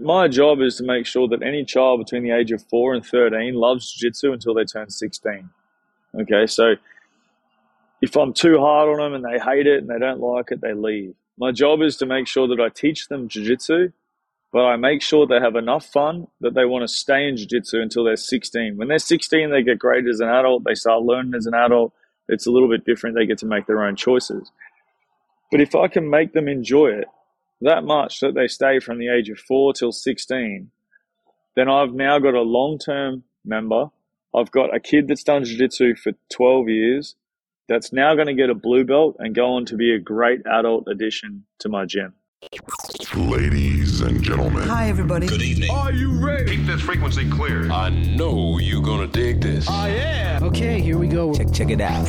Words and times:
my 0.00 0.28
job 0.28 0.60
is 0.60 0.76
to 0.76 0.84
make 0.84 1.06
sure 1.06 1.28
that 1.28 1.42
any 1.42 1.64
child 1.64 2.00
between 2.04 2.22
the 2.22 2.30
age 2.30 2.52
of 2.52 2.62
4 2.68 2.94
and 2.94 3.04
13 3.04 3.54
loves 3.54 3.92
jiu-jitsu 3.92 4.32
until 4.32 4.54
they 4.54 4.64
turn 4.64 4.90
16. 4.90 5.50
Okay, 6.20 6.46
so 6.46 6.74
if 8.00 8.16
I'm 8.16 8.32
too 8.32 8.58
hard 8.58 8.88
on 8.88 8.98
them 8.98 9.14
and 9.14 9.24
they 9.24 9.38
hate 9.38 9.66
it 9.66 9.78
and 9.78 9.88
they 9.88 9.98
don't 9.98 10.20
like 10.20 10.50
it, 10.50 10.60
they 10.60 10.74
leave. 10.74 11.14
My 11.38 11.52
job 11.52 11.82
is 11.82 11.96
to 11.98 12.06
make 12.06 12.26
sure 12.26 12.48
that 12.48 12.60
I 12.60 12.68
teach 12.68 13.08
them 13.08 13.28
jiu-jitsu, 13.28 13.92
but 14.52 14.64
I 14.64 14.76
make 14.76 15.02
sure 15.02 15.26
they 15.26 15.38
have 15.38 15.56
enough 15.56 15.86
fun 15.86 16.26
that 16.40 16.54
they 16.54 16.64
want 16.64 16.82
to 16.82 16.88
stay 16.88 17.28
in 17.28 17.36
jiu-jitsu 17.36 17.80
until 17.80 18.04
they're 18.04 18.16
16. 18.16 18.76
When 18.76 18.88
they're 18.88 18.98
16, 18.98 19.50
they 19.50 19.62
get 19.62 19.78
great 19.78 20.06
as 20.06 20.20
an 20.20 20.28
adult. 20.28 20.64
They 20.64 20.74
start 20.74 21.02
learning 21.02 21.34
as 21.34 21.46
an 21.46 21.54
adult. 21.54 21.92
It's 22.28 22.46
a 22.46 22.50
little 22.50 22.68
bit 22.68 22.84
different. 22.84 23.16
They 23.16 23.26
get 23.26 23.38
to 23.38 23.46
make 23.46 23.66
their 23.66 23.84
own 23.84 23.96
choices. 23.96 24.50
But 25.50 25.60
if 25.60 25.74
I 25.74 25.88
can 25.88 26.10
make 26.10 26.32
them 26.32 26.48
enjoy 26.48 26.88
it 26.88 27.08
that 27.60 27.84
much 27.84 28.20
that 28.20 28.34
they 28.34 28.46
stay 28.46 28.80
from 28.80 28.98
the 28.98 29.08
age 29.08 29.28
of 29.28 29.38
four 29.38 29.72
till 29.72 29.92
16, 29.92 30.70
then 31.56 31.68
I've 31.68 31.92
now 31.92 32.18
got 32.18 32.34
a 32.34 32.42
long 32.42 32.78
term 32.78 33.24
member. 33.44 33.90
I've 34.34 34.50
got 34.50 34.74
a 34.74 34.80
kid 34.80 35.08
that's 35.08 35.24
done 35.24 35.44
jiu 35.44 35.58
jitsu 35.58 35.96
for 35.96 36.12
12 36.30 36.68
years 36.68 37.16
that's 37.70 37.92
now 37.92 38.14
going 38.14 38.26
to 38.26 38.34
get 38.34 38.50
a 38.50 38.54
blue 38.54 38.84
belt 38.84 39.16
and 39.20 39.34
go 39.34 39.54
on 39.54 39.64
to 39.66 39.76
be 39.76 39.94
a 39.94 39.98
great 39.98 40.40
adult 40.44 40.88
addition 40.88 41.44
to 41.60 41.68
my 41.68 41.86
gym. 41.86 42.14
Ladies 43.14 44.00
and 44.00 44.22
gentlemen. 44.22 44.66
Hi, 44.68 44.88
everybody. 44.88 45.28
Good 45.28 45.42
evening. 45.42 45.70
Are 45.70 45.92
you 45.92 46.10
ready? 46.10 46.56
Keep 46.56 46.66
this 46.66 46.80
frequency 46.80 47.28
clear. 47.30 47.70
I 47.70 47.90
know 47.90 48.58
you're 48.58 48.82
gonna 48.82 49.06
dig 49.06 49.40
this. 49.40 49.68
I 49.68 49.90
am. 49.90 50.42
Okay, 50.44 50.80
here 50.80 50.98
we 50.98 51.06
go. 51.06 51.32
Check, 51.34 51.52
check 51.52 51.70
it 51.70 51.80
out. 51.80 52.08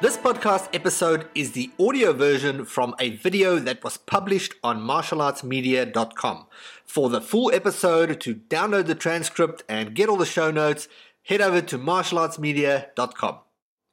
This 0.00 0.16
podcast 0.16 0.74
episode 0.74 1.28
is 1.34 1.52
the 1.52 1.70
audio 1.78 2.14
version 2.14 2.64
from 2.64 2.94
a 2.98 3.10
video 3.10 3.58
that 3.58 3.84
was 3.84 3.98
published 3.98 4.54
on 4.64 4.80
martialartsmedia.com. 4.80 6.46
For 6.86 7.10
the 7.10 7.20
full 7.20 7.52
episode, 7.52 8.18
to 8.22 8.34
download 8.34 8.86
the 8.86 8.94
transcript 8.94 9.62
and 9.68 9.94
get 9.94 10.08
all 10.08 10.16
the 10.16 10.24
show 10.24 10.50
notes, 10.50 10.88
head 11.24 11.42
over 11.42 11.60
to 11.60 11.78
martialartsmedia.com. 11.78 13.40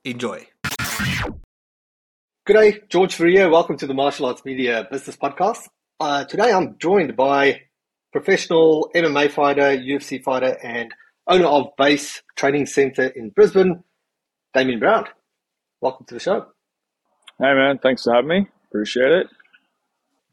Enjoy. 0.06 0.48
G'day, 2.48 2.88
George 2.88 3.14
Fourie. 3.14 3.52
Welcome 3.52 3.76
to 3.76 3.86
the 3.86 3.94
Martial 3.94 4.28
Arts 4.28 4.46
Media 4.46 4.88
Business 4.90 5.18
Podcast. 5.18 5.68
Uh, 6.00 6.24
today 6.24 6.54
I'm 6.54 6.78
joined 6.80 7.18
by 7.18 7.64
professional 8.14 8.90
MMA 8.96 9.30
fighter, 9.30 9.78
UFC 9.78 10.24
fighter, 10.24 10.58
and 10.64 10.94
owner 11.28 11.48
of 11.48 11.76
Base 11.78 12.22
Training 12.38 12.68
Center 12.68 13.08
in 13.08 13.32
Brisbane, 13.32 13.84
Damien 14.54 14.80
Brown. 14.80 15.08
Welcome 15.80 16.08
to 16.08 16.16
the 16.16 16.20
show. 16.20 16.48
Hey, 17.38 17.54
man. 17.54 17.78
Thanks 17.78 18.04
for 18.04 18.14
having 18.14 18.30
me. 18.30 18.48
Appreciate 18.68 19.12
it. 19.12 19.28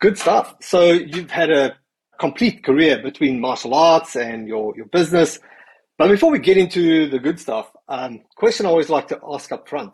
Good 0.00 0.16
stuff. 0.16 0.54
So 0.62 0.92
you've 0.92 1.30
had 1.30 1.50
a 1.50 1.76
complete 2.18 2.64
career 2.64 3.02
between 3.02 3.40
martial 3.40 3.74
arts 3.74 4.16
and 4.16 4.48
your, 4.48 4.74
your 4.74 4.86
business. 4.86 5.38
But 5.98 6.08
before 6.08 6.30
we 6.30 6.38
get 6.38 6.56
into 6.56 7.10
the 7.10 7.18
good 7.18 7.38
stuff, 7.38 7.70
um, 7.88 8.22
question 8.36 8.64
I 8.64 8.70
always 8.70 8.88
like 8.88 9.08
to 9.08 9.20
ask 9.32 9.52
up 9.52 9.68
front. 9.68 9.92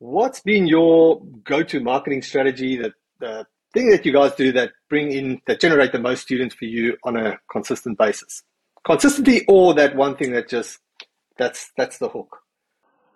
What's 0.00 0.40
been 0.40 0.66
your 0.66 1.22
go-to 1.44 1.78
marketing 1.78 2.22
strategy, 2.22 2.76
that 2.78 2.92
the 3.20 3.46
thing 3.72 3.88
that 3.90 4.04
you 4.04 4.12
guys 4.12 4.34
do 4.34 4.50
that 4.52 4.72
bring 4.90 5.12
in, 5.12 5.40
that 5.46 5.60
generate 5.60 5.92
the 5.92 6.00
most 6.00 6.22
students 6.22 6.56
for 6.56 6.64
you 6.64 6.96
on 7.04 7.16
a 7.16 7.38
consistent 7.52 7.98
basis? 7.98 8.42
Consistency 8.84 9.44
or 9.46 9.74
that 9.74 9.94
one 9.94 10.16
thing 10.16 10.32
that 10.32 10.48
just, 10.48 10.80
that's, 11.38 11.70
that's 11.76 11.98
the 11.98 12.08
hook? 12.08 12.36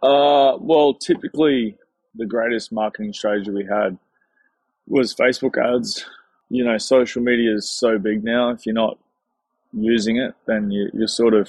Uh, 0.02 0.56
well, 0.60 0.94
typically 0.94 1.76
the 2.14 2.26
greatest 2.26 2.72
marketing 2.72 3.12
strategy 3.12 3.50
we 3.50 3.64
had 3.64 3.98
was 4.86 5.14
Facebook 5.14 5.56
ads. 5.56 6.04
You 6.48 6.64
know, 6.64 6.78
social 6.78 7.22
media 7.22 7.54
is 7.54 7.68
so 7.68 7.98
big 7.98 8.22
now. 8.22 8.50
If 8.50 8.66
you're 8.66 8.74
not 8.74 8.98
using 9.72 10.16
it, 10.16 10.34
then 10.46 10.70
you, 10.70 10.88
you're 10.92 11.08
sort 11.08 11.34
of 11.34 11.48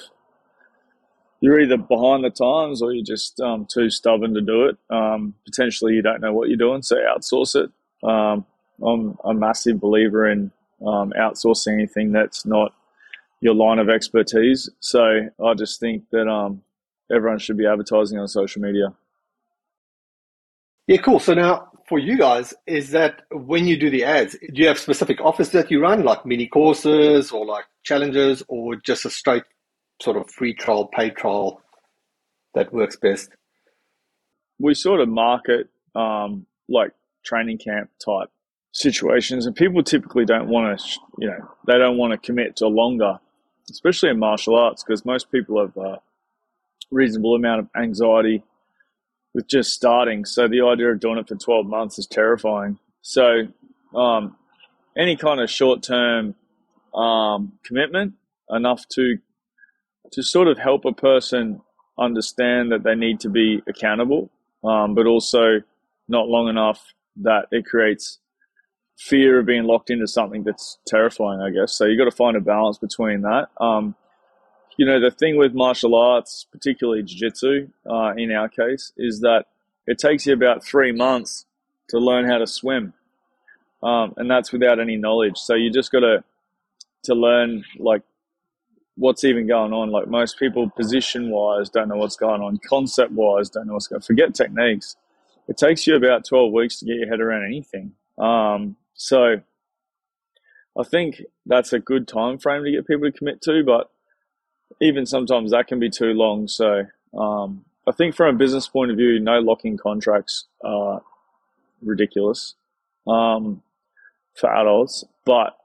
you're 1.39 1.59
either 1.59 1.77
behind 1.77 2.23
the 2.23 2.31
times 2.31 2.81
or 2.81 2.91
you're 2.91 3.05
just 3.05 3.39
um, 3.39 3.65
too 3.65 3.89
stubborn 3.89 4.33
to 4.33 4.41
do 4.41 4.65
it. 4.65 4.77
Um, 4.89 5.35
potentially, 5.45 5.93
you 5.93 6.01
don't 6.01 6.21
know 6.21 6.33
what 6.33 6.49
you're 6.49 6.57
doing, 6.57 6.81
so 6.81 6.95
outsource 6.95 7.55
it. 7.55 7.71
Um, 8.07 8.45
I'm 8.83 9.17
a 9.23 9.33
massive 9.33 9.79
believer 9.79 10.27
in 10.27 10.51
um, 10.85 11.13
outsourcing 11.19 11.73
anything 11.73 12.11
that's 12.11 12.45
not 12.45 12.73
your 13.39 13.53
line 13.53 13.79
of 13.79 13.89
expertise. 13.89 14.69
So 14.79 15.29
I 15.43 15.53
just 15.53 15.79
think 15.79 16.09
that 16.11 16.27
um, 16.27 16.63
everyone 17.11 17.39
should 17.39 17.57
be 17.57 17.65
advertising 17.65 18.19
on 18.19 18.27
social 18.27 18.61
media. 18.61 18.93
Yeah, 20.87 20.97
cool. 20.97 21.19
So 21.19 21.33
now 21.33 21.69
for 21.87 21.99
you 21.99 22.17
guys, 22.17 22.53
is 22.65 22.91
that 22.91 23.21
when 23.31 23.65
you 23.65 23.79
do 23.79 23.89
the 23.89 24.03
ads, 24.03 24.33
do 24.33 24.61
you 24.61 24.67
have 24.67 24.77
specific 24.77 25.21
offers 25.21 25.51
that 25.51 25.71
you 25.71 25.81
run, 25.81 26.03
like 26.03 26.25
mini 26.25 26.47
courses 26.47 27.31
or 27.31 27.45
like 27.45 27.65
challenges, 27.83 28.43
or 28.49 28.75
just 28.75 29.05
a 29.05 29.09
straight 29.09 29.43
sort 30.01 30.17
of 30.17 30.29
free 30.29 30.53
trial, 30.53 30.85
paid 30.85 31.15
trial 31.15 31.61
that 32.53 32.73
works 32.73 32.97
best? 32.97 33.29
We 34.59 34.73
sort 34.73 34.99
of 34.99 35.07
market 35.07 35.69
um, 35.95 36.45
like 36.67 36.91
training 37.23 37.59
camp 37.59 37.89
type 38.03 38.29
situations, 38.73 39.45
and 39.45 39.55
people 39.55 39.81
typically 39.81 40.25
don't 40.25 40.49
want 40.49 40.77
to, 40.77 40.99
you 41.19 41.27
know, 41.27 41.49
they 41.67 41.77
don't 41.77 41.97
want 41.97 42.11
to 42.11 42.17
commit 42.17 42.57
to 42.57 42.67
longer, 42.67 43.19
especially 43.71 44.09
in 44.09 44.19
martial 44.19 44.55
arts, 44.55 44.83
because 44.83 45.05
most 45.05 45.31
people 45.31 45.59
have 45.61 45.77
a 45.77 46.01
reasonable 46.91 47.35
amount 47.35 47.59
of 47.59 47.67
anxiety 47.75 48.43
with 49.33 49.47
just 49.47 49.73
starting. 49.73 50.25
So 50.25 50.47
the 50.47 50.61
idea 50.61 50.91
of 50.91 50.99
doing 50.99 51.17
it 51.17 51.27
for 51.27 51.35
12 51.35 51.65
months 51.65 51.99
is 51.99 52.07
terrifying. 52.07 52.79
So 53.01 53.47
um, 53.95 54.35
any 54.97 55.15
kind 55.15 55.39
of 55.39 55.49
short 55.49 55.83
term 55.83 56.35
um, 56.93 57.53
commitment, 57.63 58.13
enough 58.49 58.87
to 58.89 59.17
to 60.13 60.23
sort 60.23 60.47
of 60.47 60.57
help 60.57 60.85
a 60.85 60.93
person 60.93 61.61
understand 61.99 62.71
that 62.71 62.83
they 62.83 62.95
need 62.95 63.19
to 63.19 63.29
be 63.29 63.61
accountable, 63.67 64.31
um, 64.63 64.95
but 64.95 65.05
also 65.05 65.61
not 66.07 66.27
long 66.27 66.47
enough 66.47 66.93
that 67.17 67.47
it 67.51 67.65
creates 67.65 68.19
fear 68.97 69.39
of 69.39 69.45
being 69.45 69.65
locked 69.65 69.89
into 69.89 70.07
something 70.07 70.43
that's 70.43 70.79
terrifying, 70.87 71.41
I 71.41 71.49
guess. 71.49 71.73
So 71.73 71.85
you 71.85 71.97
got 71.97 72.09
to 72.09 72.15
find 72.15 72.37
a 72.37 72.41
balance 72.41 72.77
between 72.77 73.21
that. 73.21 73.49
Um, 73.59 73.95
you 74.77 74.85
know, 74.85 74.99
the 74.99 75.11
thing 75.11 75.37
with 75.37 75.53
martial 75.53 75.95
arts, 75.95 76.45
particularly 76.51 77.03
jiu-jitsu, 77.03 77.67
uh, 77.89 78.13
in 78.15 78.31
our 78.31 78.47
case, 78.47 78.93
is 78.95 79.21
that 79.21 79.45
it 79.87 79.97
takes 79.97 80.25
you 80.27 80.33
about 80.33 80.63
three 80.63 80.91
months 80.91 81.45
to 81.89 81.97
learn 81.97 82.29
how 82.29 82.37
to 82.37 82.47
swim. 82.47 82.93
Um, 83.81 84.13
and 84.17 84.29
that's 84.29 84.51
without 84.51 84.79
any 84.79 84.95
knowledge. 84.95 85.37
So 85.37 85.55
you 85.55 85.71
just 85.71 85.91
got 85.91 86.01
to, 86.01 86.23
to 87.03 87.15
learn 87.15 87.63
like 87.79 88.03
what's 88.95 89.23
even 89.23 89.47
going 89.47 89.73
on. 89.73 89.89
Like 89.89 90.07
most 90.07 90.37
people 90.37 90.69
position 90.69 91.29
wise 91.29 91.69
don't 91.69 91.87
know 91.87 91.95
what's 91.95 92.15
going 92.15 92.41
on. 92.41 92.59
Concept 92.67 93.11
wise 93.11 93.49
don't 93.49 93.67
know 93.67 93.73
what's 93.73 93.87
going 93.87 93.97
on. 93.97 94.01
Forget 94.01 94.35
techniques. 94.35 94.95
It 95.47 95.57
takes 95.57 95.87
you 95.87 95.95
about 95.95 96.25
12 96.25 96.51
weeks 96.51 96.77
to 96.79 96.85
get 96.85 96.97
your 96.97 97.07
head 97.07 97.21
around 97.21 97.45
anything. 97.45 97.93
Um, 98.17 98.75
so 98.93 99.41
I 100.77 100.83
think 100.83 101.23
that's 101.45 101.73
a 101.73 101.79
good 101.79 102.07
time 102.07 102.37
frame 102.37 102.63
to 102.63 102.71
get 102.71 102.85
people 102.85 103.09
to 103.09 103.17
commit 103.17 103.41
to, 103.43 103.63
but 103.63 103.89
even 104.81 105.05
sometimes 105.05 105.51
that 105.51 105.67
can 105.67 105.79
be 105.79 105.89
too 105.89 106.13
long. 106.13 106.47
So 106.47 106.83
um, 107.17 107.65
I 107.87 107.91
think 107.91 108.15
from 108.15 108.35
a 108.35 108.37
business 108.37 108.67
point 108.67 108.91
of 108.91 108.97
view, 108.97 109.19
no 109.19 109.39
locking 109.39 109.77
contracts 109.77 110.45
are 110.63 111.01
ridiculous 111.81 112.55
um, 113.07 113.63
for 114.35 114.53
adults, 114.53 115.03
but 115.25 115.57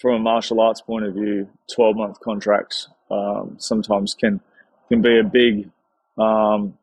from 0.00 0.14
a 0.14 0.18
martial 0.18 0.60
arts 0.60 0.80
point 0.80 1.04
of 1.04 1.14
view, 1.14 1.48
12 1.74 1.96
month 1.96 2.20
contracts 2.20 2.88
um, 3.10 3.56
sometimes 3.58 4.14
can 4.14 4.40
can 4.88 5.00
be 5.00 5.18
a 5.18 5.24
big 5.24 5.70
um, 6.18 6.76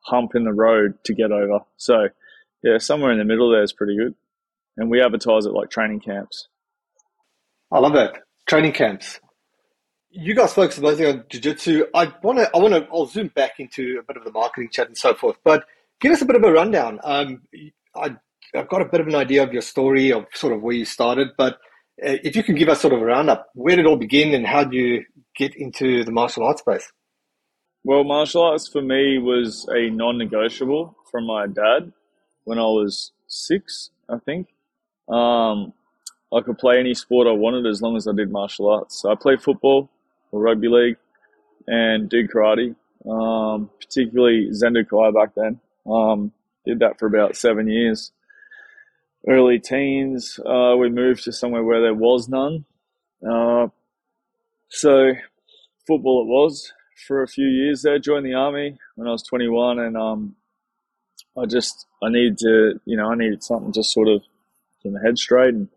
hump 0.00 0.34
in 0.34 0.44
the 0.44 0.52
road 0.52 0.94
to 1.04 1.14
get 1.14 1.30
over. 1.30 1.60
So 1.76 2.08
yeah, 2.62 2.78
somewhere 2.78 3.12
in 3.12 3.18
the 3.18 3.24
middle 3.24 3.50
there 3.50 3.62
is 3.62 3.72
pretty 3.72 3.96
good, 3.96 4.14
and 4.76 4.90
we 4.90 5.02
advertise 5.02 5.46
it 5.46 5.52
like 5.52 5.70
training 5.70 6.00
camps. 6.00 6.48
I 7.70 7.80
love 7.80 7.92
that 7.94 8.22
training 8.46 8.72
camps. 8.72 9.20
You 10.10 10.34
guys 10.34 10.54
focus 10.54 10.78
mostly 10.78 11.06
on 11.06 11.24
jiu-jitsu. 11.28 11.86
I 11.94 12.12
want 12.22 12.38
to, 12.38 12.50
I 12.54 12.58
want 12.58 12.74
to, 12.74 12.86
I'll 12.90 13.06
zoom 13.06 13.28
back 13.28 13.60
into 13.60 13.98
a 14.00 14.02
bit 14.02 14.16
of 14.16 14.24
the 14.24 14.32
marketing 14.32 14.70
chat 14.72 14.86
and 14.86 14.96
so 14.96 15.14
forth, 15.14 15.36
but 15.44 15.66
give 16.00 16.12
us 16.12 16.22
a 16.22 16.24
bit 16.24 16.36
of 16.36 16.42
a 16.42 16.50
rundown. 16.50 16.98
Um, 17.04 17.42
I, 17.94 18.16
I've 18.54 18.68
got 18.68 18.80
a 18.80 18.86
bit 18.86 19.00
of 19.00 19.06
an 19.06 19.14
idea 19.14 19.42
of 19.42 19.52
your 19.52 19.60
story 19.62 20.10
of 20.10 20.24
sort 20.32 20.54
of 20.54 20.62
where 20.62 20.74
you 20.74 20.86
started, 20.86 21.28
but 21.36 21.54
uh, 22.02 22.16
if 22.24 22.34
you 22.36 22.42
can 22.42 22.54
give 22.54 22.70
us 22.70 22.80
sort 22.80 22.94
of 22.94 23.02
a 23.02 23.04
roundup, 23.04 23.48
where 23.54 23.76
did 23.76 23.84
it 23.84 23.88
all 23.88 23.96
begin 23.96 24.32
and 24.32 24.46
how 24.46 24.64
did 24.64 24.72
you 24.72 25.04
get 25.36 25.54
into 25.56 26.04
the 26.04 26.10
martial 26.10 26.44
arts 26.44 26.60
space? 26.60 26.90
Well, 27.84 28.02
martial 28.02 28.42
arts 28.42 28.66
for 28.66 28.80
me 28.80 29.18
was 29.18 29.68
a 29.70 29.90
non-negotiable 29.90 30.96
from 31.10 31.26
my 31.26 31.46
dad 31.46 31.92
when 32.44 32.58
I 32.58 32.62
was 32.62 33.12
six, 33.26 33.90
I 34.08 34.18
think. 34.18 34.48
Um, 35.08 35.74
I 36.32 36.40
could 36.40 36.58
play 36.58 36.78
any 36.78 36.94
sport 36.94 37.26
I 37.26 37.32
wanted 37.32 37.66
as 37.66 37.82
long 37.82 37.96
as 37.96 38.08
I 38.08 38.12
did 38.12 38.30
martial 38.30 38.70
arts. 38.70 39.02
So 39.02 39.10
I 39.12 39.14
played 39.14 39.42
football 39.42 39.90
or 40.30 40.40
rugby 40.40 40.68
league 40.68 40.96
and 41.66 42.08
did 42.08 42.30
karate, 42.30 42.74
um, 43.08 43.70
particularly 43.80 44.50
Zendokai 44.50 45.14
back 45.14 45.34
then. 45.34 45.60
Um, 45.90 46.32
did 46.64 46.80
that 46.80 46.98
for 46.98 47.06
about 47.06 47.36
seven 47.36 47.68
years. 47.68 48.12
Early 49.26 49.58
teens, 49.58 50.38
uh, 50.44 50.76
we 50.78 50.90
moved 50.90 51.24
to 51.24 51.32
somewhere 51.32 51.64
where 51.64 51.80
there 51.80 51.94
was 51.94 52.28
none. 52.28 52.64
Uh, 53.26 53.68
so 54.68 55.12
football 55.86 56.22
it 56.22 56.28
was 56.28 56.72
for 57.06 57.22
a 57.22 57.28
few 57.28 57.46
years 57.46 57.82
there. 57.82 57.98
Joined 57.98 58.26
the 58.26 58.34
army 58.34 58.78
when 58.94 59.08
I 59.08 59.12
was 59.12 59.22
21, 59.22 59.78
and 59.78 59.96
um, 59.96 60.36
I 61.36 61.46
just 61.46 61.86
I 62.02 62.10
needed 62.10 62.38
to, 62.38 62.80
you 62.84 62.96
know, 62.96 63.10
I 63.10 63.14
needed 63.14 63.42
something 63.42 63.72
to 63.72 63.82
sort 63.82 64.08
of 64.08 64.22
get 64.82 64.92
my 64.92 65.00
head 65.02 65.18
straight 65.18 65.54
and 65.54 65.68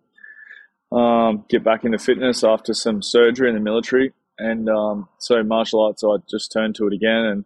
um, 0.92 1.46
get 1.50 1.64
back 1.64 1.84
into 1.84 1.98
fitness 1.98 2.44
after 2.44 2.74
some 2.74 3.02
surgery 3.02 3.50
in 3.50 3.56
the 3.56 3.62
military. 3.62 4.14
And 4.38 4.70
um, 4.70 5.10
so 5.18 5.44
martial 5.44 5.82
arts, 5.82 6.04
I 6.04 6.18
just 6.30 6.52
turned 6.52 6.76
to 6.76 6.88
it 6.88 6.94
again, 6.94 7.46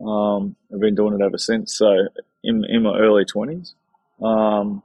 and 0.00 0.08
um, 0.08 0.56
I've 0.72 0.80
been 0.80 0.94
doing 0.94 1.14
it 1.14 1.24
ever 1.24 1.38
since. 1.38 1.76
So 1.76 2.08
in 2.44 2.64
in 2.68 2.82
my 2.82 2.96
early 2.98 3.24
20s. 3.24 3.74
Um, 4.22 4.82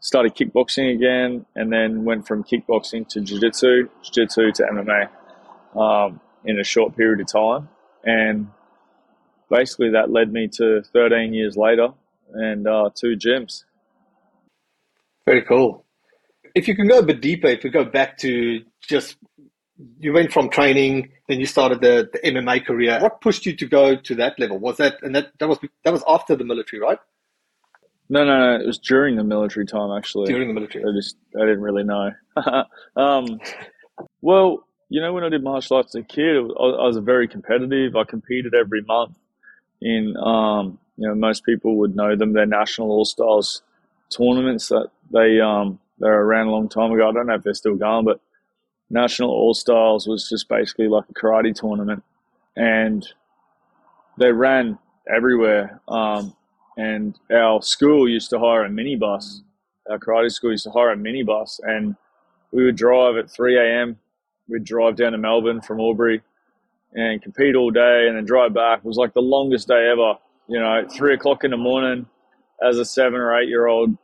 started 0.00 0.34
kickboxing 0.34 0.94
again, 0.94 1.46
and 1.54 1.72
then 1.72 2.04
went 2.04 2.26
from 2.26 2.44
kickboxing 2.44 3.08
to 3.08 3.20
jiu-jitsu, 3.22 3.88
jiu-jitsu 4.02 4.52
to 4.52 4.62
MMA 4.64 5.08
um, 5.80 6.20
in 6.44 6.58
a 6.60 6.64
short 6.64 6.94
period 6.94 7.20
of 7.20 7.26
time, 7.26 7.68
and 8.04 8.48
basically 9.50 9.90
that 9.90 10.10
led 10.10 10.32
me 10.32 10.48
to 10.48 10.82
13 10.92 11.32
years 11.32 11.56
later 11.56 11.88
and 12.32 12.66
uh, 12.66 12.90
two 12.94 13.16
gyms. 13.16 13.64
Very 15.24 15.42
cool. 15.42 15.84
If 16.54 16.68
you 16.68 16.76
can 16.76 16.86
go 16.86 16.98
a 16.98 17.02
bit 17.02 17.20
deeper, 17.20 17.48
if 17.48 17.64
we 17.64 17.70
go 17.70 17.84
back 17.84 18.18
to 18.18 18.62
just 18.86 19.16
you 19.98 20.12
went 20.12 20.32
from 20.32 20.50
training, 20.50 21.10
then 21.28 21.40
you 21.40 21.46
started 21.46 21.80
the, 21.80 22.08
the 22.12 22.18
MMA 22.20 22.64
career. 22.64 23.00
What 23.00 23.20
pushed 23.20 23.44
you 23.46 23.56
to 23.56 23.66
go 23.66 23.96
to 23.96 24.14
that 24.16 24.38
level? 24.38 24.58
Was 24.58 24.76
that 24.76 25.02
and 25.02 25.14
that 25.14 25.32
that 25.38 25.48
was 25.48 25.58
that 25.84 25.92
was 25.92 26.04
after 26.06 26.36
the 26.36 26.44
military, 26.44 26.80
right? 26.80 26.98
No, 28.08 28.24
no, 28.24 28.38
no. 28.38 28.62
It 28.62 28.66
was 28.66 28.78
during 28.78 29.16
the 29.16 29.24
military 29.24 29.66
time, 29.66 29.96
actually. 29.96 30.26
During 30.26 30.48
the 30.48 30.54
military. 30.54 30.84
I 30.84 30.94
just 30.94 31.16
I 31.36 31.40
didn't 31.40 31.62
really 31.62 31.84
know. 31.84 32.10
um, 32.96 33.40
well, 34.20 34.66
you 34.88 35.00
know, 35.00 35.12
when 35.12 35.24
I 35.24 35.28
did 35.28 35.42
martial 35.42 35.78
arts 35.78 35.94
as 35.96 36.02
a 36.02 36.04
kid, 36.04 36.40
was, 36.40 36.54
I 36.58 36.86
was 36.86 36.98
very 36.98 37.26
competitive. 37.26 37.96
I 37.96 38.04
competed 38.04 38.54
every 38.54 38.82
month 38.82 39.16
in, 39.80 40.14
um, 40.18 40.78
you 40.96 41.08
know, 41.08 41.14
most 41.14 41.44
people 41.44 41.76
would 41.78 41.96
know 41.96 42.14
them. 42.14 42.32
They're 42.32 42.46
national 42.46 42.90
all 42.90 43.04
stars 43.04 43.62
tournaments 44.10 44.68
that 44.68 44.90
they 45.12 45.40
um, 45.40 45.80
they're 45.98 46.20
around 46.20 46.48
a 46.48 46.50
long 46.50 46.68
time 46.68 46.92
ago. 46.92 47.08
I 47.08 47.12
don't 47.12 47.26
know 47.26 47.34
if 47.34 47.42
they're 47.42 47.54
still 47.54 47.76
going, 47.76 48.04
but 48.04 48.20
national 48.90 49.30
all 49.30 49.54
Styles 49.54 50.06
was 50.06 50.28
just 50.28 50.48
basically 50.48 50.88
like 50.88 51.04
a 51.10 51.14
karate 51.14 51.54
tournament, 51.54 52.02
and 52.56 53.06
they 54.18 54.32
ran 54.32 54.78
everywhere. 55.12 55.80
Um, 55.88 56.34
and 56.76 57.18
our 57.32 57.62
school 57.62 58.08
used 58.08 58.30
to 58.30 58.38
hire 58.38 58.64
a 58.64 58.68
minibus. 58.68 59.40
Our 59.88 59.98
karate 59.98 60.30
school 60.30 60.50
used 60.50 60.64
to 60.64 60.70
hire 60.70 60.92
a 60.92 60.96
minibus, 60.96 61.60
and 61.62 61.96
we 62.52 62.64
would 62.64 62.76
drive 62.76 63.16
at 63.16 63.30
3 63.30 63.58
a.m. 63.58 63.98
We'd 64.48 64.64
drive 64.64 64.96
down 64.96 65.12
to 65.12 65.18
Melbourne 65.18 65.60
from 65.60 65.80
Albury 65.80 66.22
and 66.94 67.20
compete 67.20 67.56
all 67.56 67.70
day, 67.70 68.06
and 68.06 68.16
then 68.16 68.24
drive 68.24 68.54
back. 68.54 68.78
It 68.78 68.84
was 68.84 68.96
like 68.96 69.14
the 69.14 69.22
longest 69.22 69.68
day 69.68 69.88
ever. 69.90 70.14
You 70.46 70.60
know, 70.60 70.86
three 70.94 71.14
o'clock 71.14 71.42
in 71.42 71.50
the 71.50 71.56
morning, 71.56 72.06
as 72.62 72.78
a 72.78 72.84
seven 72.84 73.14
or 73.14 73.36
eight 73.36 73.48
year 73.48 73.66
old, 73.66 73.96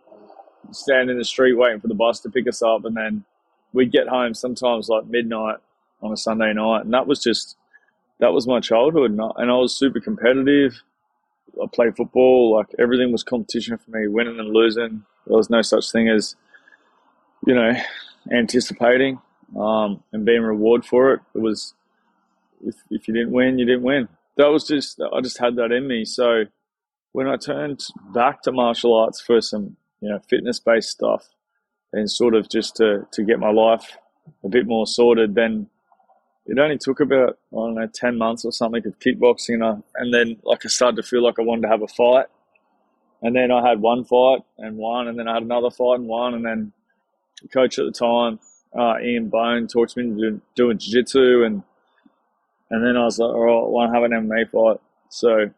standing 0.72 1.10
in 1.10 1.18
the 1.18 1.24
street 1.24 1.54
waiting 1.54 1.80
for 1.80 1.88
the 1.88 1.94
bus 1.94 2.20
to 2.20 2.30
pick 2.30 2.48
us 2.48 2.62
up, 2.62 2.84
and 2.84 2.96
then 2.96 3.24
we'd 3.72 3.92
get 3.92 4.08
home 4.08 4.34
sometimes 4.34 4.88
like 4.88 5.06
midnight 5.06 5.56
on 6.02 6.12
a 6.12 6.16
Sunday 6.16 6.52
night, 6.52 6.84
and 6.84 6.94
that 6.94 7.06
was 7.06 7.22
just 7.22 7.56
that 8.18 8.32
was 8.32 8.46
my 8.46 8.60
childhood, 8.60 9.10
and 9.12 9.20
I, 9.20 9.30
and 9.36 9.50
I 9.50 9.54
was 9.54 9.76
super 9.76 10.00
competitive. 10.00 10.82
I 11.60 11.66
played 11.66 11.96
football, 11.96 12.54
like 12.54 12.68
everything 12.78 13.12
was 13.12 13.22
competition 13.22 13.76
for 13.78 13.90
me, 13.90 14.06
winning 14.08 14.38
and 14.38 14.50
losing. 14.50 15.04
There 15.26 15.36
was 15.36 15.50
no 15.50 15.62
such 15.62 15.90
thing 15.90 16.08
as, 16.08 16.36
you 17.46 17.54
know, 17.54 17.72
anticipating 18.30 19.20
um, 19.58 20.02
and 20.12 20.24
being 20.24 20.42
rewarded 20.42 20.86
for 20.86 21.14
it. 21.14 21.20
It 21.34 21.40
was 21.40 21.74
if 22.64 22.76
if 22.90 23.08
you 23.08 23.14
didn't 23.14 23.32
win, 23.32 23.58
you 23.58 23.66
didn't 23.66 23.82
win. 23.82 24.08
That 24.36 24.48
was 24.48 24.66
just 24.66 25.00
I 25.00 25.20
just 25.20 25.38
had 25.38 25.56
that 25.56 25.72
in 25.72 25.88
me. 25.88 26.04
So 26.04 26.44
when 27.12 27.26
I 27.26 27.36
turned 27.36 27.84
back 28.14 28.42
to 28.42 28.52
martial 28.52 28.94
arts 28.94 29.20
for 29.20 29.40
some 29.40 29.76
you 30.00 30.08
know 30.08 30.20
fitness 30.28 30.60
based 30.60 30.90
stuff 30.90 31.28
and 31.92 32.10
sort 32.10 32.34
of 32.34 32.48
just 32.48 32.76
to 32.76 33.06
to 33.12 33.24
get 33.24 33.38
my 33.38 33.50
life 33.50 33.96
a 34.44 34.48
bit 34.48 34.66
more 34.66 34.86
sorted, 34.86 35.34
then 35.34 35.68
it 36.46 36.58
only 36.58 36.78
took 36.78 37.00
about 37.00 37.38
I 37.52 37.56
don't 37.56 37.74
know 37.74 37.88
ten 37.92 38.18
months 38.18 38.44
or 38.44 38.52
something 38.52 38.86
of 38.86 38.98
kickboxing, 38.98 39.62
uh, 39.62 39.80
and 39.96 40.12
then 40.12 40.36
like 40.44 40.64
I 40.64 40.68
started 40.68 40.96
to 40.96 41.02
feel 41.02 41.22
like 41.22 41.38
I 41.38 41.42
wanted 41.42 41.62
to 41.62 41.68
have 41.68 41.82
a 41.82 41.88
fight, 41.88 42.26
and 43.22 43.34
then 43.34 43.50
I 43.50 43.66
had 43.68 43.80
one 43.80 44.04
fight 44.04 44.42
and 44.58 44.76
one, 44.76 45.08
and 45.08 45.18
then 45.18 45.28
I 45.28 45.34
had 45.34 45.42
another 45.42 45.70
fight 45.70 45.98
and 46.00 46.08
one, 46.08 46.34
and 46.34 46.44
then 46.44 46.72
the 47.42 47.48
coach 47.48 47.78
at 47.78 47.86
the 47.86 47.92
time, 47.92 48.38
uh, 48.78 49.00
Ian 49.00 49.28
Bone, 49.28 49.66
talked 49.66 49.96
me 49.96 50.04
into 50.04 50.40
doing 50.54 50.78
jiu-jitsu, 50.78 51.44
and 51.44 51.62
and 52.70 52.86
then 52.86 52.96
I 52.96 53.04
was 53.04 53.18
like, 53.18 53.34
all 53.34 53.44
right, 53.44 53.52
I 53.52 53.68
want 53.68 53.90
to 53.90 53.94
have 53.94 54.04
an 54.04 54.28
MMA 54.28 54.50
fight, 54.50 54.80
so 55.08 55.50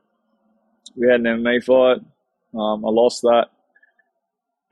we 0.97 1.09
had 1.09 1.21
an 1.21 1.43
MMA 1.43 1.63
fight. 1.65 1.99
Um, 2.55 2.85
I 2.85 2.89
lost 2.89 3.23
that, 3.23 3.49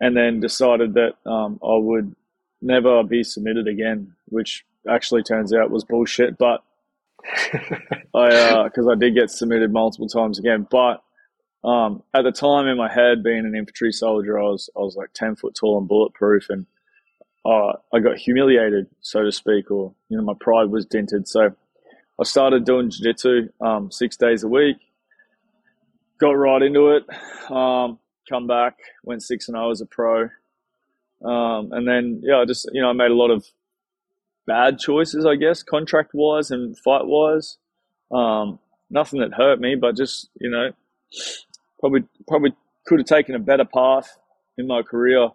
and 0.01 0.17
then 0.17 0.41
decided 0.41 0.95
that 0.95 1.15
um, 1.31 1.61
I 1.63 1.77
would 1.77 2.15
never 2.63 3.03
be 3.03 3.23
submitted 3.23 3.69
again, 3.69 4.15
which 4.27 4.65
actually 4.89 5.23
turns 5.23 5.53
out 5.53 5.71
was 5.71 5.85
bullshit. 5.85 6.39
But 6.39 6.63
I, 8.15 8.65
because 8.65 8.87
uh, 8.87 8.93
I 8.93 8.95
did 8.95 9.15
get 9.15 9.31
submitted 9.31 9.73
multiple 9.73 10.09
times 10.09 10.39
again. 10.39 10.67
But 10.71 11.03
um, 11.63 12.03
at 12.15 12.23
the 12.23 12.33
time 12.33 12.67
in 12.67 12.79
my 12.79 12.93
head, 12.93 13.23
being 13.23 13.41
an 13.41 13.55
infantry 13.55 13.93
soldier, 13.93 14.39
I 14.39 14.45
was 14.45 14.71
I 14.77 14.81
was 14.81 14.97
like 14.97 15.13
ten 15.15 15.37
foot 15.37 15.55
tall 15.55 15.79
and 15.79 15.89
bulletproof, 15.89 16.47
and 16.49 16.67
uh, 17.45 17.73
I 17.93 18.01
got 18.01 18.17
humiliated, 18.17 18.87
so 19.01 19.23
to 19.23 19.33
speak, 19.33 19.71
or 19.71 19.95
you 20.09 20.17
know, 20.17 20.23
my 20.23 20.35
pride 20.41 20.71
was 20.71 20.87
dented. 20.87 21.29
So 21.29 21.55
I 22.19 22.25
started 22.25 22.65
doing 22.65 22.91
jiu-jitsu 22.91 23.49
um, 23.61 23.91
six 23.91 24.17
days 24.17 24.43
a 24.43 24.49
week. 24.49 24.77
Got 26.19 26.33
right 26.33 26.63
into 26.63 26.89
it. 26.91 27.05
Um, 27.51 27.99
come 28.29 28.47
back, 28.47 28.77
went 29.05 29.23
six 29.23 29.49
and 29.49 29.57
zero 29.57 29.71
as 29.71 29.81
a 29.81 29.87
pro, 29.87 30.23
um, 31.25 31.73
and 31.73 31.87
then 31.87 32.21
yeah, 32.23 32.39
I 32.39 32.45
just 32.45 32.69
you 32.73 32.81
know 32.81 32.91
I 32.91 32.93
made 32.93 33.11
a 33.11 33.15
lot 33.15 33.31
of 33.31 33.47
bad 34.47 34.79
choices, 34.79 35.27
I 35.27 35.37
guess, 35.37 35.63
contract 35.63 36.11
wise 36.13 36.51
and 36.51 36.79
fight 36.79 37.07
wise. 37.07 37.59
Um, 38.11 38.59
nothing 38.91 39.21
that 39.21 39.35
hurt 39.35 39.61
me, 39.61 39.75
but 39.75 39.97
just 39.97 40.29
you 40.41 40.51
know, 40.51 40.73
probably 41.79 42.05
probably 42.27 42.55
could 42.87 43.01
have 43.01 43.07
taken 43.07 43.35
a 43.35 43.39
better 43.39 43.65
path 43.65 44.19
in 44.59 44.67
my 44.67 44.83
career. 44.83 45.29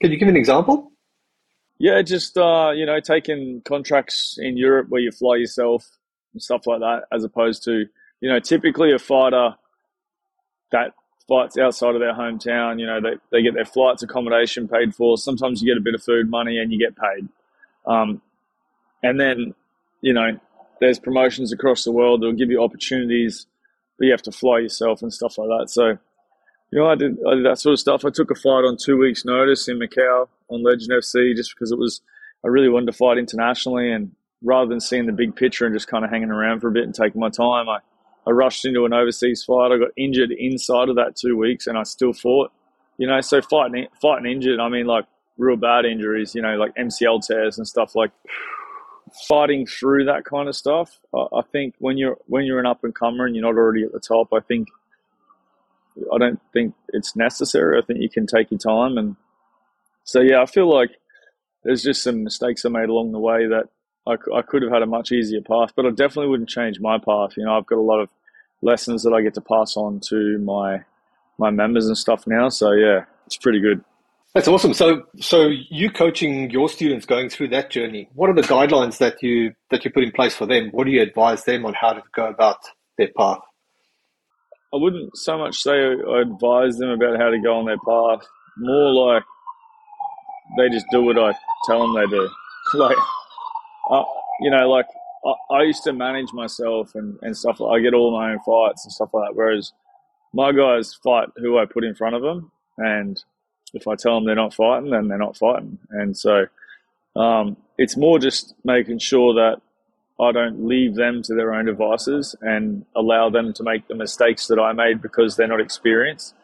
Can 0.00 0.10
you 0.12 0.18
give 0.18 0.28
an 0.28 0.36
example? 0.36 0.92
Yeah, 1.78 2.02
just 2.02 2.36
uh, 2.36 2.72
you 2.74 2.86
know, 2.86 3.00
taking 3.00 3.62
contracts 3.64 4.36
in 4.38 4.56
Europe 4.56 4.88
where 4.88 5.00
you 5.00 5.12
fly 5.12 5.36
yourself 5.36 5.88
and 6.32 6.42
stuff 6.42 6.66
like 6.66 6.80
that, 6.80 7.04
as 7.12 7.24
opposed 7.24 7.64
to 7.64 7.86
you 8.20 8.28
know, 8.28 8.40
typically 8.40 8.92
a 8.92 8.98
fighter 8.98 9.54
that 10.72 10.92
fights 11.28 11.58
outside 11.58 11.94
of 11.94 12.00
their 12.00 12.14
hometown, 12.14 12.80
you 12.80 12.86
know, 12.86 13.00
they, 13.00 13.16
they 13.30 13.42
get 13.42 13.54
their 13.54 13.66
flights, 13.66 14.02
accommodation 14.02 14.66
paid 14.66 14.94
for. 14.94 15.18
Sometimes 15.18 15.62
you 15.62 15.72
get 15.72 15.78
a 15.78 15.84
bit 15.84 15.94
of 15.94 16.02
food 16.02 16.30
money 16.30 16.58
and 16.58 16.72
you 16.72 16.78
get 16.78 16.96
paid. 16.96 17.28
Um, 17.86 18.22
and 19.02 19.20
then, 19.20 19.54
you 20.00 20.14
know, 20.14 20.40
there's 20.80 20.98
promotions 20.98 21.52
across 21.52 21.84
the 21.84 21.92
world 21.92 22.22
that'll 22.22 22.34
give 22.34 22.50
you 22.50 22.62
opportunities, 22.62 23.46
but 23.98 24.06
you 24.06 24.10
have 24.10 24.22
to 24.22 24.32
fly 24.32 24.60
yourself 24.60 25.02
and 25.02 25.12
stuff 25.12 25.36
like 25.38 25.48
that. 25.48 25.70
So, 25.70 25.98
you 26.70 26.78
know, 26.78 26.88
I 26.88 26.94
did, 26.94 27.18
I 27.26 27.34
did 27.34 27.44
that 27.44 27.58
sort 27.58 27.74
of 27.74 27.80
stuff. 27.80 28.04
I 28.04 28.10
took 28.10 28.30
a 28.30 28.34
fight 28.34 28.64
on 28.64 28.76
two 28.76 28.96
weeks' 28.96 29.24
notice 29.24 29.68
in 29.68 29.78
Macau 29.78 30.28
on 30.48 30.62
Legend 30.62 30.90
FC 30.90 31.36
just 31.36 31.54
because 31.54 31.72
it 31.72 31.78
was, 31.78 32.00
I 32.44 32.48
really 32.48 32.68
wanted 32.68 32.86
to 32.86 32.92
fight 32.92 33.18
internationally. 33.18 33.92
And 33.92 34.12
rather 34.42 34.68
than 34.68 34.80
seeing 34.80 35.06
the 35.06 35.12
big 35.12 35.36
picture 35.36 35.66
and 35.66 35.74
just 35.74 35.88
kind 35.88 36.04
of 36.04 36.10
hanging 36.10 36.30
around 36.30 36.60
for 36.60 36.68
a 36.68 36.72
bit 36.72 36.84
and 36.84 36.94
taking 36.94 37.20
my 37.20 37.30
time, 37.30 37.68
I, 37.68 37.78
I 38.28 38.32
rushed 38.32 38.66
into 38.66 38.84
an 38.84 38.92
overseas 38.92 39.42
fight. 39.42 39.72
I 39.72 39.78
got 39.78 39.88
injured 39.96 40.32
inside 40.32 40.90
of 40.90 40.96
that 40.96 41.16
two 41.16 41.36
weeks 41.36 41.66
and 41.66 41.78
I 41.78 41.84
still 41.84 42.12
fought. 42.12 42.52
You 42.98 43.06
know, 43.06 43.20
so 43.20 43.40
fighting, 43.40 43.86
fighting 44.02 44.30
injured, 44.30 44.60
I 44.60 44.68
mean, 44.68 44.86
like 44.86 45.06
real 45.38 45.56
bad 45.56 45.86
injuries, 45.86 46.34
you 46.34 46.42
know, 46.42 46.56
like 46.56 46.74
MCL 46.74 47.26
tears 47.26 47.56
and 47.56 47.66
stuff 47.66 47.94
like 47.94 48.10
fighting 49.28 49.66
through 49.66 50.04
that 50.06 50.24
kind 50.24 50.48
of 50.48 50.56
stuff. 50.56 50.98
I, 51.14 51.40
think 51.52 51.74
when 51.78 51.96
you're 51.96 52.18
when 52.26 52.44
you're 52.44 52.58
an 52.58 52.66
up 52.66 52.84
and 52.84 52.94
comer 52.94 53.24
and 53.24 53.34
you're 53.34 53.44
not 53.44 53.56
already 53.56 53.84
at 53.84 53.92
the 53.92 54.00
top, 54.00 54.28
I 54.34 54.40
think 54.40 54.68
I 56.12 56.18
don't 56.18 56.40
think 56.52 56.74
it's 56.88 57.16
necessary. 57.16 57.78
I 57.78 57.86
think 57.86 58.00
you 58.00 58.10
can 58.10 58.26
take 58.26 58.50
your 58.50 58.58
time 58.58 58.98
and 58.98 59.16
so 60.04 60.20
yeah, 60.20 60.42
I 60.42 60.46
feel 60.46 60.70
like 60.70 60.90
there's 61.64 61.82
just 61.82 62.02
some 62.02 62.24
mistakes 62.24 62.64
I 62.64 62.68
made 62.68 62.88
along 62.88 63.12
the 63.12 63.18
way 63.18 63.46
that 63.46 63.68
I, 64.06 64.16
I 64.36 64.42
could 64.42 64.62
have 64.62 64.72
had 64.72 64.82
a 64.82 64.86
much 64.86 65.12
easier 65.12 65.42
path, 65.42 65.72
but 65.76 65.86
I 65.86 65.90
definitely 65.90 66.28
wouldn't 66.28 66.48
change 66.48 66.80
my 66.80 66.98
path. 66.98 67.36
You 67.36 67.44
know, 67.44 67.56
I've 67.56 67.66
got 67.66 67.76
a 67.76 67.82
lot 67.82 68.00
of 68.00 68.08
lessons 68.62 69.02
that 69.02 69.12
I 69.12 69.22
get 69.22 69.34
to 69.34 69.40
pass 69.40 69.76
on 69.76 70.00
to 70.08 70.38
my 70.38 70.84
my 71.38 71.50
members 71.50 71.86
and 71.86 71.96
stuff 71.96 72.26
now. 72.26 72.48
So 72.48 72.72
yeah, 72.72 73.04
it's 73.26 73.36
pretty 73.36 73.60
good. 73.60 73.84
That's 74.34 74.46
awesome. 74.46 74.74
So, 74.74 75.04
so 75.20 75.48
you 75.70 75.90
coaching 75.90 76.50
your 76.50 76.68
students 76.68 77.06
going 77.06 77.30
through 77.30 77.48
that 77.48 77.70
journey. 77.70 78.08
What 78.14 78.28
are 78.28 78.34
the 78.34 78.42
guidelines 78.42 78.98
that 78.98 79.22
you 79.22 79.54
that 79.70 79.84
you 79.84 79.90
put 79.90 80.04
in 80.04 80.12
place 80.12 80.34
for 80.34 80.46
them? 80.46 80.68
What 80.70 80.84
do 80.84 80.90
you 80.90 81.02
advise 81.02 81.44
them 81.44 81.64
on 81.64 81.74
how 81.74 81.92
to 81.92 82.02
go 82.14 82.26
about 82.26 82.58
their 82.98 83.08
path? 83.16 83.40
I 84.72 84.76
wouldn't 84.76 85.16
so 85.16 85.38
much 85.38 85.56
say 85.56 85.72
I 85.72 86.20
advise 86.20 86.76
them 86.76 86.90
about 86.90 87.18
how 87.18 87.30
to 87.30 87.38
go 87.40 87.58
on 87.58 87.64
their 87.64 87.78
path. 87.78 88.28
More 88.58 89.12
like 89.12 89.22
they 90.58 90.68
just 90.68 90.86
do 90.90 91.02
what 91.02 91.18
I 91.18 91.32
tell 91.64 91.80
them 91.80 91.94
they 91.94 92.06
do. 92.06 92.28
like, 92.74 92.96
uh, 93.90 94.04
you 94.40 94.50
know, 94.50 94.68
like 94.68 94.86
I, 95.24 95.54
I, 95.54 95.62
used 95.62 95.84
to 95.84 95.92
manage 95.92 96.32
myself 96.32 96.94
and, 96.94 97.18
and 97.22 97.36
stuff. 97.36 97.60
I 97.60 97.80
get 97.80 97.94
all 97.94 98.12
my 98.12 98.32
own 98.32 98.40
fights 98.40 98.84
and 98.84 98.92
stuff 98.92 99.10
like 99.12 99.30
that. 99.30 99.36
Whereas 99.36 99.72
my 100.32 100.52
guys 100.52 100.94
fight 100.94 101.28
who 101.36 101.58
I 101.58 101.64
put 101.64 101.84
in 101.84 101.94
front 101.94 102.16
of 102.16 102.22
them, 102.22 102.50
and 102.76 103.22
if 103.74 103.88
I 103.88 103.96
tell 103.96 104.14
them 104.14 104.24
they're 104.24 104.34
not 104.34 104.54
fighting, 104.54 104.90
then 104.90 105.08
they're 105.08 105.18
not 105.18 105.36
fighting. 105.36 105.78
And 105.90 106.16
so 106.16 106.46
um, 107.16 107.56
it's 107.76 107.96
more 107.96 108.18
just 108.18 108.54
making 108.64 108.98
sure 108.98 109.34
that 109.34 109.60
I 110.20 110.32
don't 110.32 110.66
leave 110.66 110.96
them 110.96 111.22
to 111.22 111.34
their 111.34 111.54
own 111.54 111.66
devices 111.66 112.34
and 112.40 112.84
allow 112.96 113.30
them 113.30 113.52
to 113.54 113.62
make 113.62 113.86
the 113.86 113.94
mistakes 113.94 114.48
that 114.48 114.58
I 114.58 114.72
made 114.72 115.00
because 115.00 115.36
they're 115.36 115.46
not 115.46 115.60
experienced. 115.60 116.34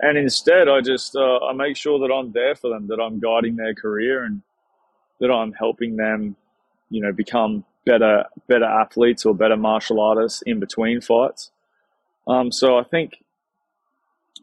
And 0.00 0.16
instead, 0.18 0.68
I 0.68 0.80
just 0.80 1.16
uh, 1.16 1.38
I 1.38 1.52
make 1.52 1.76
sure 1.76 1.98
that 2.00 2.12
I'm 2.12 2.32
there 2.32 2.54
for 2.54 2.70
them, 2.70 2.86
that 2.88 3.00
I'm 3.00 3.18
guiding 3.18 3.56
their 3.56 3.74
career, 3.74 4.24
and 4.24 4.42
that 5.20 5.30
I'm 5.30 5.52
helping 5.52 5.96
them, 5.96 6.36
you 6.90 7.00
know, 7.00 7.12
become 7.12 7.64
better 7.86 8.24
better 8.48 8.64
athletes 8.64 9.24
or 9.24 9.34
better 9.34 9.56
martial 9.56 10.00
artists 10.00 10.42
in 10.42 10.60
between 10.60 11.00
fights. 11.00 11.50
Um, 12.26 12.52
so 12.52 12.76
I 12.76 12.82
think 12.82 13.24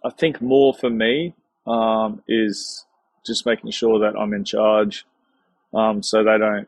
I 0.04 0.10
think 0.10 0.42
more 0.42 0.74
for 0.74 0.90
me 0.90 1.36
um, 1.68 2.24
is 2.28 2.86
just 3.26 3.46
making 3.46 3.72
sure 3.72 4.00
that 4.00 4.18
I'm 4.20 4.34
in 4.34 4.44
charge, 4.44 5.06
um, 5.74 6.02
so 6.02 6.24
they 6.24 6.38
don't 6.38 6.68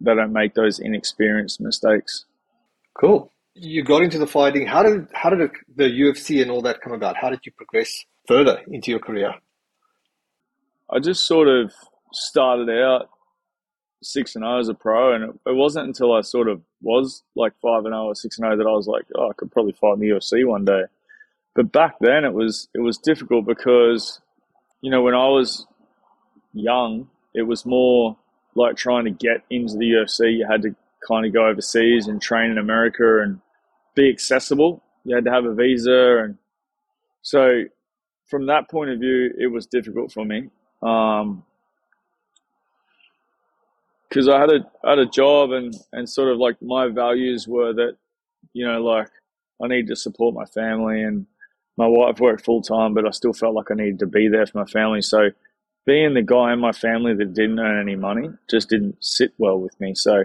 they 0.00 0.14
don't 0.14 0.32
make 0.32 0.54
those 0.54 0.78
inexperienced 0.78 1.60
mistakes. 1.60 2.26
Cool. 3.00 3.32
You 3.54 3.82
got 3.82 4.02
into 4.02 4.18
the 4.18 4.26
fighting. 4.26 4.66
How 4.66 4.82
did 4.82 5.08
how 5.12 5.30
did 5.30 5.50
the 5.74 5.84
UFC 5.84 6.42
and 6.42 6.50
all 6.50 6.62
that 6.62 6.80
come 6.80 6.92
about? 6.92 7.16
How 7.16 7.30
did 7.30 7.40
you 7.44 7.52
progress 7.52 8.04
further 8.26 8.60
into 8.68 8.90
your 8.90 9.00
career? 9.00 9.34
I 10.90 11.00
just 11.00 11.26
sort 11.26 11.48
of 11.48 11.72
started 12.12 12.70
out 12.70 13.10
six 14.02 14.34
and 14.36 14.44
zero 14.44 14.58
as 14.58 14.68
a 14.68 14.74
pro, 14.74 15.14
and 15.14 15.24
it, 15.24 15.54
wasn't 15.54 15.86
until 15.86 16.12
I 16.12 16.20
sort 16.20 16.48
of 16.48 16.62
was 16.80 17.22
like 17.34 17.52
five 17.60 17.84
and 17.84 17.92
zero 17.92 18.06
or 18.06 18.14
six 18.14 18.38
and 18.38 18.44
zero 18.44 18.56
that 18.56 18.66
I 18.66 18.72
was 18.72 18.86
like, 18.86 19.06
oh, 19.16 19.30
I 19.30 19.32
could 19.34 19.50
probably 19.50 19.72
fight 19.72 19.94
in 19.94 20.00
the 20.00 20.08
UFC 20.08 20.46
one 20.46 20.64
day. 20.64 20.82
But 21.54 21.72
back 21.72 21.96
then, 22.00 22.24
it 22.24 22.32
was 22.32 22.68
it 22.74 22.80
was 22.80 22.98
difficult 22.98 23.46
because, 23.46 24.20
you 24.80 24.90
know, 24.90 25.02
when 25.02 25.14
I 25.14 25.28
was 25.28 25.66
young, 26.52 27.08
it 27.34 27.42
was 27.42 27.66
more 27.66 28.16
like 28.54 28.76
trying 28.76 29.04
to 29.04 29.10
get 29.10 29.42
into 29.50 29.76
the 29.76 29.90
UFC. 29.90 30.38
You 30.38 30.46
had 30.48 30.62
to 30.62 30.74
kind 31.06 31.26
of 31.26 31.32
go 31.32 31.46
overseas 31.46 32.06
and 32.06 32.20
train 32.20 32.50
in 32.50 32.58
America 32.58 33.22
and 33.22 33.40
be 33.94 34.08
accessible. 34.08 34.82
You 35.04 35.14
had 35.14 35.24
to 35.24 35.32
have 35.32 35.44
a 35.44 35.54
visa, 35.54 36.18
and 36.22 36.38
so 37.22 37.64
from 38.28 38.46
that 38.46 38.70
point 38.70 38.90
of 38.90 39.00
view, 39.00 39.32
it 39.38 39.48
was 39.48 39.66
difficult 39.66 40.12
for 40.12 40.24
me. 40.24 40.50
Um, 40.82 41.44
because 44.08 44.28
I 44.28 44.40
had 44.40 44.50
a 44.50 44.60
I 44.84 44.90
had 44.90 44.98
a 44.98 45.06
job 45.06 45.52
and 45.52 45.74
and 45.92 46.08
sort 46.08 46.32
of 46.32 46.38
like 46.38 46.60
my 46.62 46.88
values 46.88 47.46
were 47.46 47.72
that 47.74 47.96
you 48.52 48.66
know 48.66 48.82
like 48.82 49.08
I 49.62 49.68
need 49.68 49.88
to 49.88 49.96
support 49.96 50.34
my 50.34 50.44
family 50.46 51.02
and 51.02 51.26
my 51.76 51.86
wife 51.86 52.18
worked 52.18 52.44
full 52.44 52.60
time, 52.60 52.92
but 52.92 53.06
I 53.06 53.10
still 53.10 53.32
felt 53.32 53.54
like 53.54 53.70
I 53.70 53.74
needed 53.74 54.00
to 54.00 54.06
be 54.06 54.28
there 54.28 54.46
for 54.46 54.58
my 54.58 54.64
family. 54.64 55.00
So 55.00 55.30
being 55.86 56.14
the 56.14 56.22
guy 56.22 56.52
in 56.52 56.58
my 56.58 56.72
family 56.72 57.14
that 57.14 57.34
didn't 57.34 57.60
earn 57.60 57.80
any 57.80 57.96
money 57.96 58.28
just 58.50 58.68
didn't 58.68 58.96
sit 59.00 59.32
well 59.38 59.58
with 59.58 59.78
me. 59.80 59.94
So, 59.94 60.24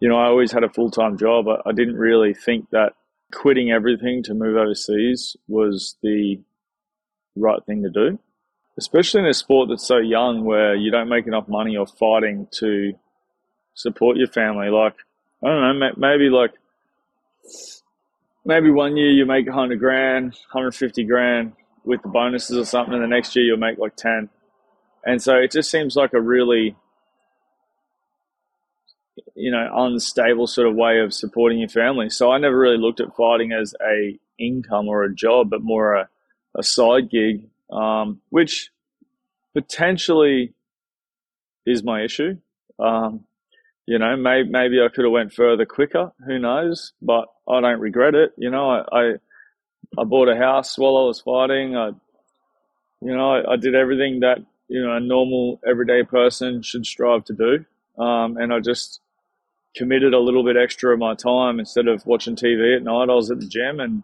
you 0.00 0.08
know, 0.08 0.16
I 0.16 0.24
always 0.24 0.52
had 0.52 0.64
a 0.64 0.70
full 0.70 0.90
time 0.90 1.18
job. 1.18 1.46
I, 1.48 1.68
I 1.68 1.72
didn't 1.72 1.96
really 1.96 2.34
think 2.34 2.70
that 2.70 2.94
quitting 3.32 3.70
everything 3.70 4.22
to 4.24 4.34
move 4.34 4.56
overseas 4.56 5.36
was 5.48 5.96
the 6.02 6.40
right 7.36 7.62
thing 7.66 7.82
to 7.82 7.90
do, 7.90 8.18
especially 8.78 9.20
in 9.20 9.26
a 9.26 9.34
sport 9.34 9.68
that's 9.68 9.86
so 9.86 9.98
young 9.98 10.44
where 10.44 10.74
you 10.74 10.90
don't 10.90 11.08
make 11.08 11.26
enough 11.26 11.46
money 11.46 11.76
or 11.76 11.86
fighting 11.86 12.48
to 12.52 12.94
support 13.76 14.16
your 14.16 14.26
family. 14.26 14.68
Like, 14.68 14.96
I 15.44 15.48
don't 15.48 15.78
know, 15.78 15.90
maybe 15.96 16.28
like 16.28 16.52
maybe 18.44 18.70
one 18.70 18.96
year 18.96 19.10
you 19.10 19.24
make 19.24 19.46
100 19.46 19.78
grand, 19.78 20.32
150 20.50 21.04
grand 21.04 21.52
with 21.84 22.02
the 22.02 22.08
bonuses 22.08 22.56
or 22.56 22.64
something, 22.64 22.94
and 22.94 23.02
the 23.02 23.06
next 23.06 23.36
year 23.36 23.44
you'll 23.44 23.58
make 23.58 23.78
like 23.78 23.94
10. 23.94 24.28
And 25.04 25.22
so 25.22 25.36
it 25.36 25.52
just 25.52 25.70
seems 25.70 25.94
like 25.94 26.14
a 26.14 26.20
really, 26.20 26.74
you 29.36 29.52
know, 29.52 29.70
unstable 29.72 30.48
sort 30.48 30.66
of 30.66 30.74
way 30.74 31.00
of 31.00 31.14
supporting 31.14 31.58
your 31.58 31.68
family. 31.68 32.10
So 32.10 32.32
I 32.32 32.38
never 32.38 32.58
really 32.58 32.78
looked 32.78 33.00
at 33.00 33.14
fighting 33.14 33.52
as 33.52 33.74
a 33.80 34.18
income 34.38 34.88
or 34.88 35.04
a 35.04 35.14
job, 35.14 35.50
but 35.50 35.62
more 35.62 35.94
a, 35.94 36.08
a 36.56 36.62
side 36.62 37.10
gig, 37.10 37.44
um, 37.70 38.20
which 38.30 38.70
potentially 39.54 40.54
is 41.64 41.84
my 41.84 42.02
issue. 42.02 42.38
Um, 42.78 43.24
you 43.86 43.98
know, 44.00 44.16
maybe, 44.16 44.48
maybe 44.48 44.80
I 44.80 44.88
could 44.88 45.04
have 45.04 45.12
went 45.12 45.32
further 45.32 45.64
quicker. 45.64 46.12
Who 46.26 46.38
knows? 46.38 46.92
But 47.00 47.28
I 47.48 47.60
don't 47.60 47.80
regret 47.80 48.14
it. 48.14 48.32
You 48.36 48.50
know, 48.50 48.68
I, 48.68 48.84
I, 48.92 49.12
I 49.96 50.04
bought 50.04 50.28
a 50.28 50.36
house 50.36 50.76
while 50.76 50.96
I 50.96 51.04
was 51.04 51.20
fighting. 51.20 51.76
I, 51.76 51.90
you 53.00 53.16
know, 53.16 53.34
I, 53.34 53.52
I, 53.52 53.56
did 53.56 53.76
everything 53.76 54.20
that, 54.20 54.38
you 54.68 54.82
know, 54.82 54.96
a 54.96 55.00
normal 55.00 55.60
everyday 55.66 56.02
person 56.02 56.62
should 56.62 56.84
strive 56.84 57.24
to 57.26 57.34
do. 57.34 58.02
Um, 58.02 58.36
and 58.36 58.52
I 58.52 58.58
just 58.58 59.00
committed 59.76 60.14
a 60.14 60.18
little 60.18 60.44
bit 60.44 60.56
extra 60.56 60.92
of 60.92 60.98
my 60.98 61.14
time 61.14 61.60
instead 61.60 61.86
of 61.86 62.04
watching 62.06 62.34
TV 62.34 62.76
at 62.76 62.82
night. 62.82 63.08
I 63.08 63.14
was 63.14 63.30
at 63.30 63.38
the 63.38 63.46
gym 63.46 63.78
and, 63.78 64.02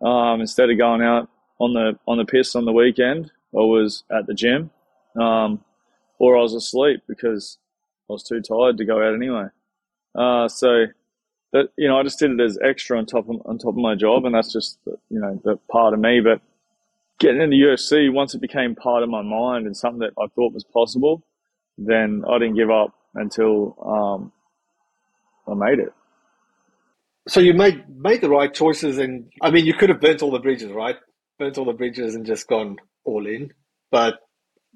um, 0.00 0.40
instead 0.40 0.70
of 0.70 0.78
going 0.78 1.02
out 1.02 1.28
on 1.58 1.72
the, 1.72 1.98
on 2.06 2.18
the 2.18 2.24
piss 2.24 2.54
on 2.54 2.64
the 2.64 2.72
weekend, 2.72 3.32
I 3.52 3.58
was 3.58 4.04
at 4.10 4.26
the 4.26 4.34
gym. 4.34 4.70
Um, 5.20 5.64
or 6.18 6.38
I 6.38 6.42
was 6.42 6.54
asleep 6.54 7.02
because 7.08 7.58
I 8.08 8.12
was 8.12 8.22
too 8.22 8.40
tired 8.40 8.78
to 8.78 8.84
go 8.84 9.02
out 9.02 9.14
anyway. 9.14 9.46
Uh, 10.14 10.48
so 10.48 10.86
that 11.52 11.68
you 11.76 11.88
know, 11.88 11.98
I 11.98 12.02
just 12.02 12.18
did 12.18 12.32
it 12.32 12.40
as 12.40 12.58
extra 12.62 12.98
on 12.98 13.06
top 13.06 13.28
of 13.28 13.40
on 13.46 13.58
top 13.58 13.70
of 13.70 13.76
my 13.76 13.94
job, 13.94 14.24
and 14.24 14.34
that's 14.34 14.52
just 14.52 14.78
you 14.86 15.20
know 15.20 15.40
the 15.44 15.56
part 15.70 15.94
of 15.94 16.00
me. 16.00 16.20
But 16.20 16.40
getting 17.18 17.40
into 17.40 17.56
UFC 17.56 18.12
once 18.12 18.34
it 18.34 18.40
became 18.40 18.74
part 18.74 19.02
of 19.02 19.08
my 19.08 19.22
mind 19.22 19.66
and 19.66 19.76
something 19.76 20.00
that 20.00 20.12
I 20.20 20.26
thought 20.34 20.52
was 20.52 20.64
possible, 20.64 21.22
then 21.78 22.24
I 22.28 22.38
didn't 22.38 22.56
give 22.56 22.70
up 22.70 22.94
until 23.14 23.76
um, 23.84 24.32
I 25.46 25.54
made 25.54 25.78
it. 25.78 25.92
So 27.28 27.40
you 27.40 27.54
made 27.54 27.88
made 27.88 28.20
the 28.20 28.28
right 28.28 28.52
choices, 28.52 28.98
and 28.98 29.30
I 29.40 29.50
mean, 29.50 29.64
you 29.64 29.74
could 29.74 29.88
have 29.88 30.00
burnt 30.00 30.22
all 30.22 30.30
the 30.30 30.40
bridges, 30.40 30.70
right? 30.70 30.96
Burnt 31.38 31.56
all 31.56 31.64
the 31.64 31.72
bridges 31.72 32.14
and 32.14 32.26
just 32.26 32.48
gone 32.48 32.76
all 33.04 33.26
in, 33.26 33.52
but 33.90 34.18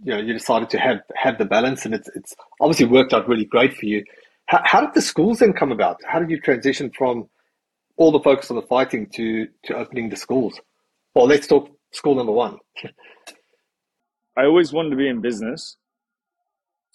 you 0.03 0.15
know 0.15 0.21
you 0.21 0.33
decided 0.33 0.71
to 0.71 0.79
have 0.79 1.01
have 1.15 1.39
the 1.39 1.45
balance, 1.45 1.85
and 1.85 1.95
it's 1.95 2.09
it's 2.15 2.35
obviously 2.61 2.87
worked 2.87 3.13
out 3.13 3.29
really 3.29 3.45
great 3.45 3.75
for 3.75 3.87
you. 3.87 4.05
How, 4.47 4.61
how 4.65 4.81
did 4.81 4.95
the 4.95 5.03
schools 5.03 5.41
then 5.41 5.53
come 5.53 5.73
about? 5.73 5.99
How 6.07 6.19
did 6.19 6.31
you 6.31 6.41
transition 6.41 6.91
from 6.97 7.29
all 7.97 8.13
the 8.13 8.21
focus 8.21 8.51
on 8.51 8.57
the 8.57 8.63
fighting 8.63 9.07
to 9.15 9.49
to 9.65 9.77
opening 9.77 10.09
the 10.09 10.17
schools? 10.17 10.61
Well, 11.15 11.27
let's 11.27 11.47
talk 11.47 11.71
school 11.93 12.15
number 12.15 12.33
one. 12.33 12.59
I 14.37 14.45
always 14.45 14.73
wanted 14.73 14.91
to 14.91 14.97
be 14.97 15.09
in 15.09 15.21
business. 15.21 15.77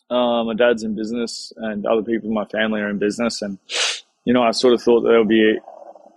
Uh, 0.10 0.44
my 0.44 0.54
dad's 0.54 0.84
in 0.84 0.96
business, 0.96 1.52
and 1.58 1.86
other 1.86 2.04
people 2.04 2.30
in 2.30 2.36
my 2.36 2.46
family 2.46 2.82
are 2.82 2.90
in 2.90 3.00
business, 3.00 3.42
and 3.42 3.58
you 4.26 4.34
know 4.34 4.44
I 4.44 4.52
sort 4.52 4.74
of 4.74 4.82
thought 4.82 5.02
there 5.02 5.20
would 5.20 5.28
be 5.28 5.58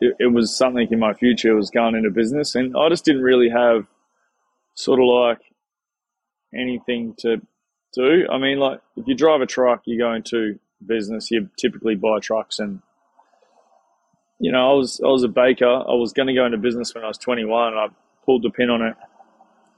it, 0.01 0.17
it 0.19 0.33
was 0.33 0.57
something 0.57 0.87
in 0.91 0.99
my 0.99 1.15
future 1.15 1.55
was 1.55 1.71
going 1.71 1.95
into 1.95 2.11
business, 2.11 2.55
and 2.55 2.77
I 2.77 2.89
just 2.89 3.05
didn't 3.05 3.23
really 3.23 3.49
have 3.49 3.87
sort 4.75 5.01
of 5.01 5.07
like 5.07 5.41
anything 6.55 7.15
to 7.19 7.41
do. 7.93 8.27
I 8.31 8.39
mean, 8.39 8.59
like 8.59 8.81
if 8.97 9.07
you 9.07 9.15
drive 9.15 9.41
a 9.41 9.47
truck, 9.47 9.83
you 9.85 9.99
go 9.99 10.13
into 10.13 10.59
business. 10.85 11.31
You 11.31 11.49
typically 11.59 11.95
buy 11.95 12.19
trucks, 12.21 12.59
and 12.59 12.81
you 14.39 14.53
know, 14.53 14.71
I 14.71 14.75
was 14.75 15.01
I 15.05 15.09
was 15.09 15.23
a 15.23 15.29
baker. 15.29 15.67
I 15.67 15.95
was 15.95 16.13
going 16.13 16.29
to 16.29 16.35
go 16.35 16.45
into 16.45 16.59
business 16.59 16.95
when 16.95 17.05
I 17.05 17.09
was 17.09 17.19
21. 17.19 17.75
I 17.75 17.89
pulled 18.25 18.43
the 18.43 18.51
pin 18.51 18.71
on 18.71 18.83
it, 18.83 18.97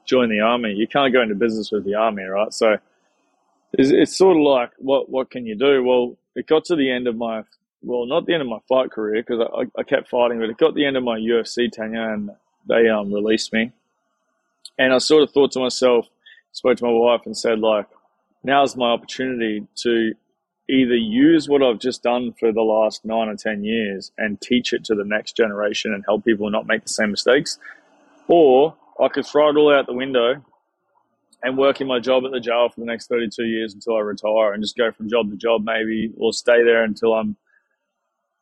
joined 0.05 0.33
the 0.33 0.41
army. 0.41 0.73
You 0.75 0.89
can't 0.89 1.13
go 1.13 1.23
into 1.23 1.35
business 1.35 1.71
with 1.71 1.85
the 1.85 1.95
army, 1.95 2.25
right? 2.25 2.53
So 2.53 2.77
it's, 3.73 3.91
it's 3.91 4.17
sort 4.17 4.37
of 4.37 4.43
like 4.43 4.71
what 4.79 5.09
what 5.09 5.31
can 5.31 5.47
you 5.47 5.57
do? 5.57 5.83
Well, 5.85 6.17
it 6.35 6.47
got 6.47 6.65
to 6.67 6.77
the 6.77 6.91
end 6.91 7.07
of 7.07 7.17
my 7.17 7.45
well, 7.83 8.07
not 8.07 8.27
the 8.27 8.33
end 8.35 8.43
of 8.43 8.49
my 8.49 8.59
fight 8.69 8.91
career 8.91 9.23
because 9.23 9.47
I, 9.55 9.81
I 9.81 9.83
kept 9.85 10.09
fighting, 10.09 10.41
but 10.41 10.51
it 10.51 10.59
got 10.59 10.75
the 10.75 10.85
end 10.85 10.97
of 10.97 11.05
my 11.05 11.19
UFC 11.19 11.71
tenure, 11.71 12.13
and 12.13 12.31
they 12.69 12.89
um 12.89 13.13
released 13.13 13.53
me. 13.53 13.73
And 14.79 14.93
I 14.93 14.99
sort 14.99 15.23
of 15.23 15.31
thought 15.31 15.53
to 15.53 15.61
myself, 15.61 16.09
spoke 16.53 16.79
to 16.79 16.85
my 16.85 16.91
wife 16.91 17.23
and 17.27 17.37
said, 17.37 17.59
like, 17.59 17.87
now's 18.43 18.77
my 18.77 18.91
opportunity 18.91 19.67
to 19.77 20.15
either 20.69 20.95
use 20.95 21.49
what 21.49 21.63
I've 21.63 21.79
just 21.79 22.03
done 22.03 22.35
for 22.39 22.53
the 22.53 22.63
last 22.63 23.05
nine 23.05 23.29
or 23.29 23.37
10 23.37 23.65
years 23.65 24.13
and 24.19 24.41
teach 24.41 24.73
it 24.73 24.85
to 24.85 24.95
the 24.95 25.05
next 25.05 25.37
generation 25.37 25.95
and 25.95 26.05
help 26.07 26.25
people 26.25 26.51
not 26.51 26.67
make 26.67 26.83
the 26.83 26.91
same 26.91 27.11
mistakes, 27.11 27.59
or 28.27 28.77
I 29.01 29.09
could 29.09 29.27
throw 29.27 29.49
it 29.51 29.57
all 29.57 29.73
out 29.73 29.87
the 29.87 29.95
window 29.95 30.43
and 31.43 31.57
work 31.57 31.81
in 31.81 31.87
my 31.87 32.01
job 32.01 32.25
at 32.25 32.33
the 32.33 32.41
jail 32.41 32.69
for 32.69 32.81
the 32.81 32.87
next 32.87 33.07
32 33.07 33.45
years 33.45 33.73
until 33.73 33.97
I 33.97 34.01
retire 34.01 34.53
and 34.53 34.63
just 34.63 34.77
go 34.77 34.91
from 34.91 35.09
job 35.09 35.31
to 35.31 35.37
job, 35.37 35.63
maybe, 35.65 36.13
or 36.19 36.33
stay 36.33 36.63
there 36.65 36.83
until 36.83 37.15
I'm 37.15 37.37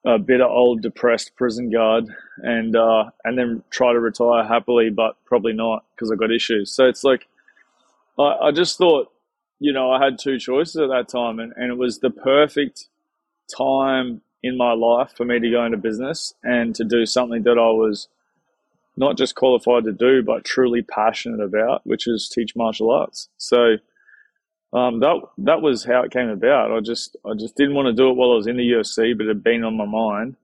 a 0.05 0.19
bitter 0.19 0.45
old 0.45 0.83
depressed 0.83 1.35
prison 1.37 1.69
guard 1.69 2.07
and 2.39 2.77
uh, 2.77 3.11
and 3.25 3.37
then 3.37 3.63
try 3.71 3.93
to 3.93 4.01
retire 4.01 4.45
happily, 4.45 4.89
but 4.89 5.17
probably 5.25 5.53
not 5.53 5.85
because 5.95 6.11
I've 6.11 6.19
got 6.19 6.33
issues. 6.33 6.73
So 6.73 6.87
it's 6.87 7.05
like 7.05 7.27
I, 8.19 8.49
I 8.49 8.51
just 8.53 8.79
thought, 8.79 9.13
you 9.59 9.73
know, 9.73 9.91
I 9.91 10.05
had 10.05 10.19
two 10.19 10.39
choices 10.39 10.77
at 10.77 10.89
that 10.89 11.09
time, 11.09 11.39
and, 11.39 11.53
and 11.57 11.71
it 11.71 11.79
was 11.79 11.99
the 11.99 12.11
perfect 12.11 12.89
time 13.57 14.23
in 14.43 14.57
my 14.57 14.73
life 14.73 15.13
for 15.17 15.25
me 15.25 15.41
to 15.41 15.51
go 15.51 15.65
into 15.65 15.77
business 15.77 16.35
and 16.43 16.75
to 16.75 16.85
do 16.85 17.07
something 17.07 17.43
that 17.45 17.59
I 17.59 17.71
was 17.71 18.09
not 18.97 19.17
just 19.17 19.35
qualified 19.35 19.85
to 19.85 19.93
do, 19.93 20.23
but 20.23 20.45
truly 20.45 20.83
passionate 20.83 21.43
about, 21.43 21.87
which 21.87 22.07
is 22.07 22.29
teach 22.29 22.57
martial 22.57 22.91
arts. 22.91 23.29
So 23.37 23.77
um, 24.73 25.01
that 25.01 25.21
that 25.39 25.63
was 25.63 25.85
how 25.85 26.03
it 26.03 26.11
came 26.11 26.29
about. 26.29 26.73
I 26.73 26.81
just 26.81 27.17
I 27.25 27.35
just 27.35 27.57
didn't 27.57 27.75
want 27.75 27.87
to 27.87 27.93
do 27.93 28.11
it 28.11 28.15
while 28.15 28.33
I 28.33 28.37
was 28.37 28.47
in 28.47 28.57
the 28.57 28.71
UFC, 28.71 29.17
but 29.17 29.25
it 29.25 29.29
had 29.29 29.45
been 29.45 29.65
on 29.65 29.77
my 29.77 29.87
mind. 29.87 30.37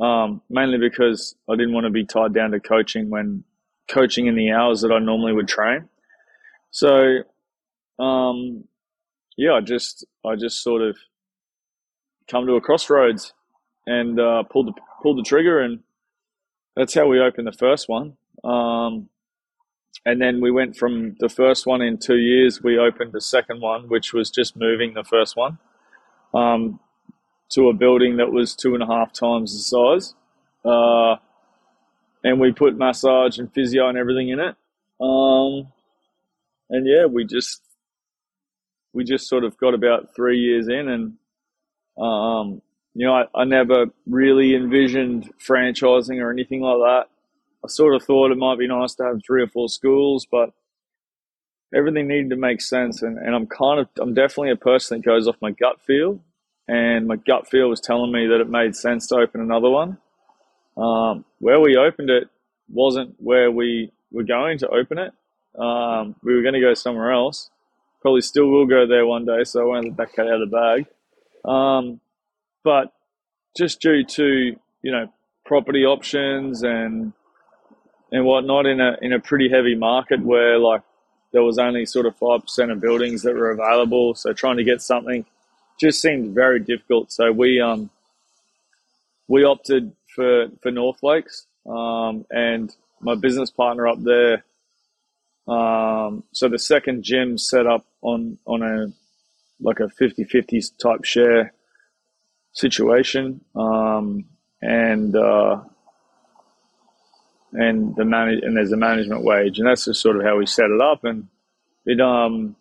Um, 0.00 0.42
mainly 0.50 0.78
because 0.78 1.36
I 1.48 1.54
didn't 1.54 1.74
want 1.74 1.84
to 1.84 1.90
be 1.90 2.04
tied 2.04 2.34
down 2.34 2.52
to 2.52 2.60
coaching 2.60 3.10
when 3.10 3.44
coaching 3.88 4.26
in 4.26 4.34
the 4.34 4.50
hours 4.50 4.80
that 4.80 4.90
I 4.90 4.98
normally 4.98 5.32
would 5.32 5.48
train. 5.48 5.88
So, 6.72 7.18
um, 7.98 8.64
yeah, 9.36 9.52
I 9.52 9.60
just 9.60 10.04
I 10.24 10.36
just 10.36 10.62
sort 10.62 10.82
of 10.82 10.96
come 12.28 12.46
to 12.46 12.54
a 12.54 12.60
crossroads 12.60 13.34
and 13.86 14.18
uh, 14.18 14.42
pulled 14.44 14.68
the 14.68 14.72
pulled 15.02 15.18
the 15.18 15.22
trigger, 15.22 15.60
and 15.60 15.80
that's 16.74 16.94
how 16.94 17.06
we 17.06 17.20
opened 17.20 17.46
the 17.46 17.52
first 17.52 17.88
one. 17.88 18.16
Um, 18.42 19.10
and 20.06 20.20
then 20.20 20.40
we 20.40 20.50
went 20.50 20.76
from 20.76 21.14
the 21.20 21.28
first 21.28 21.66
one 21.66 21.82
in 21.82 21.98
two 21.98 22.16
years. 22.16 22.62
We 22.62 22.78
opened 22.78 23.12
the 23.12 23.20
second 23.20 23.60
one, 23.60 23.88
which 23.88 24.12
was 24.14 24.30
just 24.30 24.56
moving 24.56 24.94
the 24.94 25.04
first 25.04 25.36
one 25.36 25.58
um, 26.34 26.80
to 27.50 27.68
a 27.68 27.74
building 27.74 28.16
that 28.16 28.32
was 28.32 28.56
two 28.56 28.74
and 28.74 28.82
a 28.82 28.86
half 28.86 29.12
times 29.12 29.52
the 29.52 29.60
size, 29.60 30.14
uh, 30.64 31.16
and 32.24 32.40
we 32.40 32.52
put 32.52 32.78
massage 32.78 33.38
and 33.38 33.52
physio 33.52 33.88
and 33.88 33.98
everything 33.98 34.30
in 34.30 34.40
it. 34.40 34.56
Um, 35.00 35.71
and 36.72 36.86
yeah, 36.86 37.06
we 37.06 37.24
just 37.24 37.62
we 38.92 39.04
just 39.04 39.28
sort 39.28 39.44
of 39.44 39.56
got 39.56 39.74
about 39.74 40.14
three 40.16 40.38
years 40.38 40.66
in, 40.68 40.88
and 40.88 41.12
um, 42.02 42.62
you 42.94 43.06
know, 43.06 43.14
I, 43.14 43.24
I 43.34 43.44
never 43.44 43.86
really 44.06 44.54
envisioned 44.54 45.32
franchising 45.38 46.20
or 46.20 46.30
anything 46.30 46.60
like 46.60 46.78
that. 46.78 47.04
I 47.64 47.68
sort 47.68 47.94
of 47.94 48.02
thought 48.02 48.32
it 48.32 48.38
might 48.38 48.58
be 48.58 48.66
nice 48.66 48.94
to 48.96 49.04
have 49.04 49.20
three 49.24 49.42
or 49.42 49.46
four 49.46 49.68
schools, 49.68 50.26
but 50.30 50.50
everything 51.74 52.08
needed 52.08 52.30
to 52.30 52.36
make 52.36 52.60
sense. 52.60 53.02
And, 53.02 53.18
and 53.18 53.34
I'm 53.34 53.46
kind 53.46 53.80
of, 53.80 53.88
I'm 54.00 54.14
definitely 54.14 54.50
a 54.50 54.56
person 54.56 54.98
that 54.98 55.04
goes 55.04 55.28
off 55.28 55.36
my 55.40 55.52
gut 55.52 55.80
feel. 55.86 56.20
And 56.68 57.06
my 57.06 57.16
gut 57.16 57.48
feel 57.48 57.68
was 57.68 57.80
telling 57.80 58.12
me 58.12 58.26
that 58.26 58.40
it 58.40 58.48
made 58.48 58.74
sense 58.76 59.06
to 59.08 59.16
open 59.16 59.40
another 59.40 59.70
one. 59.70 59.98
Um, 60.76 61.24
where 61.38 61.60
we 61.60 61.76
opened 61.76 62.10
it 62.10 62.28
wasn't 62.68 63.14
where 63.18 63.50
we 63.50 63.92
were 64.10 64.22
going 64.22 64.58
to 64.58 64.68
open 64.68 64.98
it. 64.98 65.12
Um, 65.58 66.16
we 66.22 66.34
were 66.34 66.42
going 66.42 66.54
to 66.54 66.60
go 66.60 66.74
somewhere 66.74 67.12
else. 67.12 67.50
Probably 68.00 68.20
still 68.20 68.46
will 68.48 68.66
go 68.66 68.86
there 68.86 69.06
one 69.06 69.24
day, 69.24 69.44
so 69.44 69.60
I 69.60 69.64
won't 69.64 69.86
let 69.86 69.96
that 69.98 70.12
cat 70.14 70.26
out 70.26 70.42
of 70.42 70.50
the 70.50 70.56
bag. 70.56 70.86
Um, 71.50 72.00
but 72.64 72.92
just 73.56 73.80
due 73.80 74.04
to 74.04 74.56
you 74.82 74.92
know 74.92 75.12
property 75.44 75.84
options 75.84 76.62
and 76.62 77.12
and 78.10 78.24
whatnot 78.24 78.66
in 78.66 78.80
a 78.80 78.96
in 79.02 79.12
a 79.12 79.20
pretty 79.20 79.48
heavy 79.48 79.74
market 79.74 80.20
where 80.20 80.58
like 80.58 80.82
there 81.32 81.42
was 81.42 81.58
only 81.58 81.86
sort 81.86 82.06
of 82.06 82.16
five 82.16 82.42
percent 82.42 82.70
of 82.70 82.80
buildings 82.80 83.22
that 83.22 83.34
were 83.34 83.50
available. 83.50 84.14
So 84.14 84.32
trying 84.32 84.56
to 84.56 84.64
get 84.64 84.82
something 84.82 85.24
just 85.80 86.00
seemed 86.00 86.34
very 86.34 86.60
difficult. 86.60 87.12
So 87.12 87.32
we 87.32 87.60
um 87.60 87.90
we 89.28 89.44
opted 89.44 89.92
for 90.14 90.48
for 90.60 90.70
North 90.70 91.02
Lakes 91.02 91.46
um, 91.66 92.26
and 92.30 92.74
my 93.00 93.14
business 93.14 93.50
partner 93.50 93.88
up 93.88 94.02
there. 94.02 94.44
Um, 95.48 96.24
so 96.32 96.48
the 96.48 96.58
second 96.58 97.02
gym 97.02 97.38
set 97.38 97.66
up 97.66 97.84
on 98.00 98.38
on 98.46 98.62
a 98.62 98.92
like 99.60 99.78
a 99.78 99.84
50-50 99.84 100.76
type 100.82 101.04
share 101.04 101.52
situation, 102.52 103.42
um, 103.54 104.24
and 104.60 105.14
uh, 105.16 105.60
and 107.52 107.94
the 107.96 108.04
manage 108.04 108.42
and 108.42 108.56
there's 108.56 108.72
a 108.72 108.76
management 108.76 109.24
wage, 109.24 109.58
and 109.58 109.68
that's 109.68 109.84
just 109.84 110.00
sort 110.00 110.16
of 110.16 110.22
how 110.22 110.36
we 110.36 110.46
set 110.46 110.70
it 110.70 110.80
up, 110.80 111.04
and 111.04 111.28
it 111.86 112.00
um 112.00 112.56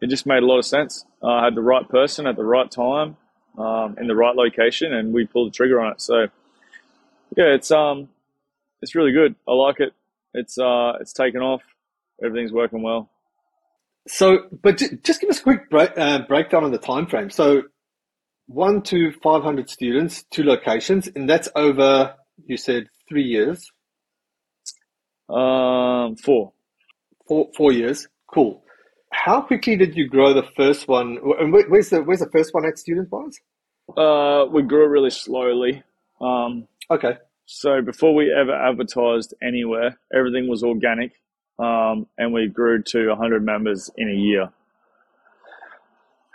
it 0.00 0.08
just 0.10 0.26
made 0.26 0.42
a 0.42 0.46
lot 0.46 0.58
of 0.58 0.66
sense. 0.66 1.04
I 1.22 1.44
had 1.44 1.54
the 1.54 1.62
right 1.62 1.88
person 1.88 2.26
at 2.26 2.36
the 2.36 2.44
right 2.44 2.70
time, 2.70 3.16
um, 3.56 3.96
in 4.00 4.08
the 4.08 4.16
right 4.16 4.34
location, 4.34 4.92
and 4.92 5.12
we 5.14 5.26
pulled 5.26 5.52
the 5.52 5.56
trigger 5.56 5.80
on 5.80 5.92
it. 5.92 6.00
So 6.00 6.26
yeah, 7.36 7.54
it's 7.54 7.70
um 7.70 8.08
it's 8.80 8.94
really 8.94 9.12
good. 9.12 9.34
I 9.48 9.52
like 9.52 9.80
it. 9.80 9.92
It's 10.34 10.58
uh 10.58 10.94
it's 11.00 11.12
taken 11.12 11.40
off. 11.40 11.62
Everything's 12.24 12.52
working 12.52 12.82
well. 12.82 13.10
So, 14.08 14.48
but 14.62 14.82
just 15.02 15.20
give 15.20 15.30
us 15.30 15.40
a 15.40 15.42
quick 15.42 15.70
break, 15.70 15.96
uh, 15.96 16.20
breakdown 16.26 16.64
on 16.64 16.72
the 16.72 16.78
time 16.78 17.06
frame. 17.06 17.30
So, 17.30 17.62
one 18.46 18.82
to 18.82 19.12
five 19.22 19.42
hundred 19.42 19.70
students, 19.70 20.24
two 20.24 20.42
locations, 20.42 21.08
and 21.14 21.28
that's 21.28 21.48
over. 21.54 22.14
You 22.46 22.56
said 22.56 22.88
three 23.08 23.24
years. 23.24 23.70
Um, 25.28 26.16
four. 26.16 26.52
Four, 27.28 27.48
four 27.56 27.72
years. 27.72 28.08
Cool. 28.32 28.62
How 29.12 29.42
quickly 29.42 29.76
did 29.76 29.96
you 29.96 30.08
grow 30.08 30.34
the 30.34 30.46
first 30.56 30.88
one? 30.88 31.18
And 31.38 31.52
where's 31.52 31.90
the 31.90 32.02
where's 32.02 32.20
the 32.20 32.30
first 32.30 32.52
one 32.52 32.66
at 32.66 32.78
student 32.78 33.08
wise? 33.12 33.38
Uh, 33.96 34.46
we 34.50 34.62
grew 34.62 34.88
really 34.88 35.10
slowly. 35.10 35.82
Um, 36.20 36.66
okay. 36.90 37.18
So 37.46 37.82
before 37.82 38.14
we 38.14 38.32
ever 38.32 38.54
advertised 38.54 39.34
anywhere, 39.42 39.98
everything 40.14 40.48
was 40.48 40.62
organic, 40.62 41.12
um, 41.58 42.06
and 42.18 42.32
we 42.32 42.48
grew 42.48 42.82
to 42.82 43.08
100 43.08 43.44
members 43.44 43.90
in 43.96 44.08
a 44.08 44.14
year. 44.14 44.50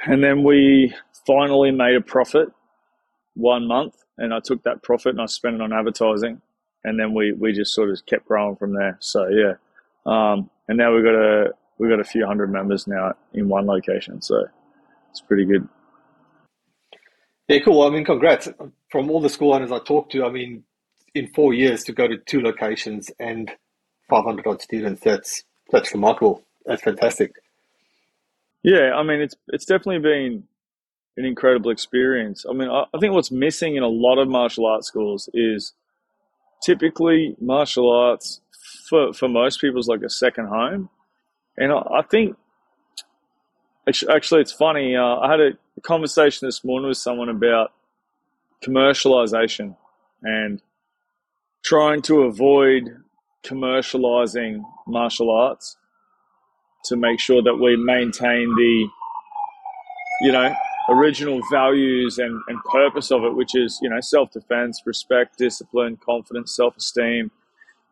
And 0.06 0.24
then 0.24 0.44
we 0.44 0.94
finally 1.26 1.72
made 1.72 1.96
a 1.96 2.02
profit 2.02 2.50
one 3.34 3.68
month, 3.68 3.96
and 4.18 4.34
I 4.34 4.40
took 4.40 4.64
that 4.64 4.84
profit 4.84 5.12
and 5.12 5.22
I 5.22 5.26
spent 5.26 5.56
it 5.56 5.62
on 5.62 5.74
advertising 5.74 6.42
and 6.88 6.98
then 6.98 7.14
we, 7.14 7.34
we 7.34 7.52
just 7.52 7.74
sort 7.74 7.90
of 7.90 8.06
kept 8.06 8.26
growing 8.26 8.56
from 8.56 8.74
there. 8.74 8.98
So 9.02 9.28
yeah, 9.28 9.54
um, 10.06 10.50
and 10.68 10.78
now 10.78 10.94
we've 10.94 11.04
got 11.04 11.16
a 11.16 11.52
we've 11.78 11.90
got 11.90 12.00
a 12.00 12.06
few 12.06 12.26
hundred 12.26 12.52
members 12.52 12.88
now 12.88 13.14
in 13.34 13.50
one 13.50 13.66
location, 13.66 14.22
so 14.22 14.46
it's 15.10 15.22
pretty 15.22 15.46
good. 15.46 15.68
Yeah, 17.50 17.60
cool. 17.60 17.82
I 17.84 17.90
mean, 17.90 18.06
congrats 18.06 18.48
from 18.90 19.12
all 19.12 19.22
the 19.22 19.30
school 19.30 19.54
owners 19.54 19.72
I 19.72 19.80
talked 19.80 20.14
to. 20.14 20.26
I 20.26 20.30
mean, 20.30 20.64
in 21.14 21.28
four 21.34 21.54
years 21.54 21.84
to 21.86 21.94
go 21.94 22.08
to 22.08 22.18
two 22.18 22.42
locations 22.42 23.12
and 23.20 23.52
500 24.10 24.48
odd 24.48 24.62
students, 24.62 25.02
that's 25.02 25.44
that's 25.72 25.94
remarkable. 25.94 26.44
That's 26.66 26.82
fantastic. 26.82 27.34
Yeah, 28.64 28.94
I 28.96 29.04
mean, 29.04 29.22
it's 29.22 29.36
it's 29.50 29.66
definitely 29.66 30.00
been 30.00 30.44
an 31.18 31.26
incredible 31.26 31.72
experience. 31.72 32.46
I 32.50 32.54
mean, 32.54 32.70
I, 32.70 32.86
I 32.94 33.00
think 33.00 33.14
what's 33.14 33.32
missing 33.32 33.76
in 33.76 33.84
a 33.84 33.88
lot 33.88 34.18
of 34.20 34.28
martial 34.28 34.66
arts 34.66 34.88
schools 34.88 35.30
is 35.34 35.74
typically 36.64 37.36
martial 37.40 37.92
arts 37.92 38.42
for, 38.88 39.14
for 39.14 39.28
most 39.28 39.60
people 39.60 39.80
is 39.80 39.88
like 39.88 40.04
a 40.04 40.10
second 40.10 40.48
home. 40.48 40.90
And 41.58 41.72
I, 41.72 41.78
I 41.78 42.02
think, 42.04 42.38
actually, 43.88 44.42
it's 44.42 44.52
funny. 44.52 44.96
Uh, 44.96 45.18
I 45.18 45.32
had 45.32 45.40
a 45.40 45.82
conversation 45.82 46.48
this 46.48 46.64
morning 46.64 46.90
with 46.90 46.98
someone 46.98 47.30
about 47.30 47.74
commercialization 48.64 49.76
and 50.22 50.62
trying 51.64 52.02
to 52.04 52.22
avoid 52.24 53.04
commercializing 53.48 54.62
martial 54.88 55.30
arts 55.30 55.78
to 56.86 56.96
make 56.96 57.20
sure 57.20 57.42
that 57.42 57.56
we 57.56 57.76
maintain 57.76 58.54
the, 58.56 58.88
you 60.22 60.32
know, 60.32 60.54
original 60.90 61.42
values 61.52 62.18
and, 62.18 62.42
and 62.48 62.64
purpose 62.72 63.12
of 63.12 63.24
it, 63.24 63.36
which 63.36 63.56
is, 63.56 63.80
you 63.82 63.90
know, 63.90 64.00
self 64.00 64.32
defense, 64.32 64.82
respect, 64.86 65.38
discipline, 65.38 65.98
confidence, 65.98 66.56
self 66.56 66.78
esteem, 66.78 67.32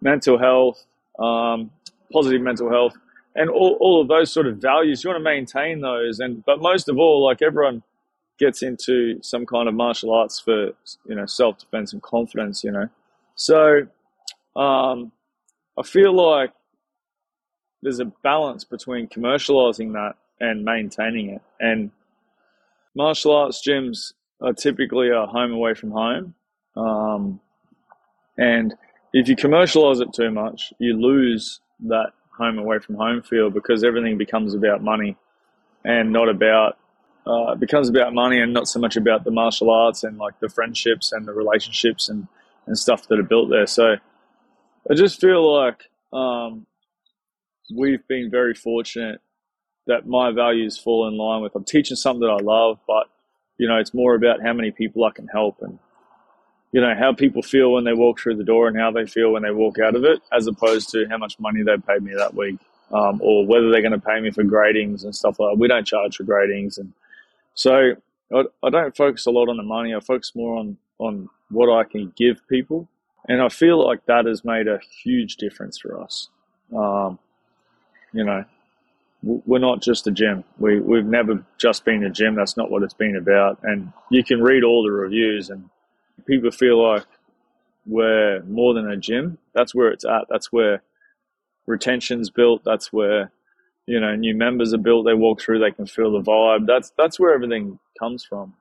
mental 0.01 0.37
health, 0.37 0.85
um, 1.19 1.71
positive 2.11 2.41
mental 2.41 2.69
health, 2.69 2.93
and 3.35 3.49
all, 3.49 3.77
all 3.79 4.01
of 4.01 4.07
those 4.07 4.31
sort 4.31 4.47
of 4.47 4.57
values. 4.57 5.03
You 5.03 5.09
want 5.09 5.19
to 5.19 5.23
maintain 5.23 5.81
those. 5.81 6.19
And, 6.19 6.43
but 6.45 6.61
most 6.61 6.87
of 6.89 6.97
all, 6.97 7.23
like 7.23 7.41
everyone 7.41 7.83
gets 8.39 8.61
into 8.61 9.21
some 9.21 9.45
kind 9.45 9.67
of 9.67 9.73
martial 9.73 10.13
arts 10.13 10.39
for, 10.39 10.71
you 11.07 11.15
know, 11.15 11.25
self 11.25 11.59
defense 11.59 11.93
and 11.93 12.01
confidence, 12.01 12.63
you 12.63 12.71
know. 12.71 12.89
So, 13.35 13.87
um, 14.55 15.11
I 15.77 15.83
feel 15.83 16.13
like 16.13 16.51
there's 17.81 17.99
a 17.99 18.05
balance 18.05 18.63
between 18.63 19.07
commercializing 19.07 19.93
that 19.93 20.15
and 20.39 20.63
maintaining 20.63 21.29
it. 21.29 21.41
And 21.59 21.91
martial 22.95 23.35
arts 23.35 23.61
gyms 23.65 24.13
are 24.41 24.53
typically 24.53 25.09
a 25.09 25.25
home 25.25 25.51
away 25.51 25.73
from 25.73 25.91
home. 25.91 26.33
Um, 26.75 27.39
and 28.38 28.73
if 29.13 29.27
you 29.27 29.35
commercialize 29.35 29.99
it 29.99 30.13
too 30.13 30.31
much, 30.31 30.73
you 30.79 30.99
lose 30.99 31.61
that 31.88 32.11
home 32.38 32.57
away 32.57 32.79
from 32.79 32.95
home 32.95 33.21
feel 33.21 33.49
because 33.49 33.83
everything 33.83 34.17
becomes 34.17 34.53
about 34.53 34.83
money 34.83 35.15
and 35.85 36.11
not 36.11 36.27
about 36.27 36.77
uh, 37.27 37.53
it 37.53 37.59
becomes 37.59 37.89
about 37.89 38.13
money 38.13 38.39
and 38.39 38.53
not 38.53 38.67
so 38.67 38.79
much 38.79 38.95
about 38.95 39.23
the 39.23 39.31
martial 39.31 39.71
arts 39.71 40.03
and 40.03 40.17
like 40.17 40.39
the 40.39 40.49
friendships 40.49 41.11
and 41.11 41.27
the 41.27 41.33
relationships 41.33 42.07
and, 42.07 42.27
and 42.67 42.77
stuff 42.77 43.07
that 43.07 43.17
are 43.19 43.23
built 43.23 43.49
there. 43.49 43.65
So 43.65 43.95
I 44.89 44.95
just 44.95 45.21
feel 45.21 45.54
like 45.54 45.84
um, 46.13 46.65
we've 47.76 48.08
been 48.08 48.32
very 48.32 48.54
fortunate 48.56 49.21
that 49.88 50.08
my 50.08 50.32
values 50.32 50.78
fall 50.78 51.08
in 51.08 51.17
line 51.17 51.41
with 51.41 51.56
I'm 51.56 51.65
teaching 51.65 51.98
something 51.98 52.21
that 52.21 52.32
I 52.32 52.43
love, 52.43 52.80
but 52.88 53.08
you 53.58 53.67
know, 53.67 53.78
it's 53.78 53.93
more 53.93 54.15
about 54.15 54.41
how 54.43 54.54
many 54.54 54.71
people 54.71 55.06
I 55.06 55.12
can 55.12 55.28
help 55.28 55.58
and 55.62 55.80
you 56.74 56.82
know 56.82 56.93
how 56.98 57.13
people 57.13 57.41
feel 57.41 57.74
when 57.74 57.86
they 57.86 57.93
walk 57.93 58.19
through 58.19 58.36
the 58.38 58.43
door 58.43 58.67
and 58.67 58.78
how 58.78 58.91
they 58.91 59.06
feel 59.06 59.32
when 59.32 59.43
they 59.43 59.52
walk 59.52 59.80
out 59.80 59.95
of 59.95 60.04
it, 60.06 60.21
as 60.34 60.48
opposed 60.48 60.89
to 60.91 61.08
how 61.10 61.17
much 61.17 61.39
money 61.39 61.63
they 61.63 61.78
paid 61.78 62.04
me 62.04 62.13
that 62.15 62.36
week, 62.36 62.58
um, 62.91 63.21
or 63.24 63.45
whether 63.48 63.71
they're 63.71 63.82
going 63.82 63.93
to 63.93 64.00
pay 64.00 64.19
me 64.19 64.32
for 64.32 64.43
gradings 64.43 65.04
and 65.06 65.15
stuff 65.15 65.39
like 65.39 65.54
that. 65.54 65.60
We 65.60 65.67
don't 65.69 65.88
charge 65.88 66.17
for 66.17 66.24
gradings 66.26 66.78
and 66.78 66.93
so 67.56 67.93
I, 68.34 68.43
I 68.63 68.69
don't 68.69 68.95
focus 68.95 69.26
a 69.26 69.32
lot 69.32 69.50
on 69.50 69.58
the 69.58 69.63
money. 69.63 69.95
I 69.95 70.00
focus 70.00 70.34
more 70.36 70.58
on, 70.58 70.78
on 71.00 71.30
what 71.50 71.74
I 71.74 71.84
can 71.84 72.13
give 72.15 72.48
people. 72.50 72.88
And 73.27 73.41
I 73.41 73.49
feel 73.49 73.83
like 73.83 74.05
that 74.05 74.25
has 74.25 74.45
made 74.45 74.67
a 74.67 74.79
huge 75.03 75.38
difference 75.38 75.77
for 75.77 76.01
us. 76.01 76.29
Um, 76.75 77.17
you 78.13 78.23
know, 78.23 78.45
we're 79.23 79.59
not 79.59 79.81
just 79.81 80.07
a 80.07 80.11
gym. 80.11 80.43
We, 80.59 80.79
we've 80.79 81.05
never 81.05 81.43
just 81.57 81.83
been 81.83 82.03
a 82.03 82.09
gym. 82.09 82.35
That's 82.35 82.57
not 82.57 82.69
what 82.69 82.83
it's 82.83 82.93
been 82.93 83.15
about. 83.15 83.59
And 83.63 83.91
you 84.11 84.23
can 84.23 84.41
read 84.41 84.63
all 84.63 84.83
the 84.83 84.91
reviews, 84.91 85.49
and 85.49 85.69
people 86.25 86.51
feel 86.51 86.81
like 86.81 87.05
we're 87.88 88.43
more 88.43 88.73
than 88.73 88.89
a 88.89 88.97
gym. 88.97 89.39
That's 89.53 89.73
where 89.73 89.89
it's 89.89 90.05
at. 90.05 90.25
That's 90.29 90.51
where 90.51 90.83
retention's 91.65 92.29
built. 92.29 92.63
That's 92.63 92.93
where 92.93 93.31
you 93.88 93.99
know 93.99 94.15
new 94.15 94.35
members 94.35 94.73
are 94.73 94.79
built. 94.79 95.05
They 95.05 95.13
walk 95.13 95.41
through, 95.41 95.59
they 95.59 95.71
can 95.71 95.88
feel 95.88 96.11
the 96.11 96.21
vibe. 96.21 96.67
That's 96.67 96.91
that's 96.97 97.19
where 97.19 97.33
everything 97.33 97.79
comes 97.99 98.23
from. 98.23 98.53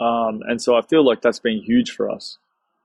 Um, 0.00 0.42
and 0.48 0.60
so 0.60 0.76
I 0.76 0.82
feel 0.82 1.04
like 1.04 1.20
that's 1.20 1.38
been 1.38 1.62
huge 1.62 1.90
for 1.90 2.10
us. 2.10 2.38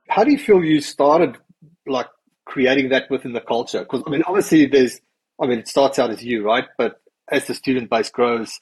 How 0.10 0.24
do 0.24 0.32
you 0.32 0.38
feel 0.38 0.63
you 0.63 0.82
started 0.82 1.38
like 1.86 2.08
creating 2.46 2.89
that 2.89 3.10
within 3.10 3.34
the 3.34 3.41
culture? 3.41 3.80
Because 3.80 4.04
I 4.08 4.10
mean, 4.10 4.24
obviously, 4.26 4.65
there's 4.65 5.00
I 5.41 5.46
mean, 5.48 5.60
it 5.60 5.67
starts 5.67 6.00
out 6.00 6.10
as 6.10 6.24
you, 6.24 6.43
right? 6.43 6.65
But 6.78 7.02
as 7.32 7.46
the 7.48 7.54
student 7.54 7.89
base 7.89 8.10
grows, 8.10 8.60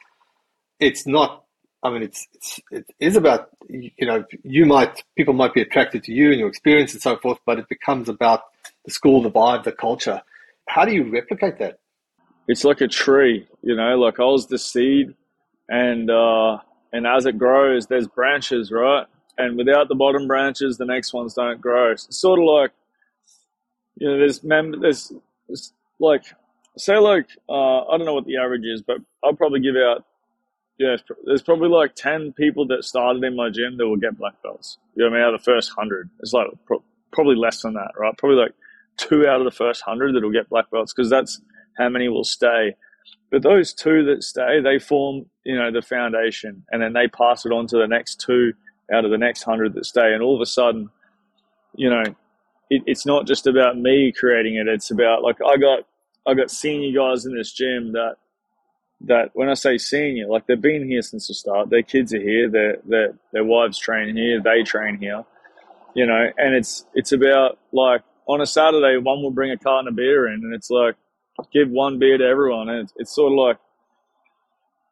it's 0.80 1.08
not. 1.08 1.44
I 1.84 1.92
mean, 1.92 2.02
it's, 2.04 2.28
it's 2.34 2.60
it 2.72 2.86
is 3.00 3.16
about 3.16 3.50
you 3.70 3.92
know 4.02 4.26
you 4.44 4.66
might 4.66 5.04
people 5.16 5.34
might 5.34 5.54
be 5.54 5.62
attracted 5.62 6.04
to 6.06 6.12
you 6.12 6.32
and 6.32 6.40
your 6.40 6.50
experience 6.50 6.94
and 6.94 7.02
so 7.02 7.18
forth, 7.18 7.40
but 7.46 7.60
it 7.60 7.70
becomes 7.70 8.10
about 8.10 8.42
the 8.86 8.92
school, 8.92 9.22
the 9.22 9.32
vibe, 9.32 9.64
the 9.64 9.72
culture. 9.72 10.22
How 10.68 10.84
do 10.84 10.94
you 10.94 11.12
replicate 11.12 11.60
that? 11.60 11.80
It's 12.48 12.64
like 12.64 12.82
a 12.82 12.88
tree, 12.88 13.48
you 13.62 13.76
know. 13.76 13.98
Like 13.98 14.20
I 14.20 14.24
was 14.24 14.48
the 14.48 14.58
seed, 14.58 15.14
and 15.70 16.10
uh, 16.10 16.58
and 16.92 17.06
as 17.06 17.26
it 17.26 17.38
grows, 17.38 17.88
there's 17.88 18.08
branches, 18.08 18.72
right? 18.72 19.06
And 19.38 19.58
without 19.58 19.90
the 19.90 19.96
bottom 19.96 20.28
branches, 20.28 20.78
the 20.78 20.86
next 20.86 21.14
ones 21.14 21.34
don't 21.34 21.60
grow. 21.60 21.92
It's 21.92 22.08
sort 22.18 22.40
of 22.40 22.46
like 22.46 22.72
you 23.98 24.08
know, 24.08 24.18
there's 24.18 24.44
mem- 24.44 24.82
there's, 24.82 25.12
there's 25.48 25.74
like 26.00 26.24
say 26.78 26.98
like 26.98 27.28
uh, 27.50 27.86
I 27.86 27.98
don't 27.98 28.06
know 28.06 28.14
what 28.14 28.26
the 28.26 28.38
average 28.38 28.66
is, 28.66 28.82
but 28.82 28.98
I'll 29.24 29.36
probably 29.36 29.62
give 29.62 29.76
out. 29.76 30.06
Yeah, 30.78 30.98
there's 31.26 31.42
probably 31.42 31.70
like 31.70 31.96
ten 31.96 32.34
people 32.34 32.68
that 32.68 32.84
started 32.84 33.24
in 33.24 33.36
my 33.36 33.50
gym 33.50 33.78
that 33.78 33.88
will 33.88 33.96
get 33.96 34.18
black 34.18 34.42
belts. 34.44 34.78
You 34.96 35.04
know, 35.04 35.10
what 35.10 35.16
I 35.16 35.20
mean, 35.20 35.28
out 35.28 35.34
of 35.34 35.42
the 35.42 35.52
first 35.52 35.72
hundred, 35.78 36.10
it's 36.20 36.34
like 36.34 36.48
pro- 36.66 36.84
probably 37.14 37.36
less 37.36 37.62
than 37.62 37.74
that, 37.76 37.92
right? 37.98 38.18
Probably 38.18 38.38
like 38.38 38.54
two 38.98 39.26
out 39.26 39.40
of 39.40 39.46
the 39.46 39.56
first 39.56 39.82
hundred 39.82 40.14
that 40.16 40.24
will 40.24 40.34
get 40.34 40.50
black 40.50 40.70
belts 40.70 40.94
because 40.94 41.10
that's 41.10 41.40
how 41.78 41.88
many 41.88 42.10
will 42.10 42.26
stay. 42.26 42.76
But 43.32 43.42
those 43.42 43.74
two 43.74 44.04
that 44.06 44.24
stay, 44.24 44.60
they 44.62 44.80
form, 44.80 45.26
you 45.46 45.58
know, 45.58 45.72
the 45.72 45.82
foundation, 45.82 46.66
and 46.72 46.82
then 46.82 46.92
they 46.94 47.08
pass 47.08 47.46
it 47.46 47.54
on 47.54 47.68
to 47.68 47.78
the 47.78 47.88
next 47.88 48.20
two 48.20 48.54
out 48.94 49.06
of 49.06 49.12
the 49.12 49.18
next 49.18 49.44
hundred 49.44 49.74
that 49.74 49.86
stay, 49.86 50.14
and 50.14 50.22
all 50.22 50.36
of 50.36 50.42
a 50.42 50.46
sudden, 50.46 50.90
you 51.76 51.90
know, 51.90 52.04
it, 52.70 52.84
it's 52.86 53.06
not 53.06 53.28
just 53.28 53.48
about 53.48 53.78
me 53.78 54.12
creating 54.12 54.56
it. 54.56 54.68
It's 54.68 54.92
about 54.92 55.24
like 55.24 55.38
I 55.46 55.58
got 55.58 55.82
I've 56.26 56.38
got 56.38 56.52
senior 56.52 56.98
guys 56.98 57.26
in 57.26 57.36
this 57.36 57.52
gym 57.52 57.94
that 57.94 58.16
that 59.02 59.30
when 59.34 59.50
I 59.50 59.54
say 59.54 59.78
senior, 59.78 60.28
like 60.28 60.48
they've 60.48 60.62
been 60.62 60.88
here 60.88 61.02
since 61.02 61.28
the 61.28 61.34
start. 61.34 61.70
Their 61.70 61.84
kids 61.84 62.14
are 62.14 62.22
here. 62.22 62.50
Their 62.50 62.78
their 62.86 63.14
their 63.34 63.44
wives 63.44 63.78
train 63.78 64.16
here. 64.16 64.42
They 64.42 64.64
train 64.64 64.98
here. 64.98 65.24
You 65.94 66.06
know, 66.06 66.32
and 66.38 66.56
it's 66.56 66.86
it's 66.94 67.12
about 67.12 67.60
like 67.72 68.02
on 68.28 68.42
a 68.42 68.46
Saturday, 68.46 68.98
one 68.98 69.22
will 69.22 69.32
bring 69.32 69.52
a 69.52 69.58
carton 69.58 69.88
of 69.88 69.96
beer 69.96 70.28
in, 70.28 70.42
and 70.44 70.54
it's 70.54 70.70
like 70.70 70.96
give 71.52 71.70
one 71.70 72.00
beer 72.00 72.18
to 72.18 72.26
everyone, 72.26 72.70
and 72.70 72.82
it's, 72.82 72.94
it's 72.98 73.16
sort 73.16 73.32
of 73.32 73.38
like 73.38 73.58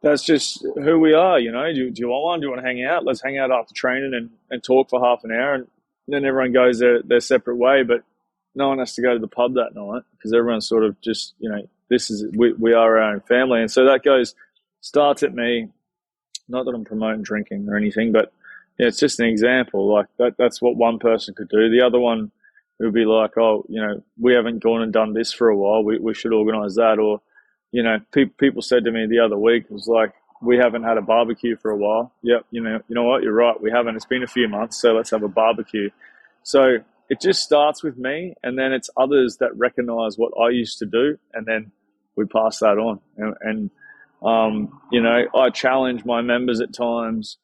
that's 0.04 0.24
just 0.24 0.63
who 0.76 1.00
we 1.00 1.13
are. 1.13 1.39
You 1.39 1.52
know, 1.52 1.74
do, 1.74 1.89
do 1.89 2.02
you 2.02 2.10
want 2.10 2.24
one? 2.24 2.39
Do 2.39 2.46
you 2.48 2.52
want 2.52 2.62
to 2.62 2.68
hang 2.68 2.84
out? 2.84 3.06
Let's 3.06 3.24
hang 3.24 3.39
out 3.39 3.52
after 3.52 3.74
training 3.74 4.13
and, 4.13 4.30
and 4.52 4.63
talk 4.63 4.89
for 4.89 5.04
half 5.04 5.24
an 5.24 5.32
hour, 5.32 5.56
and 5.56 5.68
then 6.08 6.26
everyone 6.26 6.52
goes 6.52 6.80
their 6.80 7.02
their 7.02 7.22
separate 7.22 7.56
way. 7.56 7.84
But 7.84 8.04
no 8.56 8.70
one 8.70 8.80
has 8.80 8.94
to 8.96 9.02
go 9.02 9.13
to 9.13 9.20
the 9.20 9.28
pub 9.28 9.56
that 9.56 9.76
night 9.76 10.04
because 10.12 10.34
everyone's 10.34 10.68
sort 10.68 10.84
of 10.84 11.00
just 11.02 11.34
you 11.39 11.50
know 11.50 11.68
this 11.89 12.10
is 12.10 12.26
we, 12.36 12.54
we 12.54 12.74
are 12.74 12.98
our 12.98 13.13
own 13.13 13.22
family 13.22 13.62
and 13.62 13.72
so 13.72 13.86
that 13.86 14.04
goes 14.04 14.36
starts 14.82 15.24
at 15.24 15.34
me 15.34 15.68
not 16.48 16.66
that 16.66 16.74
i'm 16.74 16.86
promoting 16.86 17.24
drinking 17.24 17.68
or 17.70 17.76
anything 17.76 18.12
but 18.12 18.32
yeah, 18.80 18.88
it's 18.88 19.00
just 19.00 19.20
an 19.20 19.28
example 19.28 19.92
like 19.92 20.08
that 20.18 20.36
that's 20.38 20.62
what 20.62 20.76
one 20.76 21.00
person 21.00 21.34
could 21.34 21.50
do 21.50 21.70
the 21.70 21.82
other 21.82 22.00
one 22.00 22.32
would 22.80 22.94
be 22.94 23.06
like 23.06 23.38
oh 23.38 23.66
you 23.70 23.82
know 23.82 24.04
we 24.20 24.34
haven't 24.34 24.60
gone 24.60 24.82
and 24.82 24.94
done 24.94 25.13
this 25.13 25.32
for 25.32 25.50
a 25.50 25.58
while 25.58 25.84
we, 25.84 25.98
we 25.98 26.13
should 26.13 26.34
organize 26.34 26.76
that 26.76 27.00
or 27.00 27.22
you 27.74 27.84
know 27.84 27.98
pe- 28.14 28.26
people 28.40 28.62
said 28.62 28.86
to 28.86 28.92
me 28.92 29.08
the 29.08 29.20
other 29.20 29.38
week 29.38 29.70
was 29.70 29.88
like 29.88 30.14
we 30.42 30.58
haven't 30.58 30.84
had 30.84 30.98
a 30.98 31.02
barbecue 31.02 31.58
for 31.58 31.72
a 31.72 31.78
while. 31.78 32.14
Yep 32.24 32.46
you 32.52 32.62
know 32.64 32.80
you 32.88 32.96
know 32.96 33.04
what? 33.04 33.24
You're 33.24 33.34
right 33.34 33.62
we 33.62 33.72
haven't. 33.72 33.98
It's 33.98 34.06
been 34.06 34.24
a 34.24 34.28
few 34.28 34.48
months 34.48 34.82
so 34.82 34.94
let's 34.94 35.12
have 35.12 35.24
a 35.24 35.28
barbecue. 35.28 35.90
So 36.44 36.78
it 37.10 37.22
just 37.22 37.44
starts 37.44 37.84
with 37.84 37.98
me, 37.98 38.34
and 38.44 38.58
then 38.58 38.74
it's 38.74 38.90
others 38.98 39.38
that 39.38 39.56
recognize 39.58 40.18
what 40.18 40.32
I 40.40 40.50
used 40.50 40.80
to 40.80 40.86
do, 40.86 41.18
and 41.34 41.46
then 41.46 41.72
we 42.16 42.26
pass 42.26 42.60
that 42.60 42.78
on. 42.80 43.00
And, 43.18 43.36
and 43.42 43.70
um, 44.24 44.82
you 44.92 45.02
know, 45.02 45.26
I 45.36 45.50
challenge 45.50 46.06
my 46.06 46.22
members 46.22 46.62
at 46.62 46.74
times 46.74 47.38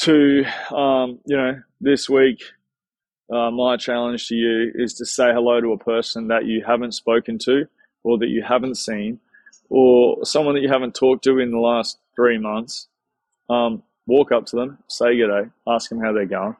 to, 0.00 0.44
um, 0.70 1.18
you 1.26 1.36
know, 1.36 1.60
this 1.80 2.08
week, 2.08 2.42
uh, 3.32 3.50
my 3.50 3.76
challenge 3.76 4.28
to 4.28 4.34
you 4.34 4.70
is 4.74 4.94
to 4.94 5.06
say 5.06 5.32
hello 5.32 5.60
to 5.60 5.72
a 5.72 5.78
person 5.78 6.28
that 6.28 6.44
you 6.44 6.62
haven't 6.66 6.92
spoken 6.92 7.38
to, 7.46 7.66
or 8.04 8.18
that 8.18 8.28
you 8.28 8.42
haven't 8.42 8.76
seen, 8.76 9.20
or 9.68 10.24
someone 10.24 10.54
that 10.54 10.62
you 10.62 10.68
haven't 10.68 10.94
talked 10.94 11.24
to 11.24 11.38
in 11.38 11.50
the 11.50 11.58
last 11.58 11.98
three 12.14 12.38
months. 12.38 12.88
Um, 13.50 13.82
walk 14.06 14.32
up 14.32 14.46
to 14.46 14.56
them, 14.56 14.78
say 14.88 15.16
good 15.16 15.28
day, 15.28 15.50
ask 15.66 15.88
them 15.88 16.00
how 16.00 16.12
they're 16.12 16.26
going 16.26 16.56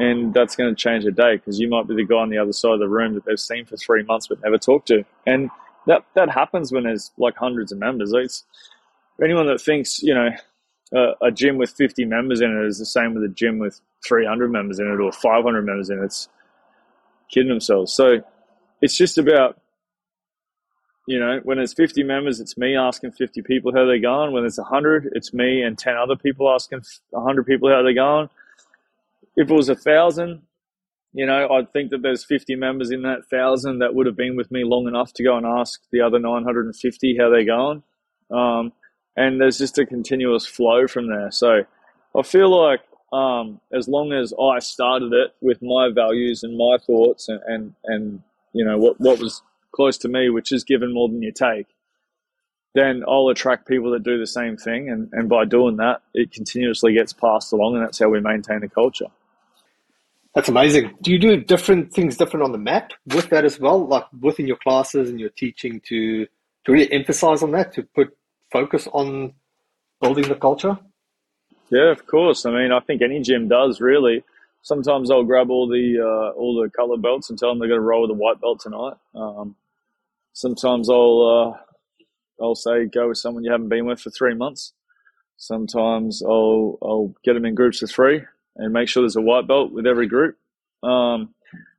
and 0.00 0.32
that's 0.32 0.56
going 0.56 0.74
to 0.74 0.74
change 0.74 1.04
a 1.04 1.10
day 1.10 1.36
because 1.36 1.60
you 1.60 1.68
might 1.68 1.86
be 1.86 1.94
the 1.94 2.04
guy 2.04 2.16
on 2.16 2.30
the 2.30 2.38
other 2.38 2.54
side 2.54 2.72
of 2.72 2.80
the 2.80 2.88
room 2.88 3.14
that 3.14 3.24
they've 3.26 3.38
seen 3.38 3.66
for 3.66 3.76
three 3.76 4.02
months 4.02 4.28
but 4.28 4.42
never 4.42 4.56
talked 4.56 4.88
to. 4.88 5.04
And 5.26 5.50
that 5.86 6.04
that 6.14 6.30
happens 6.30 6.72
when 6.72 6.84
there's 6.84 7.10
like 7.18 7.36
hundreds 7.36 7.70
of 7.70 7.78
members. 7.78 8.12
It's 8.14 8.44
anyone 9.22 9.46
that 9.46 9.60
thinks 9.60 10.02
you 10.02 10.14
know 10.14 10.30
a, 10.94 11.26
a 11.26 11.30
gym 11.30 11.58
with 11.58 11.70
50 11.70 12.06
members 12.06 12.40
in 12.40 12.50
it 12.50 12.66
is 12.66 12.78
the 12.78 12.86
same 12.86 13.14
with 13.14 13.24
a 13.24 13.28
gym 13.28 13.58
with 13.58 13.80
300 14.06 14.50
members 14.50 14.78
in 14.78 14.86
it 14.86 15.00
or 15.00 15.12
500 15.12 15.62
members 15.62 15.90
in 15.90 15.98
it. 15.98 16.04
It's 16.04 16.28
kidding 17.30 17.50
themselves. 17.50 17.92
So 17.92 18.22
it's 18.80 18.96
just 18.96 19.18
about 19.18 19.59
you 21.10 21.18
know, 21.18 21.40
when 21.42 21.58
there's 21.58 21.74
50 21.74 22.02
members, 22.04 22.40
it's 22.40 22.56
me 22.56 22.76
asking 22.76 23.12
50 23.12 23.42
people 23.42 23.72
how 23.74 23.84
they're 23.86 23.98
going. 23.98 24.32
When 24.32 24.44
there's 24.44 24.58
100, 24.58 25.10
it's 25.14 25.34
me 25.34 25.62
and 25.62 25.76
10 25.76 25.96
other 25.96 26.16
people 26.16 26.50
asking 26.50 26.82
100 27.10 27.46
people 27.46 27.68
how 27.70 27.82
they're 27.82 27.94
going 27.94 28.28
if 29.36 29.50
it 29.50 29.54
was 29.54 29.68
a 29.68 29.74
thousand, 29.74 30.42
you 31.12 31.26
know, 31.26 31.48
I'd 31.48 31.72
think 31.72 31.90
that 31.90 32.02
there's 32.02 32.24
50 32.24 32.56
members 32.56 32.90
in 32.90 33.02
that 33.02 33.26
thousand 33.30 33.78
that 33.80 33.94
would 33.94 34.06
have 34.06 34.16
been 34.16 34.36
with 34.36 34.50
me 34.50 34.64
long 34.64 34.86
enough 34.86 35.12
to 35.14 35.24
go 35.24 35.36
and 35.36 35.46
ask 35.46 35.80
the 35.92 36.00
other 36.00 36.18
950 36.18 37.16
how 37.18 37.30
they're 37.30 37.44
going. 37.44 37.82
Um, 38.30 38.72
and 39.16 39.40
there's 39.40 39.58
just 39.58 39.78
a 39.78 39.86
continuous 39.86 40.46
flow 40.46 40.86
from 40.86 41.08
there. 41.08 41.30
So 41.30 41.64
I 42.16 42.22
feel 42.22 42.50
like 42.50 42.80
um, 43.12 43.60
as 43.72 43.88
long 43.88 44.12
as 44.12 44.32
I 44.40 44.60
started 44.60 45.12
it 45.12 45.34
with 45.40 45.62
my 45.62 45.90
values 45.92 46.44
and 46.44 46.56
my 46.56 46.76
thoughts 46.86 47.28
and, 47.28 47.40
and, 47.46 47.74
and 47.84 48.22
you 48.52 48.64
know, 48.64 48.78
what, 48.78 49.00
what 49.00 49.18
was 49.18 49.42
close 49.72 49.98
to 49.98 50.08
me, 50.08 50.30
which 50.30 50.52
is 50.52 50.64
given 50.64 50.92
more 50.92 51.08
than 51.08 51.22
you 51.22 51.32
take, 51.32 51.66
then 52.74 53.02
I'll 53.08 53.28
attract 53.28 53.66
people 53.66 53.90
that 53.92 54.02
do 54.02 54.18
the 54.18 54.26
same 54.26 54.56
thing. 54.56 54.88
And, 54.88 55.08
and 55.12 55.28
by 55.28 55.44
doing 55.44 55.76
that, 55.76 56.02
it 56.14 56.32
continuously 56.32 56.94
gets 56.94 57.12
passed 57.12 57.52
along. 57.52 57.76
And 57.76 57.84
that's 57.84 57.98
how 57.98 58.08
we 58.08 58.20
maintain 58.20 58.60
the 58.60 58.68
culture. 58.68 59.06
That's 60.34 60.48
amazing. 60.48 60.94
Do 61.02 61.10
you 61.10 61.18
do 61.18 61.36
different 61.36 61.92
things 61.92 62.16
different 62.16 62.44
on 62.44 62.52
the 62.52 62.58
mat 62.58 62.92
with 63.06 63.30
that 63.30 63.44
as 63.44 63.58
well, 63.58 63.84
like 63.86 64.04
within 64.20 64.46
your 64.46 64.58
classes 64.58 65.10
and 65.10 65.18
your 65.18 65.30
teaching 65.30 65.80
to 65.88 66.26
to 66.66 66.72
really 66.72 66.92
emphasize 66.92 67.42
on 67.42 67.52
that, 67.52 67.72
to 67.72 67.82
put 67.82 68.16
focus 68.52 68.86
on 68.92 69.32
building 70.00 70.28
the 70.28 70.34
culture? 70.34 70.78
Yeah, 71.70 71.90
of 71.90 72.06
course. 72.06 72.46
I 72.46 72.50
mean, 72.50 72.70
I 72.70 72.80
think 72.80 73.02
any 73.02 73.20
gym 73.20 73.48
does 73.48 73.80
really. 73.80 74.22
Sometimes 74.62 75.10
I'll 75.10 75.24
grab 75.24 75.50
all 75.50 75.68
the 75.68 75.96
uh, 76.00 76.38
all 76.38 76.60
the 76.62 76.70
color 76.70 76.98
belts 76.98 77.30
and 77.30 77.38
tell 77.38 77.48
them 77.48 77.58
they're 77.58 77.68
going 77.68 77.80
to 77.80 77.86
roll 77.86 78.02
with 78.02 78.10
a 78.10 78.14
white 78.14 78.40
belt 78.40 78.60
tonight. 78.60 78.94
Um, 79.14 79.56
sometimes 80.32 80.90
I'll 80.90 81.56
uh, 81.58 82.44
I'll 82.44 82.54
say 82.54 82.86
go 82.86 83.08
with 83.08 83.18
someone 83.18 83.44
you 83.44 83.52
haven't 83.52 83.68
been 83.68 83.86
with 83.86 84.00
for 84.00 84.10
three 84.10 84.34
months. 84.34 84.72
Sometimes 85.36 86.22
I'll 86.22 86.78
I'll 86.82 87.14
get 87.24 87.34
them 87.34 87.46
in 87.46 87.54
groups 87.54 87.82
of 87.82 87.90
three 87.90 88.22
and 88.56 88.72
make 88.72 88.88
sure 88.88 89.02
there's 89.02 89.16
a 89.16 89.22
white 89.22 89.46
belt 89.46 89.72
with 89.72 89.86
every 89.86 90.06
group. 90.06 90.36
Um, 90.82 91.34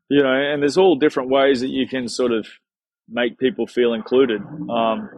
you 0.09 0.21
know, 0.21 0.33
and 0.33 0.61
there's 0.61 0.77
all 0.77 0.95
different 0.95 1.29
ways 1.29 1.61
that 1.61 1.69
you 1.69 1.87
can 1.87 2.07
sort 2.07 2.31
of 2.31 2.47
make 3.07 3.37
people 3.37 3.67
feel 3.67 3.93
included. 3.93 4.41
Um, 4.69 5.09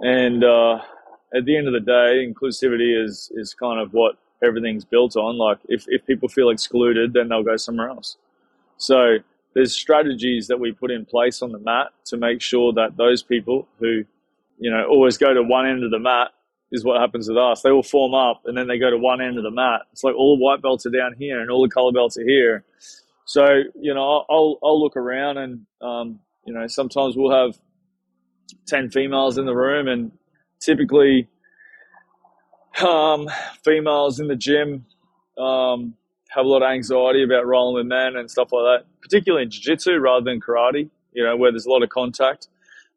and 0.00 0.42
uh, 0.42 0.80
at 1.34 1.44
the 1.44 1.56
end 1.56 1.66
of 1.68 1.72
the 1.72 1.80
day, 1.80 2.26
inclusivity 2.26 3.04
is 3.04 3.30
is 3.34 3.54
kind 3.54 3.80
of 3.80 3.92
what 3.92 4.16
everything's 4.42 4.84
built 4.84 5.16
on. 5.16 5.38
Like 5.38 5.58
if, 5.68 5.84
if 5.88 6.04
people 6.06 6.28
feel 6.28 6.50
excluded, 6.50 7.12
then 7.12 7.28
they'll 7.28 7.42
go 7.42 7.56
somewhere 7.56 7.88
else. 7.88 8.16
So 8.76 9.18
there's 9.54 9.74
strategies 9.74 10.48
that 10.48 10.58
we 10.58 10.72
put 10.72 10.90
in 10.90 11.04
place 11.04 11.42
on 11.42 11.52
the 11.52 11.58
mat 11.58 11.88
to 12.06 12.16
make 12.16 12.40
sure 12.40 12.72
that 12.72 12.96
those 12.96 13.22
people 13.22 13.68
who, 13.78 14.04
you 14.58 14.70
know, 14.70 14.86
always 14.88 15.18
go 15.18 15.34
to 15.34 15.42
one 15.42 15.66
end 15.66 15.84
of 15.84 15.90
the 15.90 15.98
mat 15.98 16.30
is 16.72 16.84
what 16.84 17.00
happens 17.00 17.28
with 17.28 17.36
us. 17.36 17.62
They 17.62 17.70
all 17.70 17.82
form 17.82 18.14
up 18.14 18.42
and 18.46 18.56
then 18.56 18.66
they 18.66 18.78
go 18.78 18.90
to 18.90 18.96
one 18.96 19.20
end 19.20 19.36
of 19.36 19.44
the 19.44 19.50
mat. 19.50 19.82
It's 19.92 20.02
like 20.02 20.14
all 20.14 20.36
the 20.36 20.42
white 20.42 20.62
belts 20.62 20.86
are 20.86 20.90
down 20.90 21.14
here 21.18 21.40
and 21.40 21.50
all 21.50 21.62
the 21.62 21.68
color 21.68 21.92
belts 21.92 22.16
are 22.16 22.24
here. 22.24 22.64
So, 23.26 23.62
you 23.80 23.94
know, 23.94 24.24
I'll, 24.28 24.58
I'll 24.62 24.82
look 24.82 24.96
around 24.96 25.38
and, 25.38 25.66
um, 25.80 26.20
you 26.46 26.52
know, 26.52 26.66
sometimes 26.66 27.14
we'll 27.16 27.30
have 27.30 27.58
10 28.66 28.90
females 28.90 29.38
in 29.38 29.46
the 29.46 29.54
room 29.54 29.86
and 29.86 30.10
typically 30.60 31.28
um, 32.80 33.28
females 33.64 34.20
in 34.20 34.28
the 34.28 34.36
gym 34.36 34.86
um, 35.38 35.94
have 36.30 36.44
a 36.44 36.48
lot 36.48 36.62
of 36.62 36.70
anxiety 36.70 37.22
about 37.22 37.46
rolling 37.46 37.74
with 37.74 37.86
men 37.86 38.16
and 38.16 38.30
stuff 38.30 38.52
like 38.52 38.62
that, 38.62 38.86
particularly 39.00 39.44
in 39.44 39.50
jiu-jitsu 39.50 39.98
rather 39.98 40.24
than 40.24 40.40
karate, 40.40 40.88
you 41.12 41.24
know, 41.24 41.36
where 41.36 41.50
there's 41.50 41.66
a 41.66 41.70
lot 41.70 41.82
of 41.82 41.90
contact. 41.90 42.48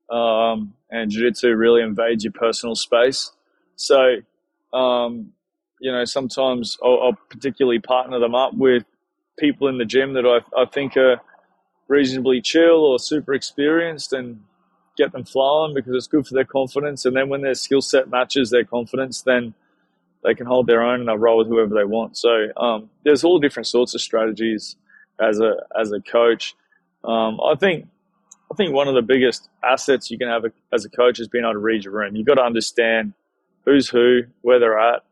Um, 0.10 0.74
and 0.90 1.12
jiu-jitsu 1.12 1.56
really 1.56 1.82
invades 1.82 2.24
your 2.24 2.34
personal 2.34 2.76
space. 2.76 3.32
So, 3.76 4.18
um, 4.74 5.34
you 5.80 5.92
know, 5.92 6.06
sometimes 6.06 6.78
I'll, 6.84 7.00
I'll, 7.02 7.18
particularly 7.30 7.80
partner 7.80 8.20
them 8.20 8.36
up 8.36 8.54
with 8.54 8.86
people 9.38 9.68
in 9.68 9.78
the 9.78 9.86
gym 9.86 10.14
that 10.14 10.26
I, 10.26 10.62
I 10.62 10.66
think 10.66 10.96
are 10.96 11.20
reasonably 11.88 12.42
chill 12.42 12.86
or 12.86 13.00
super 13.00 13.34
experienced 13.34 14.14
and 14.14 14.42
get 14.98 15.12
them 15.12 15.26
flowing 15.26 15.74
because 15.74 15.94
it's 15.94 16.08
good 16.08 16.26
for 16.26 16.34
their 16.34 16.46
confidence. 16.46 17.06
And 17.06 17.16
then 17.16 17.30
when 17.30 17.42
their 17.42 17.56
skill 17.56 17.82
set 17.82 18.10
matches 18.10 18.50
their 18.50 18.64
confidence, 18.64 19.22
then 19.22 19.54
they 20.26 20.34
can 20.36 20.46
hold 20.46 20.68
their 20.68 20.82
own 20.82 21.00
and 21.00 21.08
they'll 21.08 21.18
roll 21.18 21.38
with 21.38 21.48
whoever 21.48 21.76
they 21.76 21.86
want. 21.86 22.18
So 22.18 22.48
um, 22.58 22.90
there's 23.04 23.24
all 23.24 23.40
different 23.40 23.68
sorts 23.68 23.94
of 23.94 24.02
strategies 24.02 24.76
as 25.20 25.40
a 25.40 25.54
as 25.80 25.92
a 25.92 26.02
coach. 26.02 26.56
Um, 27.04 27.40
I 27.42 27.56
think 27.56 27.88
I 28.52 28.56
think 28.56 28.74
one 28.74 28.88
of 28.88 28.96
the 28.96 29.02
biggest 29.02 29.50
assets 29.64 30.10
you 30.12 30.18
can 30.18 30.28
have 30.28 30.44
as 30.74 30.86
a 30.86 30.90
coach 30.90 31.20
is 31.20 31.28
being 31.28 31.44
able 31.44 31.54
to 31.54 31.60
read 31.60 31.84
your 31.84 31.94
room. 31.94 32.16
You've 32.16 32.28
got 32.28 32.36
to 32.36 32.44
understand 32.44 33.14
who's 33.66 33.90
who, 33.90 34.22
where 34.42 34.60
they're 34.60 34.80
at, 34.80 35.04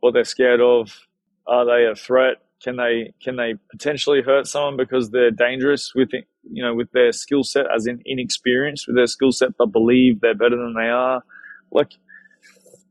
what 0.00 0.14
they're 0.14 0.24
scared 0.24 0.60
of. 0.60 1.06
Are 1.46 1.64
they 1.64 1.86
a 1.86 1.94
threat? 1.94 2.38
Can 2.62 2.76
they 2.76 3.12
can 3.22 3.36
they 3.36 3.54
potentially 3.70 4.22
hurt 4.22 4.46
someone 4.46 4.76
because 4.76 5.10
they're 5.10 5.30
dangerous 5.30 5.94
with 5.94 6.10
you 6.12 6.62
know 6.62 6.74
with 6.74 6.90
their 6.92 7.12
skill 7.12 7.44
set 7.44 7.66
as 7.74 7.86
in 7.86 8.02
inexperienced 8.04 8.86
with 8.86 8.96
their 8.96 9.06
skill 9.06 9.30
set 9.30 9.56
but 9.58 9.66
believe 9.66 10.20
they're 10.20 10.34
better 10.34 10.56
than 10.56 10.74
they 10.74 10.88
are? 10.88 11.22
Like 11.70 11.92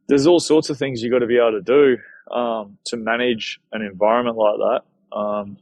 there's 0.07 0.27
all 0.27 0.39
sorts 0.39 0.69
of 0.69 0.77
things 0.77 1.01
you 1.01 1.09
got 1.09 1.19
to 1.19 1.27
be 1.27 1.37
able 1.37 1.51
to 1.51 1.61
do 1.61 1.97
um, 2.35 2.77
to 2.85 2.97
manage 2.97 3.59
an 3.71 3.81
environment 3.81 4.37
like 4.37 4.55
that. 4.57 5.17
Um, 5.17 5.57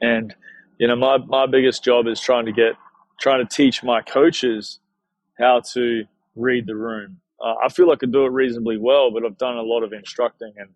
and 0.00 0.34
you 0.78 0.86
know, 0.86 0.96
my 0.96 1.18
my 1.18 1.46
biggest 1.46 1.82
job 1.82 2.06
is 2.06 2.20
trying 2.20 2.46
to 2.46 2.52
get 2.52 2.74
trying 3.20 3.46
to 3.46 3.54
teach 3.54 3.82
my 3.82 4.02
coaches 4.02 4.80
how 5.38 5.60
to 5.72 6.04
read 6.34 6.66
the 6.66 6.76
room. 6.76 7.20
Uh, 7.42 7.54
I 7.64 7.68
feel 7.68 7.90
I 7.90 7.96
could 7.96 8.12
do 8.12 8.24
it 8.24 8.30
reasonably 8.30 8.78
well, 8.78 9.10
but 9.10 9.24
I've 9.24 9.38
done 9.38 9.56
a 9.56 9.62
lot 9.62 9.82
of 9.82 9.92
instructing 9.92 10.52
and 10.56 10.70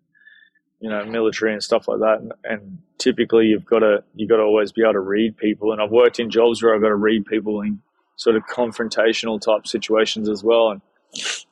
you 0.79 0.89
know 0.89 1.05
military 1.05 1.53
and 1.53 1.63
stuff 1.63 1.87
like 1.87 1.99
that. 1.99 2.19
And, 2.19 2.33
and 2.43 2.77
typically, 2.97 3.47
you've 3.47 3.65
got 3.65 3.79
to 3.79 4.03
you 4.15 4.27
got 4.27 4.37
to 4.37 4.43
always 4.43 4.71
be 4.71 4.81
able 4.81 4.93
to 4.93 4.99
read 4.99 5.37
people. 5.37 5.71
And 5.71 5.81
I've 5.81 5.91
worked 5.91 6.19
in 6.19 6.29
jobs 6.29 6.61
where 6.63 6.73
I've 6.73 6.81
got 6.81 6.89
to 6.89 6.95
read 6.95 7.25
people 7.25 7.61
in 7.61 7.79
sort 8.15 8.35
of 8.35 8.43
confrontational 8.47 9.39
type 9.39 9.67
situations 9.67 10.29
as 10.29 10.43
well. 10.43 10.71
And 10.71 10.81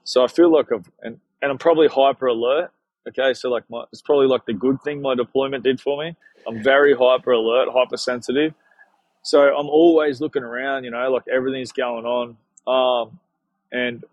so 0.04 0.24
I 0.24 0.28
feel 0.28 0.52
like 0.52 0.72
I've 0.72 0.90
and 1.02 1.20
and 1.42 1.52
I'm 1.52 1.58
probably 1.58 1.88
hyper 1.88 2.28
alert. 2.28 2.72
Okay, 3.08 3.34
so 3.34 3.50
like 3.50 3.64
my, 3.70 3.84
it's 3.92 4.02
probably 4.02 4.28
like 4.28 4.46
the 4.46 4.54
good 4.54 4.82
thing 4.84 5.02
my 5.02 5.16
deployment 5.16 5.64
did 5.64 5.80
for 5.82 6.04
me. 6.04 6.16
I'm 6.48 6.62
very 6.62 6.94
hyper 6.96 7.32
alert, 7.32 7.70
hypersensitive. 7.74 8.54
So 9.24 9.42
I'm 9.42 9.68
always 9.68 10.22
looking 10.22 10.44
around, 10.44 10.84
you 10.84 10.92
know, 10.92 11.12
like 11.12 11.24
everything's 11.32 11.72
going 11.72 12.06
on. 12.06 12.38
Um, 12.68 13.20
and 13.72 14.04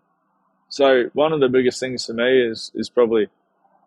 so 0.69 1.09
one 1.13 1.33
of 1.33 1.39
the 1.39 1.49
biggest 1.49 1.79
things 1.79 2.05
for 2.05 2.13
me 2.13 2.41
is 2.41 2.71
is 2.75 2.89
probably 2.89 3.27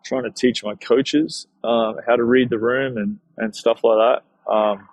trying 0.03 0.23
to 0.23 0.31
teach 0.31 0.63
my 0.63 0.75
coaches 0.75 1.47
um, 1.63 1.97
how 2.07 2.15
to 2.15 2.23
read 2.23 2.49
the 2.49 2.57
room 2.57 2.97
and, 2.97 3.19
and 3.37 3.55
stuff 3.55 3.83
like 3.83 3.97
that. 3.97 4.51
Um, 4.51 4.87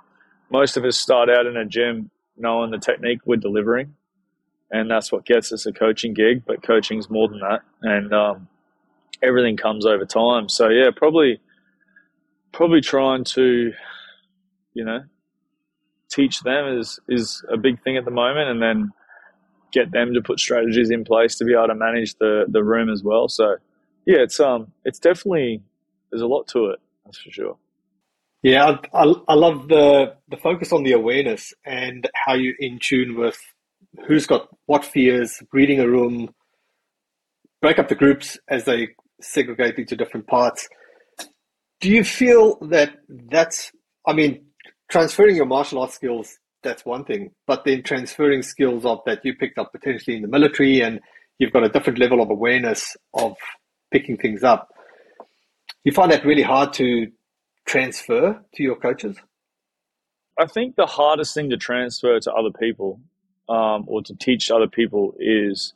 most 0.51 0.77
of 0.77 0.85
us 0.85 0.97
start 0.97 1.31
out 1.31 1.47
in 1.47 1.57
a 1.57 1.65
gym 1.65 2.11
knowing 2.37 2.71
the 2.71 2.79
technique 2.79 3.21
we're 3.25 3.37
delivering 3.37 3.95
and 4.71 4.91
that's 4.91 5.11
what 5.11 5.25
gets 5.25 5.53
us 5.53 5.67
a 5.67 5.73
coaching 5.73 6.15
gig. 6.15 6.43
But 6.47 6.63
coaching's 6.63 7.11
more 7.11 7.29
than 7.29 7.41
that, 7.41 7.61
and 7.83 8.13
um, 8.13 8.49
everything 9.23 9.57
comes 9.57 9.87
over 9.87 10.05
time. 10.05 10.49
So 10.49 10.69
yeah, 10.69 10.91
probably 10.95 11.41
probably 12.53 12.81
trying 12.81 13.25
to, 13.25 13.73
you 14.75 14.85
know, 14.85 15.01
teach 16.11 16.41
them 16.41 16.79
is 16.79 17.01
is 17.09 17.45
a 17.51 17.57
big 17.57 17.83
thing 17.83 17.97
at 17.97 18.05
the 18.05 18.11
moment, 18.11 18.51
and 18.51 18.63
then 18.63 18.93
get 19.73 19.91
them 19.93 20.15
to 20.15 20.23
put 20.23 20.41
strategies 20.41 20.91
in 20.91 21.05
place 21.05 21.37
to 21.37 21.45
be 21.45 21.53
able 21.55 21.69
to 21.69 21.75
manage 21.75 22.15
the 22.17 22.47
the 22.49 22.63
room 22.63 22.91
as 22.91 23.03
well. 23.03 23.29
So 23.29 23.57
yeah, 24.07 24.19
it's 24.19 24.41
um 24.41 24.73
it's 24.85 24.99
definitely 24.99 25.63
there's 26.11 26.23
a 26.23 26.27
lot 26.27 26.49
to 26.49 26.67
it. 26.67 26.81
That's 27.05 27.19
for 27.19 27.31
sure. 27.31 27.57
Yeah, 28.43 28.79
I, 28.95 29.03
I, 29.03 29.15
I 29.29 29.35
love 29.35 29.69
the 29.69 30.15
the 30.29 30.37
focus 30.37 30.73
on 30.73 30.85
the 30.85 30.93
awareness 30.93 31.53
and 31.65 32.09
how 32.15 32.35
you're 32.35 32.55
in 32.59 32.79
tune 32.81 33.19
with 33.19 33.39
who's 34.07 34.27
got 34.27 34.49
what 34.67 34.85
fears, 34.85 35.43
reading 35.53 35.81
a 35.81 35.89
room, 35.89 36.31
break 37.61 37.79
up 37.79 37.89
the 37.89 37.95
groups 37.95 38.39
as 38.49 38.65
they 38.65 38.89
segregate 39.21 39.79
into 39.79 39.97
different 39.97 40.27
parts. 40.27 40.69
Do 41.81 41.91
you 41.91 42.05
feel 42.05 42.59
that 42.69 42.97
that's, 43.31 43.73
I 44.07 44.13
mean, 44.13 44.47
transferring 44.91 45.37
your 45.37 45.47
martial 45.47 45.81
arts 45.81 45.95
skills, 45.95 46.39
that's 46.63 46.85
one 46.85 47.05
thing, 47.05 47.31
but 47.47 47.65
then 47.65 47.83
transferring 47.83 48.43
skills 48.43 48.85
of 48.85 49.01
that 49.07 49.25
you 49.25 49.35
picked 49.35 49.59
up 49.59 49.73
potentially 49.73 50.17
in 50.17 50.23
the 50.23 50.29
military 50.29 50.81
and 50.81 51.01
you've 51.39 51.53
got 51.53 51.65
a 51.65 51.69
different 51.69 51.99
level 51.99 52.21
of 52.21 52.31
awareness 52.31 52.97
of 53.15 53.37
picking 53.93 54.17
things 54.17 54.43
up. 54.43 54.69
You 55.85 55.93
find 55.93 56.11
that 56.11 56.25
really 56.25 56.43
hard 56.43 56.73
to 56.75 57.07
transfer 57.67 58.45
to 58.55 58.63
your 58.63 58.77
coaches? 58.77 59.17
I 60.39 60.47
think 60.47 60.77
the 60.77 60.87
hardest 60.87 61.35
thing 61.35 61.51
to 61.51 61.57
transfer 61.57 62.19
to 62.19 62.33
other 62.33 62.51
people 62.59 63.01
um, 63.49 63.85
or 63.87 64.03
to 64.03 64.15
teach 64.17 64.51
other 64.51 64.67
people 64.67 65.15
is 65.19 65.73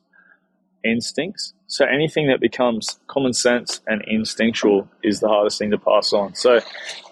instincts. 0.84 1.54
So 1.66 1.86
anything 1.86 2.28
that 2.28 2.40
becomes 2.40 2.98
common 3.06 3.32
sense 3.32 3.80
and 3.86 4.02
instinctual 4.06 4.88
is 5.02 5.20
the 5.20 5.28
hardest 5.28 5.58
thing 5.58 5.70
to 5.70 5.78
pass 5.78 6.12
on. 6.12 6.34
So 6.34 6.60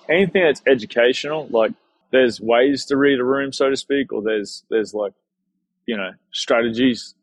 anything 0.08 0.42
that's 0.42 0.62
educational, 0.66 1.46
like 1.50 1.72
there's 2.10 2.40
ways 2.40 2.84
to 2.86 2.96
read 2.96 3.20
a 3.20 3.24
room, 3.24 3.52
so 3.52 3.70
to 3.70 3.76
speak, 3.76 4.12
or 4.12 4.22
there's 4.22 4.64
there's 4.70 4.92
like 4.92 5.12
you 5.86 5.96
know 5.96 6.10
strategies, 6.32 7.14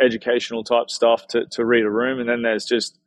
educational 0.00 0.64
type 0.64 0.90
stuff 0.90 1.26
to, 1.28 1.46
to 1.46 1.64
read 1.64 1.84
a 1.84 1.90
room, 1.90 2.20
and 2.20 2.28
then 2.28 2.42
there's 2.42 2.64
just 2.64 2.98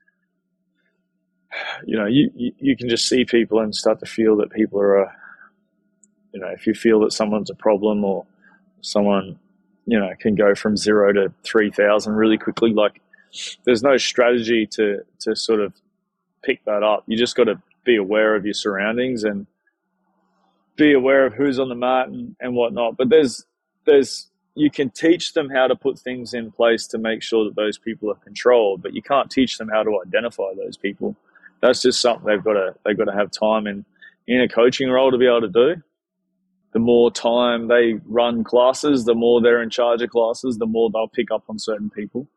you 1.86 1.98
know 1.98 2.06
you, 2.06 2.30
you, 2.36 2.52
you 2.60 2.78
can 2.78 2.90
just 2.90 3.08
see 3.08 3.26
people 3.26 3.60
and 3.60 3.76
start 3.76 4.00
to 4.00 4.06
feel 4.06 4.36
that 4.38 4.52
people 4.52 4.80
are 4.80 5.04
a 5.04 5.16
you 6.34 6.40
know 6.40 6.48
if 6.48 6.68
you 6.68 6.74
feel 6.74 7.00
that 7.00 7.14
someone's 7.14 7.50
a 7.50 7.56
problem 7.56 8.04
or 8.04 8.26
someone 8.82 9.40
you 9.86 10.00
know 10.00 10.12
can 10.20 10.36
go 10.36 10.56
from 10.56 10.78
zero 10.78 11.12
to 11.14 11.34
three 11.44 11.72
thousand 11.72 12.14
really 12.14 12.38
quickly. 12.38 12.74
Like 12.74 13.02
there's 13.66 13.84
no 13.84 13.98
strategy 13.98 14.68
to 14.74 15.02
to 15.20 15.36
sort 15.36 15.60
of 15.60 15.74
pick 16.44 16.64
that 16.66 16.84
up. 16.84 17.04
You 17.08 17.18
just 17.18 17.36
got 17.36 17.46
to 17.46 17.62
be 17.84 17.96
aware 17.96 18.36
of 18.36 18.46
your 18.46 18.54
surroundings 18.54 19.24
and 19.24 19.48
be 20.76 20.94
aware 20.94 21.26
of 21.26 21.34
who's 21.34 21.60
on 21.60 21.70
the 21.70 21.76
mat 21.76 22.08
and, 22.08 22.36
and 22.40 22.56
whatnot. 22.56 22.98
But 22.98 23.10
there's 23.10 23.46
there's 23.86 24.30
you 24.56 24.70
can 24.70 24.90
teach 24.90 25.34
them 25.34 25.50
how 25.50 25.68
to 25.68 25.76
put 25.76 25.98
things 25.98 26.34
in 26.34 26.52
place 26.52 26.86
to 26.88 26.98
make 26.98 27.24
sure 27.24 27.46
that 27.46 27.56
those 27.56 27.78
people 27.78 28.12
are 28.12 28.16
controlled, 28.16 28.84
but 28.84 28.94
you 28.94 29.02
can't 29.02 29.32
teach 29.32 29.58
them 29.58 29.68
how 29.68 29.82
to 29.82 30.00
identify 30.06 30.54
those 30.56 30.78
people. 30.78 31.16
That's 31.60 31.82
just 31.82 32.00
something 32.00 32.26
they've 32.26 32.44
got 32.44 32.54
to 32.54 32.76
they've 32.86 32.98
got 32.98 33.06
to 33.06 33.14
have 33.14 33.32
time 33.32 33.68
in 33.68 33.86
in 34.28 34.42
a 34.42 34.48
coaching 34.48 34.90
role 34.90 35.12
to 35.12 35.18
be 35.18 35.28
able 35.28 35.42
to 35.42 35.50
do 35.50 35.84
the 36.74 36.80
more 36.80 37.12
time 37.12 37.68
they 37.68 38.00
run 38.06 38.44
classes, 38.44 39.06
the 39.06 39.14
more 39.14 39.42
they're 39.42 39.62
in 39.62 39.70
charge 39.70 40.02
of 40.02 40.10
classes, 40.10 40.58
the 40.58 40.66
more 40.66 40.90
they'll 40.90 41.08
pick 41.08 41.32
up 41.32 41.44
on 41.48 41.60
certain 41.60 41.90
people. 41.90 42.28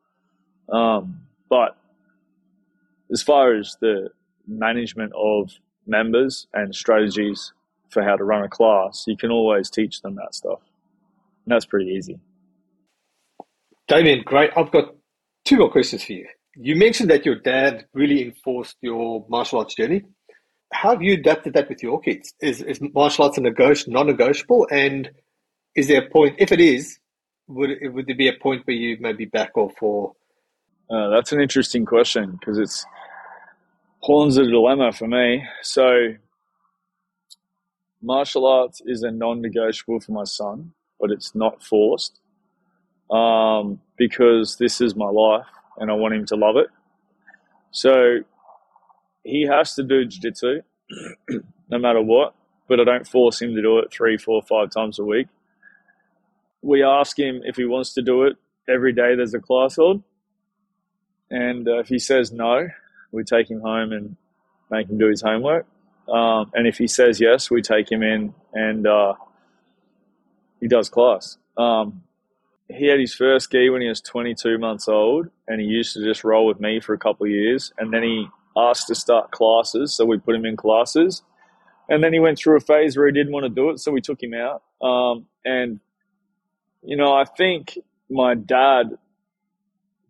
Um, 0.71 1.23
but 1.49 1.77
as 3.11 3.23
far 3.23 3.55
as 3.55 3.77
the 3.81 4.11
management 4.47 5.13
of 5.17 5.53
members 5.87 6.47
and 6.53 6.75
strategies 6.75 7.53
for 7.89 8.03
how 8.03 8.17
to 8.17 8.25
run 8.25 8.43
a 8.43 8.49
class, 8.49 9.05
you 9.07 9.17
can 9.17 9.31
always 9.31 9.71
teach 9.71 10.03
them 10.03 10.17
that 10.17 10.35
stuff. 10.35 10.61
And 11.45 11.55
that's 11.55 11.65
pretty 11.65 11.91
easy. 11.91 12.19
Damien, 13.89 14.23
great. 14.25 14.51
I've 14.57 14.73
got 14.73 14.95
two 15.45 15.59
more 15.59 15.71
questions 15.71 16.05
for 16.05 16.13
you. 16.13 16.27
You 16.57 16.75
mentioned 16.75 17.11
that 17.11 17.25
your 17.25 17.37
dad 17.37 17.87
really 17.95 18.23
enforced 18.23 18.77
your 18.81 19.25
martial 19.29 19.61
arts 19.61 19.75
journey. 19.75 20.03
How 20.73 20.91
have 20.91 21.03
you 21.03 21.15
adapted 21.15 21.55
that 21.55 21.69
with 21.69 21.83
your 21.83 22.01
kids? 22.01 22.35
Is, 22.41 22.61
is 22.63 22.81
martial 22.95 23.25
arts 23.25 23.39
a 23.39 23.41
negoti- 23.41 23.89
non-negotiable? 23.89 24.67
And 24.71 25.11
is 25.75 25.89
there 25.89 26.03
a 26.03 26.11
point, 26.11 26.37
if 26.39 26.53
it 26.53 26.61
is, 26.61 26.99
would, 27.49 27.71
would 27.83 28.07
there 28.07 28.17
be 28.17 28.29
a 28.29 28.33
point 28.33 28.63
where 28.67 28.77
you 28.77 28.97
maybe 29.01 29.25
back 29.25 29.57
off 29.57 29.75
or? 29.81 30.15
Uh, 30.91 31.09
that's 31.11 31.33
an 31.33 31.41
interesting 31.41 31.85
question 31.85 32.39
because 32.39 32.59
it's 32.59 32.85
Horns 34.01 34.37
a 34.37 34.45
dilemma 34.45 34.93
for 34.93 35.09
me. 35.09 35.45
So, 35.63 36.15
martial 38.03 38.47
arts 38.47 38.81
is 38.87 39.03
a 39.03 39.11
non-negotiable 39.11 40.01
for 40.01 40.13
my 40.13 40.25
son, 40.25 40.73
but 41.01 41.11
it's 41.11 41.35
not 41.35 41.63
forced 41.63 42.21
um, 43.11 43.81
because 43.97 44.57
this 44.57 44.81
is 44.81 44.95
my 44.95 45.09
life 45.09 45.47
and 45.79 45.91
I 45.91 45.95
want 45.95 46.15
him 46.15 46.27
to 46.27 46.37
love 46.37 46.57
it. 46.57 46.69
So 47.73 48.21
he 49.27 49.47
has 49.47 49.75
to 49.75 49.83
do 49.83 50.05
jiu-jitsu 50.05 50.61
no 51.69 51.79
matter 51.79 52.01
what, 52.01 52.35
but 52.69 52.81
I 52.81 52.85
don't 52.85 53.07
force 53.07 53.43
him 53.43 53.55
to 53.55 53.63
do 53.63 53.79
it 53.79 53.93
three, 53.93 54.17
four, 54.17 54.41
five 54.43 54.71
times 54.71 54.99
a 54.99 55.05
week. 55.05 55.27
We 56.63 56.83
ask 56.83 57.19
him 57.19 57.43
if 57.45 57.57
he 57.57 57.65
wants 57.65 57.93
to 57.95 58.03
do 58.03 58.25
it 58.25 58.37
every 58.69 58.93
day 58.93 59.15
there's 59.15 59.35
a 59.35 59.41
class 59.41 59.79
on. 59.79 60.05
And 61.31 61.69
uh, 61.69 61.79
if 61.79 61.89
he 61.89 61.99
says 61.99 62.33
no, 62.33 62.69
we 63.11 63.25
take 63.25 63.51
him 63.51 63.61
home 63.61 63.93
and 63.93 64.17
make 64.71 64.89
him 64.89 64.99
do 64.99 65.09
his 65.09 65.23
homework. 65.23 65.67
Um, 66.09 66.51
and 66.55 66.67
if 66.67 66.79
he 66.79 66.87
says 66.87 67.21
yes, 67.21 67.51
we 67.51 67.63
take 67.63 67.91
him 67.91 68.03
in 68.03 68.33
and 68.53 68.87
uh, 68.87 69.15
he 70.61 70.69
does 70.69 70.89
class. 70.89 71.37
Um, 71.57 72.03
he 72.69 72.87
had 72.87 73.01
his 73.01 73.15
first 73.15 73.51
gi 73.51 73.71
when 73.71 73.83
he 73.83 73.89
was 73.89 74.01
22 74.01 74.59
months 74.59 74.89
old, 74.89 75.29
and 75.47 75.61
he 75.61 75.67
used 75.69 75.93
to 75.95 76.03
just 76.03 76.25
roll 76.25 76.47
with 76.47 76.59
me 76.59 76.81
for 76.81 76.95
a 76.95 76.99
couple 76.99 77.25
of 77.25 77.31
years. 77.31 77.73
And 77.79 77.93
then 77.93 78.03
he 78.03 78.27
asked 78.57 78.89
to 78.89 78.95
start 78.95 79.31
classes, 79.31 79.95
so 79.95 80.05
we 80.05 80.19
put 80.19 80.35
him 80.35 80.47
in 80.47 80.57
classes. 80.57 81.23
And 81.89 82.03
then 82.03 82.13
he 82.13 82.19
went 82.19 82.39
through 82.39 82.57
a 82.57 82.61
phase 82.61 82.97
where 82.97 83.07
he 83.07 83.13
didn't 83.13 83.33
want 83.33 83.45
to 83.45 83.51
do 83.51 83.71
it, 83.71 83.79
so 83.79 83.93
we 83.93 84.01
took 84.01 84.23
him 84.23 84.35
out. 84.35 84.63
Um, 84.83 85.27
and 85.45 85.81
you 86.83 86.97
know, 86.97 87.13
I 87.13 87.25
think 87.25 87.79
my 88.09 88.35
dad 88.35 88.97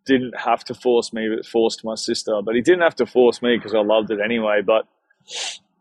didn't 0.04 0.38
have 0.38 0.64
to 0.64 0.74
force 0.74 1.12
me, 1.12 1.28
but 1.34 1.44
forced 1.44 1.84
my 1.84 1.94
sister. 1.94 2.40
But 2.42 2.54
he 2.54 2.60
didn't 2.60 2.82
have 2.82 2.96
to 2.96 3.06
force 3.06 3.42
me 3.42 3.56
because 3.56 3.74
I 3.74 3.80
loved 3.80 4.10
it 4.10 4.20
anyway. 4.20 4.62
But 4.62 4.86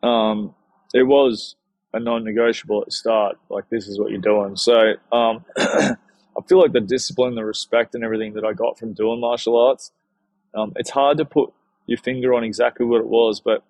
um, 0.05 0.55
it 0.93 1.03
was 1.03 1.55
a 1.93 1.99
non-negotiable 1.99 2.81
at 2.81 2.85
the 2.87 2.91
start. 2.91 3.37
Like 3.49 3.69
this 3.69 3.87
is 3.87 3.99
what 3.99 4.11
you're 4.11 4.19
doing. 4.19 4.55
So 4.55 4.93
um, 5.11 5.45
I 5.57 5.95
feel 6.47 6.59
like 6.59 6.73
the 6.73 6.81
discipline, 6.81 7.35
the 7.35 7.45
respect, 7.45 7.95
and 7.95 8.03
everything 8.03 8.33
that 8.33 8.43
I 8.43 8.53
got 8.53 8.77
from 8.77 8.93
doing 8.93 9.21
martial 9.21 9.57
arts. 9.57 9.91
Um, 10.53 10.73
it's 10.77 10.89
hard 10.89 11.17
to 11.17 11.25
put 11.25 11.53
your 11.85 11.97
finger 11.97 12.33
on 12.33 12.43
exactly 12.43 12.85
what 12.85 13.01
it 13.01 13.07
was, 13.07 13.39
but 13.39 13.63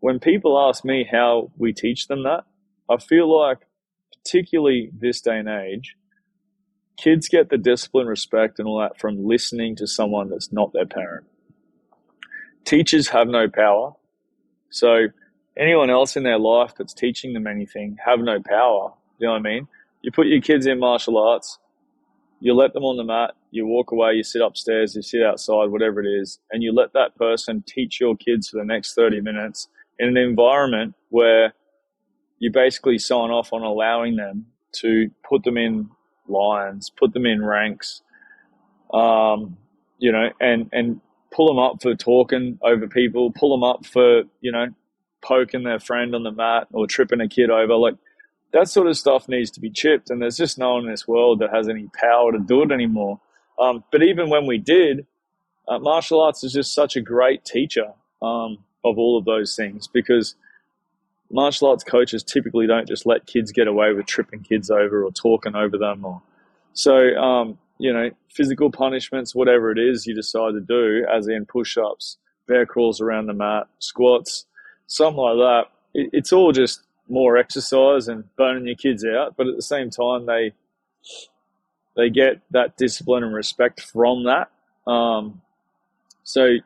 when 0.00 0.18
people 0.18 0.58
ask 0.58 0.84
me 0.84 1.06
how 1.10 1.50
we 1.56 1.72
teach 1.72 2.08
them 2.08 2.22
that, 2.24 2.44
I 2.88 2.96
feel 2.96 3.38
like, 3.38 3.58
particularly 4.12 4.90
this 4.98 5.20
day 5.20 5.38
and 5.38 5.48
age, 5.48 5.96
kids 6.96 7.28
get 7.28 7.50
the 7.50 7.58
discipline, 7.58 8.06
respect, 8.06 8.58
and 8.58 8.66
all 8.66 8.80
that 8.80 8.98
from 8.98 9.26
listening 9.26 9.76
to 9.76 9.86
someone 9.86 10.30
that's 10.30 10.52
not 10.52 10.72
their 10.72 10.86
parent. 10.86 11.26
Teachers 12.64 13.08
have 13.08 13.28
no 13.28 13.48
power. 13.48 13.94
So 14.70 15.06
anyone 15.56 15.90
else 15.90 16.16
in 16.16 16.22
their 16.22 16.38
life 16.38 16.74
that's 16.76 16.94
teaching 16.94 17.32
them 17.32 17.46
anything 17.46 17.98
have 18.04 18.20
no 18.20 18.40
power. 18.40 18.92
You 19.18 19.26
know 19.26 19.32
what 19.32 19.38
I 19.38 19.42
mean? 19.42 19.68
You 20.02 20.10
put 20.10 20.26
your 20.26 20.40
kids 20.40 20.66
in 20.66 20.78
martial 20.78 21.18
arts, 21.18 21.58
you 22.40 22.54
let 22.54 22.72
them 22.72 22.84
on 22.84 22.96
the 22.96 23.04
mat, 23.04 23.34
you 23.50 23.66
walk 23.66 23.92
away, 23.92 24.14
you 24.14 24.22
sit 24.22 24.42
upstairs, 24.42 24.94
you 24.94 25.02
sit 25.02 25.22
outside, 25.22 25.66
whatever 25.66 26.00
it 26.00 26.08
is, 26.08 26.38
and 26.50 26.62
you 26.62 26.72
let 26.72 26.92
that 26.92 27.16
person 27.16 27.62
teach 27.66 28.00
your 28.00 28.16
kids 28.16 28.48
for 28.48 28.58
the 28.58 28.64
next 28.64 28.94
30 28.94 29.20
minutes 29.20 29.68
in 29.98 30.08
an 30.08 30.16
environment 30.16 30.94
where 31.10 31.52
you 32.38 32.50
basically 32.50 32.98
sign 32.98 33.30
off 33.30 33.52
on 33.52 33.62
allowing 33.62 34.16
them 34.16 34.46
to 34.72 35.10
put 35.28 35.44
them 35.44 35.56
in 35.56 35.90
lines, 36.28 36.90
put 36.90 37.12
them 37.12 37.26
in 37.26 37.44
ranks, 37.44 38.02
um, 38.94 39.56
you 39.98 40.10
know, 40.10 40.30
and, 40.40 40.68
and 40.72 41.00
pull 41.32 41.46
them 41.46 41.58
up 41.58 41.82
for 41.82 41.94
talking 41.94 42.58
over 42.62 42.86
people, 42.88 43.30
pull 43.32 43.50
them 43.50 43.64
up 43.64 43.84
for, 43.84 44.22
you 44.40 44.50
know, 44.50 44.66
poking 45.22 45.64
their 45.64 45.78
friend 45.78 46.14
on 46.14 46.22
the 46.22 46.32
mat 46.32 46.66
or 46.72 46.86
tripping 46.86 47.20
a 47.20 47.28
kid 47.28 47.50
over. 47.50 47.74
Like 47.74 47.96
that 48.52 48.68
sort 48.68 48.86
of 48.86 48.96
stuff 48.96 49.28
needs 49.28 49.50
to 49.52 49.60
be 49.60 49.70
chipped. 49.70 50.10
And 50.10 50.20
there's 50.20 50.36
just 50.36 50.58
no 50.58 50.74
one 50.74 50.84
in 50.84 50.90
this 50.90 51.06
world 51.06 51.40
that 51.40 51.54
has 51.54 51.68
any 51.68 51.88
power 51.94 52.32
to 52.32 52.38
do 52.38 52.62
it 52.62 52.72
anymore. 52.72 53.20
Um, 53.60 53.84
but 53.92 54.02
even 54.02 54.30
when 54.30 54.46
we 54.46 54.58
did, 54.58 55.06
uh, 55.68 55.78
martial 55.78 56.20
arts 56.20 56.42
is 56.42 56.52
just 56.52 56.74
such 56.74 56.96
a 56.96 57.00
great 57.00 57.44
teacher 57.44 57.92
um, 58.22 58.58
of 58.84 58.98
all 58.98 59.18
of 59.18 59.24
those 59.24 59.54
things 59.54 59.86
because 59.86 60.34
martial 61.30 61.68
arts 61.68 61.84
coaches 61.84 62.22
typically 62.22 62.66
don't 62.66 62.88
just 62.88 63.06
let 63.06 63.26
kids 63.26 63.52
get 63.52 63.68
away 63.68 63.92
with 63.92 64.06
tripping 64.06 64.40
kids 64.40 64.70
over 64.70 65.04
or 65.04 65.12
talking 65.12 65.54
over 65.54 65.78
them 65.78 66.04
or 66.04 66.20
so 66.72 67.14
um, 67.16 67.58
you 67.78 67.92
know 67.92 68.10
physical 68.28 68.70
punishments 68.70 69.32
whatever 69.32 69.70
it 69.70 69.78
is 69.78 70.06
you 70.06 70.14
decide 70.14 70.52
to 70.52 70.60
do 70.60 71.06
as 71.12 71.28
in 71.28 71.46
push-ups 71.46 72.16
bear 72.48 72.66
crawls 72.66 73.00
around 73.00 73.26
the 73.26 73.32
mat 73.32 73.68
squats 73.78 74.46
something 74.88 75.22
like 75.22 75.36
that 75.36 75.64
it, 75.94 76.10
it's 76.12 76.32
all 76.32 76.50
just 76.50 76.82
more 77.10 77.36
exercise 77.36 78.08
and 78.08 78.24
burning 78.36 78.66
your 78.66 78.76
kids 78.76 79.04
out, 79.04 79.36
but 79.36 79.48
at 79.48 79.56
the 79.56 79.62
same 79.62 79.90
time 79.90 80.26
they 80.26 80.52
they 81.96 82.10
get 82.10 82.40
that 82.50 82.76
discipline 82.76 83.24
and 83.24 83.34
respect 83.34 83.80
from 83.80 84.24
that. 84.24 84.50
Um, 84.90 85.42
so 86.22 86.56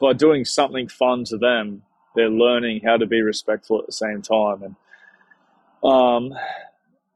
by 0.00 0.12
doing 0.12 0.44
something 0.44 0.88
fun 0.88 1.24
to 1.24 1.38
them, 1.38 1.82
they're 2.14 2.30
learning 2.30 2.82
how 2.84 2.96
to 2.96 3.06
be 3.06 3.22
respectful 3.22 3.78
at 3.78 3.86
the 3.86 3.92
same 3.92 4.22
time, 4.22 4.62
and 4.62 5.90
um, 5.90 6.34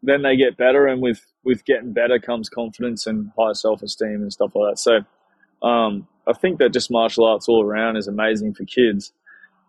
then 0.02 0.22
they 0.22 0.36
get 0.36 0.56
better. 0.56 0.86
And 0.86 1.02
with 1.02 1.24
with 1.44 1.64
getting 1.64 1.92
better 1.92 2.18
comes 2.18 2.48
confidence 2.48 3.06
and 3.06 3.32
higher 3.36 3.54
self 3.54 3.82
esteem 3.82 4.22
and 4.22 4.32
stuff 4.32 4.52
like 4.54 4.72
that. 4.72 4.78
So 4.78 5.66
um, 5.66 6.06
I 6.26 6.32
think 6.32 6.58
that 6.58 6.72
just 6.72 6.90
martial 6.90 7.24
arts 7.24 7.48
all 7.48 7.64
around 7.64 7.96
is 7.96 8.06
amazing 8.06 8.54
for 8.54 8.64
kids, 8.64 9.12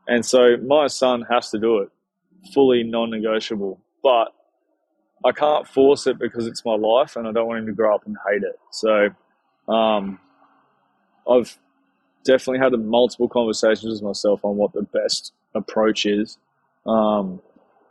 and 0.08 0.26
so 0.26 0.58
my 0.58 0.88
son 0.88 1.26
has 1.30 1.50
to 1.52 1.60
do 1.60 1.80
it 1.80 1.90
fully 2.54 2.84
non-negotiable. 2.84 3.80
But 4.02 4.34
I 5.26 5.32
can't 5.32 5.68
force 5.68 6.08
it 6.08 6.20
because 6.20 6.48
it's 6.48 6.66
my 6.66 6.76
life, 6.76 7.16
and 7.16 7.28
I 7.28 7.32
don't 7.32 7.48
want 7.48 7.60
him 7.60 7.68
to 7.68 7.74
grow 7.74 7.96
up 7.96 8.06
and 8.06 8.18
hate 8.30 8.44
it. 8.44 8.60
So 8.72 9.10
um, 9.72 10.20
I've 11.30 11.58
definitely 12.24 12.60
had 12.60 12.74
multiple 12.80 13.30
conversations 13.30 13.94
with 13.94 14.02
myself 14.02 14.44
on 14.44 14.58
what 14.58 14.74
the 14.74 14.84
best 14.84 15.34
approach 15.56 16.06
is. 16.06 16.38
Um, 16.86 17.42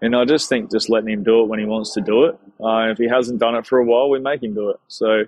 and 0.00 0.16
I 0.16 0.24
just 0.24 0.48
think 0.48 0.70
just 0.70 0.90
letting 0.90 1.10
him 1.10 1.22
do 1.22 1.42
it 1.42 1.48
when 1.48 1.60
he 1.60 1.64
wants 1.64 1.94
to 1.94 2.00
do 2.00 2.24
it. 2.24 2.38
Uh, 2.60 2.90
if 2.90 2.98
he 2.98 3.08
hasn't 3.08 3.38
done 3.38 3.54
it 3.54 3.66
for 3.66 3.78
a 3.78 3.84
while, 3.84 4.10
we 4.10 4.18
make 4.18 4.42
him 4.42 4.54
do 4.54 4.70
it. 4.70 4.80
So 4.88 5.24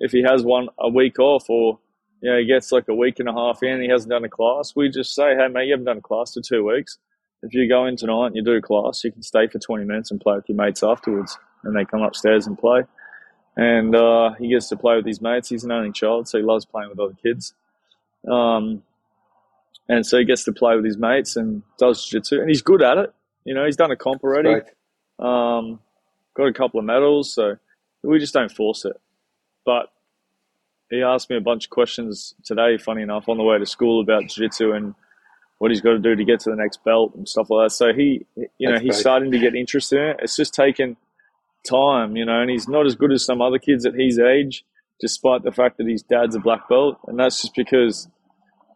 if 0.00 0.12
he 0.12 0.22
has 0.22 0.42
one 0.42 0.68
a 0.78 0.88
week 0.88 1.18
off 1.18 1.48
or 1.50 1.78
you 2.22 2.30
know, 2.30 2.38
he 2.38 2.46
gets 2.46 2.72
like 2.72 2.88
a 2.88 2.94
week 2.94 3.20
and 3.20 3.28
a 3.28 3.32
half 3.32 3.62
in 3.62 3.74
and 3.74 3.82
he 3.82 3.88
hasn't 3.88 4.10
done 4.10 4.24
a 4.24 4.28
class, 4.28 4.74
we 4.74 4.88
just 4.88 5.14
say, 5.14 5.36
hey, 5.36 5.48
mate, 5.48 5.66
you 5.66 5.72
haven't 5.72 5.84
done 5.84 5.98
a 5.98 6.02
class 6.02 6.34
for 6.34 6.40
two 6.40 6.64
weeks 6.66 6.98
if 7.42 7.54
you 7.54 7.68
go 7.68 7.86
in 7.86 7.96
tonight 7.96 8.26
and 8.26 8.36
you 8.36 8.42
do 8.42 8.60
class, 8.60 9.04
you 9.04 9.12
can 9.12 9.22
stay 9.22 9.46
for 9.46 9.58
20 9.58 9.84
minutes 9.84 10.10
and 10.10 10.20
play 10.20 10.36
with 10.36 10.48
your 10.48 10.56
mates 10.56 10.82
afterwards. 10.82 11.38
And 11.62 11.76
they 11.76 11.84
come 11.84 12.02
upstairs 12.02 12.46
and 12.46 12.58
play. 12.58 12.82
And 13.56 13.94
uh, 13.94 14.34
he 14.38 14.48
gets 14.48 14.68
to 14.68 14.76
play 14.76 14.96
with 14.96 15.06
his 15.06 15.20
mates. 15.20 15.48
He's 15.48 15.64
an 15.64 15.72
only 15.72 15.92
child, 15.92 16.28
so 16.28 16.38
he 16.38 16.44
loves 16.44 16.64
playing 16.64 16.90
with 16.90 17.00
other 17.00 17.16
kids. 17.20 17.54
Um, 18.30 18.82
and 19.88 20.06
so 20.06 20.18
he 20.18 20.24
gets 20.24 20.44
to 20.44 20.52
play 20.52 20.76
with 20.76 20.84
his 20.84 20.96
mates 20.96 21.36
and 21.36 21.62
does 21.78 22.04
jiu-jitsu. 22.04 22.40
And 22.40 22.48
he's 22.48 22.62
good 22.62 22.82
at 22.82 22.98
it. 22.98 23.12
You 23.44 23.54
know, 23.54 23.64
he's 23.64 23.76
done 23.76 23.90
a 23.90 23.96
comp 23.96 24.22
already. 24.22 24.62
Um, 25.18 25.80
got 26.34 26.46
a 26.46 26.52
couple 26.52 26.78
of 26.78 26.86
medals, 26.86 27.32
so 27.32 27.56
we 28.02 28.18
just 28.18 28.34
don't 28.34 28.52
force 28.52 28.84
it. 28.84 29.00
But 29.64 29.90
he 30.90 31.02
asked 31.02 31.30
me 31.30 31.36
a 31.36 31.40
bunch 31.40 31.64
of 31.64 31.70
questions 31.70 32.34
today, 32.44 32.78
funny 32.78 33.02
enough, 33.02 33.28
on 33.28 33.38
the 33.38 33.42
way 33.42 33.58
to 33.58 33.66
school 33.66 34.00
about 34.00 34.22
jiu-jitsu 34.28 34.72
and– 34.72 34.94
what 35.58 35.70
he's 35.70 35.80
got 35.80 35.92
to 35.92 35.98
do 35.98 36.14
to 36.14 36.24
get 36.24 36.40
to 36.40 36.50
the 36.50 36.56
next 36.56 36.82
belt 36.84 37.14
and 37.16 37.28
stuff 37.28 37.50
like 37.50 37.66
that. 37.66 37.74
So 37.74 37.92
he, 37.92 38.26
you 38.36 38.68
know, 38.68 38.72
That's 38.72 38.82
he's 38.82 38.94
great. 38.94 39.00
starting 39.00 39.30
to 39.32 39.38
get 39.38 39.54
interested 39.54 39.98
in 39.98 40.06
it. 40.10 40.16
It's 40.22 40.36
just 40.36 40.54
taken 40.54 40.96
time, 41.68 42.16
you 42.16 42.24
know, 42.24 42.40
and 42.40 42.50
he's 42.50 42.68
not 42.68 42.86
as 42.86 42.94
good 42.94 43.12
as 43.12 43.24
some 43.24 43.42
other 43.42 43.58
kids 43.58 43.84
at 43.84 43.94
his 43.94 44.18
age, 44.18 44.64
despite 45.00 45.42
the 45.42 45.52
fact 45.52 45.78
that 45.78 45.88
his 45.88 46.02
dad's 46.02 46.36
a 46.36 46.40
black 46.40 46.68
belt. 46.68 46.98
And 47.06 47.18
that's 47.18 47.42
just 47.42 47.54
because, 47.56 48.08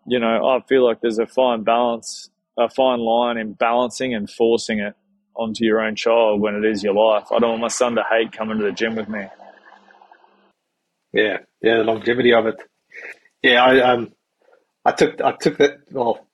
you 0.07 0.19
know, 0.19 0.49
I 0.49 0.61
feel 0.69 0.85
like 0.85 1.01
there's 1.01 1.19
a 1.19 1.27
fine 1.27 1.63
balance, 1.63 2.31
a 2.59 2.69
fine 2.69 3.01
line 3.01 3.39
in 3.39 3.53
balancing 3.53 4.15
and 4.15 4.29
forcing 4.29 4.81
it 4.81 4.95
onto 5.35 5.65
your 5.65 5.81
own 5.81 5.95
child 5.97 6.41
when 6.41 6.55
it 6.57 6.65
is 6.65 6.83
your 6.83 6.95
life. 6.95 7.29
I 7.31 7.39
don't 7.39 7.51
want 7.51 7.63
my 7.63 7.69
son 7.69 7.95
to 7.95 8.05
hate 8.11 8.33
coming 8.33 8.59
to 8.59 8.65
the 8.65 8.73
gym 8.73 8.97
with 8.97 9.09
me. 9.09 9.25
Yeah, 11.13 11.39
yeah, 11.63 11.79
the 11.79 11.85
longevity 11.85 12.33
of 12.33 12.47
it. 12.47 12.57
Yeah, 13.43 13.65
I 13.65 13.81
um, 13.93 14.13
I 14.85 14.93
took 14.93 15.21
I 15.21 15.33
took 15.33 15.59
that. 15.59 15.79
Well, 15.91 16.27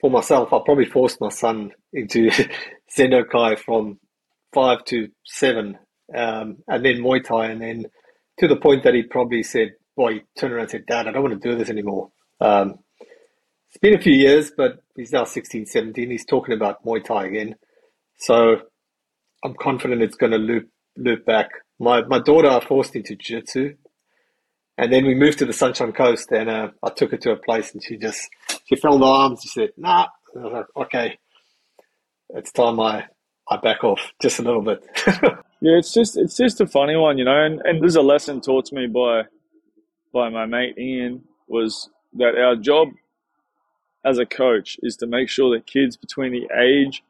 for 0.00 0.10
myself, 0.10 0.52
I 0.52 0.58
probably 0.64 0.86
forced 0.86 1.20
my 1.20 1.28
son 1.28 1.72
into 1.92 2.30
Zendokai 2.96 3.58
from 3.58 3.98
five 4.52 4.84
to 4.86 5.08
seven, 5.24 5.78
um, 6.14 6.58
and 6.68 6.84
then 6.84 6.98
Muay 7.02 7.22
Thai, 7.22 7.46
and 7.46 7.60
then 7.62 7.86
to 8.38 8.48
the 8.48 8.56
point 8.56 8.84
that 8.84 8.94
he 8.94 9.02
probably 9.02 9.42
said, 9.42 9.72
"Boy," 9.96 10.14
he 10.14 10.20
turned 10.38 10.52
around 10.52 10.62
and 10.62 10.70
said, 10.70 10.86
"Dad, 10.86 11.06
I 11.06 11.12
don't 11.12 11.22
want 11.22 11.40
to 11.40 11.48
do 11.48 11.56
this 11.56 11.70
anymore." 11.70 12.10
Um, 12.40 12.78
it's 13.68 13.78
been 13.78 13.94
a 13.94 14.00
few 14.00 14.14
years, 14.14 14.50
but 14.56 14.78
he's 14.96 15.12
now 15.12 15.24
16, 15.24 15.66
17. 15.66 16.10
He's 16.10 16.24
talking 16.24 16.54
about 16.54 16.84
Muay 16.84 17.04
Thai 17.04 17.26
again, 17.26 17.56
so 18.18 18.56
I'm 19.44 19.54
confident 19.54 20.02
it's 20.02 20.16
going 20.16 20.32
to 20.32 20.38
loop 20.38 20.68
loop 20.96 21.24
back. 21.24 21.50
My 21.78 22.02
my 22.02 22.18
daughter 22.20 22.48
I 22.48 22.60
forced 22.64 22.96
into 22.96 23.16
jiu-jitsu, 23.16 23.74
and 24.78 24.92
then 24.92 25.06
we 25.06 25.14
moved 25.14 25.40
to 25.40 25.46
the 25.46 25.54
Sunshine 25.54 25.92
Coast, 25.92 26.32
and 26.32 26.50
uh, 26.50 26.70
I 26.82 26.90
took 26.90 27.12
her 27.12 27.18
to 27.18 27.32
a 27.32 27.36
place, 27.36 27.74
and 27.74 27.84
she 27.84 27.98
just 27.98 28.30
she 28.66 28.76
fell 28.76 28.98
the 28.98 29.06
arms. 29.06 29.42
She 29.42 29.50
said, 29.50 29.70
"Nah." 29.76 30.08
And 30.34 30.44
I 30.44 30.46
was 30.48 30.54
like, 30.76 30.86
"Okay, 30.86 31.18
it's 32.30 32.52
time 32.52 32.80
I 32.80 33.06
I 33.50 33.58
back 33.58 33.84
off 33.84 34.12
just 34.22 34.38
a 34.40 34.42
little 34.42 34.62
bit." 34.62 34.84
Yeah, 35.60 35.78
it's 35.78 35.92
just 35.92 36.16
it's 36.16 36.36
just 36.36 36.60
a 36.60 36.66
funny 36.66 36.96
one, 36.96 37.18
you 37.18 37.24
know. 37.24 37.44
And, 37.44 37.60
and 37.64 37.82
there's 37.82 37.96
a 37.96 38.02
lesson 38.02 38.40
taught 38.40 38.66
to 38.66 38.74
me 38.74 38.86
by 38.86 39.22
by 40.12 40.28
my 40.28 40.46
mate 40.46 40.78
Ian 40.78 41.24
was 41.48 41.90
that 42.14 42.36
our 42.36 42.56
job 42.56 42.88
as 44.04 44.18
a 44.18 44.26
coach 44.26 44.78
is 44.82 44.96
to 44.98 45.06
make 45.06 45.28
sure 45.28 45.54
that 45.54 45.66
kids 45.66 45.96
between 45.96 46.32
the 46.32 46.48
age 46.56 47.02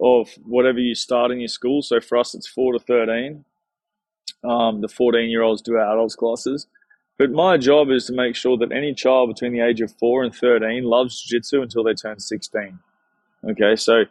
of 0.00 0.30
whatever 0.44 0.78
you 0.78 0.94
start 0.94 1.30
in 1.30 1.40
your 1.40 1.48
school. 1.48 1.82
So 1.82 2.00
for 2.00 2.18
us, 2.18 2.34
it's 2.34 2.48
four 2.48 2.72
to 2.72 2.80
thirteen. 2.80 3.44
Um, 4.44 4.80
the 4.80 4.88
fourteen 4.88 5.30
year 5.30 5.42
olds 5.42 5.62
do 5.62 5.76
our 5.76 5.92
adults 5.92 6.16
classes, 6.16 6.66
but 7.18 7.30
my 7.30 7.56
job 7.56 7.90
is 7.90 8.06
to 8.06 8.12
make 8.12 8.36
sure 8.36 8.56
that 8.56 8.72
any 8.72 8.94
child 8.94 9.28
between 9.28 9.52
the 9.52 9.60
age 9.60 9.80
of 9.80 9.92
four 9.98 10.22
and 10.22 10.34
thirteen 10.34 10.84
loves 10.84 11.20
jiu-jitsu 11.22 11.62
until 11.62 11.84
they 11.84 11.94
turn 11.94 12.20
sixteen. 12.20 12.78
Okay, 13.44 13.76
so 13.76 14.04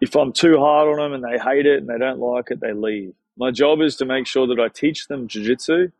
if 0.00 0.14
I'm 0.14 0.32
too 0.32 0.58
hard 0.58 0.88
on 0.88 0.96
them 0.96 1.12
and 1.12 1.24
they 1.24 1.42
hate 1.42 1.66
it 1.66 1.78
and 1.78 1.88
they 1.88 1.98
don't 1.98 2.20
like 2.20 2.50
it, 2.50 2.60
they 2.60 2.72
leave. 2.72 3.14
My 3.36 3.50
job 3.50 3.80
is 3.80 3.96
to 3.96 4.04
make 4.04 4.26
sure 4.26 4.46
that 4.46 4.60
I 4.60 4.68
teach 4.68 5.08
them 5.08 5.28
jiu-jitsu, 5.28 5.90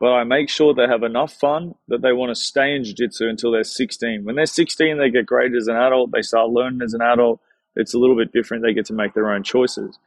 but 0.00 0.12
I 0.12 0.24
make 0.24 0.48
sure 0.48 0.74
they 0.74 0.86
have 0.86 1.02
enough 1.02 1.32
fun 1.32 1.74
that 1.88 2.02
they 2.02 2.12
want 2.12 2.30
to 2.30 2.34
stay 2.34 2.74
in 2.74 2.84
jiu-jitsu 2.84 3.28
until 3.28 3.52
they're 3.52 3.64
16. 3.64 4.24
When 4.24 4.36
they're 4.36 4.46
16, 4.46 4.98
they 4.98 5.10
get 5.10 5.26
great 5.26 5.54
as 5.54 5.68
an 5.68 5.76
adult. 5.76 6.12
They 6.12 6.22
start 6.22 6.50
learning 6.50 6.82
as 6.82 6.94
an 6.94 7.02
adult. 7.02 7.40
It's 7.76 7.94
a 7.94 7.98
little 7.98 8.16
bit 8.16 8.32
different. 8.32 8.62
They 8.62 8.74
get 8.74 8.86
to 8.86 8.94
make 8.94 9.14
their 9.14 9.30
own 9.30 9.42
choices. 9.42 9.98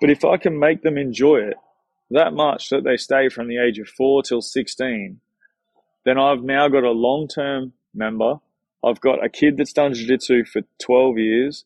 But 0.00 0.10
if 0.10 0.24
I 0.24 0.36
can 0.36 0.58
make 0.58 0.82
them 0.82 0.96
enjoy 0.96 1.38
it 1.38 1.56
that 2.10 2.32
much 2.32 2.70
that 2.70 2.84
they 2.84 2.96
stay 2.96 3.28
from 3.28 3.48
the 3.48 3.58
age 3.58 3.78
of 3.78 3.88
four 3.88 4.22
till 4.22 4.42
16, 4.42 5.20
then 6.04 6.18
I've 6.18 6.42
now 6.42 6.68
got 6.68 6.84
a 6.84 6.90
long-term 6.90 7.72
member. 7.94 8.36
I've 8.84 9.00
got 9.00 9.24
a 9.24 9.28
kid 9.28 9.56
that's 9.56 9.72
done 9.72 9.94
jiu-jitsu 9.94 10.44
for 10.44 10.62
12 10.80 11.18
years 11.18 11.64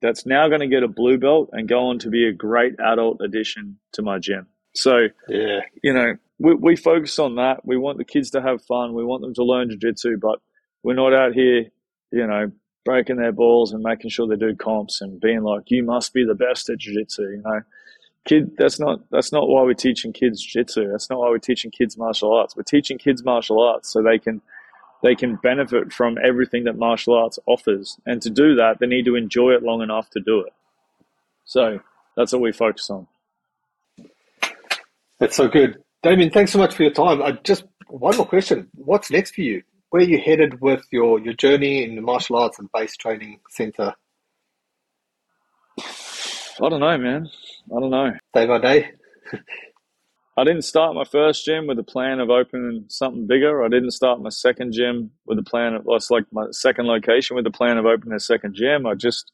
that's 0.00 0.26
now 0.26 0.48
going 0.48 0.60
to 0.60 0.66
get 0.66 0.82
a 0.82 0.88
blue 0.88 1.16
belt 1.16 1.50
and 1.52 1.68
go 1.68 1.86
on 1.86 1.98
to 2.00 2.10
be 2.10 2.26
a 2.26 2.32
great 2.32 2.74
adult 2.80 3.20
addition 3.20 3.78
to 3.92 4.02
my 4.02 4.18
gym. 4.18 4.46
So, 4.74 5.08
yeah, 5.28 5.60
you 5.82 5.92
know, 5.92 6.16
we, 6.38 6.54
we 6.54 6.76
focus 6.76 7.18
on 7.18 7.36
that. 7.36 7.64
We 7.64 7.76
want 7.76 7.98
the 7.98 8.04
kids 8.04 8.30
to 8.30 8.42
have 8.42 8.64
fun. 8.64 8.94
We 8.94 9.04
want 9.04 9.22
them 9.22 9.34
to 9.34 9.44
learn 9.44 9.70
jiu-jitsu, 9.70 10.18
but 10.20 10.40
we're 10.82 10.94
not 10.94 11.14
out 11.14 11.34
here, 11.34 11.66
you 12.10 12.26
know, 12.26 12.50
breaking 12.84 13.16
their 13.16 13.32
balls 13.32 13.72
and 13.72 13.82
making 13.82 14.10
sure 14.10 14.26
they 14.26 14.36
do 14.36 14.56
comps 14.56 15.00
and 15.00 15.20
being 15.20 15.42
like, 15.42 15.64
you 15.68 15.84
must 15.84 16.12
be 16.12 16.24
the 16.24 16.34
best 16.34 16.68
at 16.68 16.78
jiu-jitsu, 16.78 17.22
you 17.22 17.42
know. 17.44 17.60
Kid, 18.24 18.52
that's 18.56 18.78
not 18.78 19.00
that's 19.10 19.32
not 19.32 19.48
why 19.48 19.62
we're 19.62 19.74
teaching 19.74 20.12
kids 20.12 20.40
jiu-jitsu. 20.40 20.90
That's 20.90 21.10
not 21.10 21.18
why 21.18 21.28
we're 21.28 21.38
teaching 21.38 21.72
kids 21.72 21.98
martial 21.98 22.32
arts. 22.32 22.56
We're 22.56 22.62
teaching 22.62 22.98
kids 22.98 23.24
martial 23.24 23.60
arts 23.60 23.88
so 23.88 24.02
they 24.02 24.18
can 24.18 24.40
they 25.02 25.16
can 25.16 25.36
benefit 25.36 25.92
from 25.92 26.16
everything 26.22 26.64
that 26.64 26.78
martial 26.78 27.14
arts 27.14 27.40
offers. 27.46 27.98
And 28.06 28.22
to 28.22 28.30
do 28.30 28.54
that, 28.56 28.78
they 28.78 28.86
need 28.86 29.06
to 29.06 29.16
enjoy 29.16 29.50
it 29.50 29.64
long 29.64 29.82
enough 29.82 30.08
to 30.10 30.20
do 30.20 30.40
it. 30.40 30.52
So 31.44 31.80
that's 32.16 32.32
what 32.32 32.42
we 32.42 32.52
focus 32.52 32.88
on. 32.90 33.08
that's 35.18 35.36
so 35.36 35.48
good, 35.48 35.82
Damien. 36.04 36.30
Thanks 36.30 36.52
so 36.52 36.58
much 36.58 36.74
for 36.74 36.84
your 36.84 36.92
time. 36.92 37.20
I 37.20 37.32
just 37.42 37.64
one 37.88 38.16
more 38.16 38.26
question: 38.26 38.68
What's 38.74 39.10
next 39.10 39.34
for 39.34 39.40
you? 39.40 39.62
Where 39.90 40.02
are 40.02 40.06
you 40.06 40.20
headed 40.20 40.60
with 40.60 40.84
your 40.92 41.18
your 41.18 41.34
journey 41.34 41.82
in 41.82 41.96
the 41.96 42.02
martial 42.02 42.36
arts 42.36 42.60
and 42.60 42.70
base 42.72 42.96
training 42.96 43.40
center? 43.50 43.94
I 45.78 46.68
don't 46.68 46.80
know, 46.80 46.98
man. 46.98 47.28
I 47.70 47.80
don't 47.80 47.90
know. 47.90 48.12
Day 48.34 48.46
by 48.46 48.58
day. 48.58 48.90
I 50.36 50.44
didn't 50.44 50.62
start 50.62 50.94
my 50.94 51.04
first 51.04 51.44
gym 51.44 51.66
with 51.66 51.78
a 51.78 51.82
plan 51.84 52.18
of 52.18 52.30
opening 52.30 52.86
something 52.88 53.26
bigger. 53.26 53.62
I 53.62 53.68
didn't 53.68 53.90
start 53.90 54.22
my 54.22 54.30
second 54.30 54.72
gym 54.72 55.10
with 55.26 55.38
a 55.38 55.42
plan 55.42 55.74
of, 55.74 55.84
well, 55.84 55.96
it's 55.96 56.10
like 56.10 56.24
my 56.32 56.46
second 56.52 56.86
location 56.86 57.36
with 57.36 57.46
a 57.46 57.50
plan 57.50 57.76
of 57.76 57.84
opening 57.84 58.14
a 58.14 58.20
second 58.20 58.54
gym. 58.54 58.86
I 58.86 58.94
just, 58.94 59.30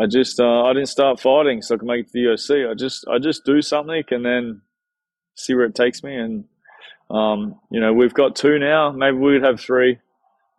I 0.00 0.06
just, 0.06 0.40
uh, 0.40 0.64
I 0.64 0.72
didn't 0.72 0.88
start 0.88 1.20
fighting 1.20 1.60
so 1.60 1.74
I 1.74 1.78
could 1.78 1.86
make 1.86 2.06
it 2.06 2.06
to 2.06 2.12
the 2.14 2.18
UFC. 2.20 2.70
I 2.70 2.72
just, 2.72 3.06
I 3.08 3.18
just 3.18 3.44
do 3.44 3.60
something 3.60 4.02
and 4.10 4.24
then 4.24 4.62
see 5.34 5.54
where 5.54 5.66
it 5.66 5.74
takes 5.74 6.02
me. 6.02 6.16
And, 6.16 6.44
um, 7.10 7.60
you 7.70 7.80
know, 7.80 7.92
we've 7.92 8.14
got 8.14 8.36
two 8.36 8.58
now. 8.58 8.90
Maybe 8.90 9.18
we'd 9.18 9.42
have 9.42 9.60
three. 9.60 9.98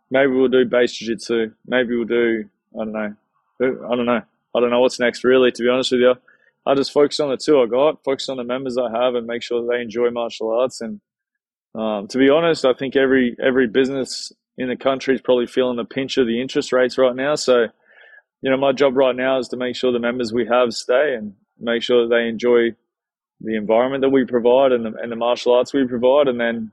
Maybe 0.08 0.30
we'll 0.30 0.46
do 0.48 0.64
base 0.64 0.92
jiu-jitsu. 0.92 1.50
Maybe 1.66 1.96
we'll 1.96 2.06
do, 2.06 2.44
I 2.74 2.84
don't 2.84 2.92
know. 2.92 3.14
I 3.60 3.96
don't 3.96 4.06
know. 4.06 4.22
I 4.54 4.60
don't 4.60 4.70
know 4.70 4.80
what's 4.80 5.00
next 5.00 5.24
really, 5.24 5.50
to 5.50 5.62
be 5.62 5.68
honest 5.68 5.90
with 5.90 6.00
you. 6.00 6.14
I 6.66 6.74
just 6.74 6.92
focus 6.92 7.20
on 7.20 7.30
the 7.30 7.36
two 7.36 7.60
I 7.60 7.66
got, 7.66 8.02
focus 8.02 8.28
on 8.28 8.38
the 8.38 8.44
members 8.44 8.76
I 8.76 8.90
have, 8.90 9.14
and 9.14 9.26
make 9.26 9.42
sure 9.42 9.66
they 9.66 9.80
enjoy 9.80 10.10
martial 10.10 10.50
arts. 10.50 10.80
And 10.80 11.00
um, 11.74 12.08
to 12.08 12.18
be 12.18 12.28
honest, 12.28 12.64
I 12.64 12.74
think 12.74 12.96
every 12.96 13.36
every 13.42 13.68
business 13.68 14.32
in 14.58 14.68
the 14.68 14.76
country 14.76 15.14
is 15.14 15.20
probably 15.20 15.46
feeling 15.46 15.76
the 15.76 15.84
pinch 15.84 16.16
of 16.16 16.26
the 16.26 16.40
interest 16.40 16.72
rates 16.72 16.98
right 16.98 17.14
now. 17.14 17.34
So, 17.36 17.66
you 18.42 18.50
know, 18.50 18.56
my 18.56 18.72
job 18.72 18.96
right 18.96 19.14
now 19.14 19.38
is 19.38 19.48
to 19.48 19.56
make 19.56 19.76
sure 19.76 19.92
the 19.92 19.98
members 19.98 20.32
we 20.32 20.46
have 20.46 20.72
stay 20.72 21.14
and 21.14 21.34
make 21.60 21.82
sure 21.82 22.02
that 22.02 22.14
they 22.14 22.28
enjoy 22.28 22.70
the 23.40 23.54
environment 23.56 24.00
that 24.02 24.08
we 24.08 24.24
provide 24.24 24.72
and 24.72 24.84
the, 24.86 24.92
and 25.00 25.12
the 25.12 25.16
martial 25.16 25.54
arts 25.54 25.72
we 25.72 25.86
provide, 25.86 26.26
and 26.26 26.40
then 26.40 26.72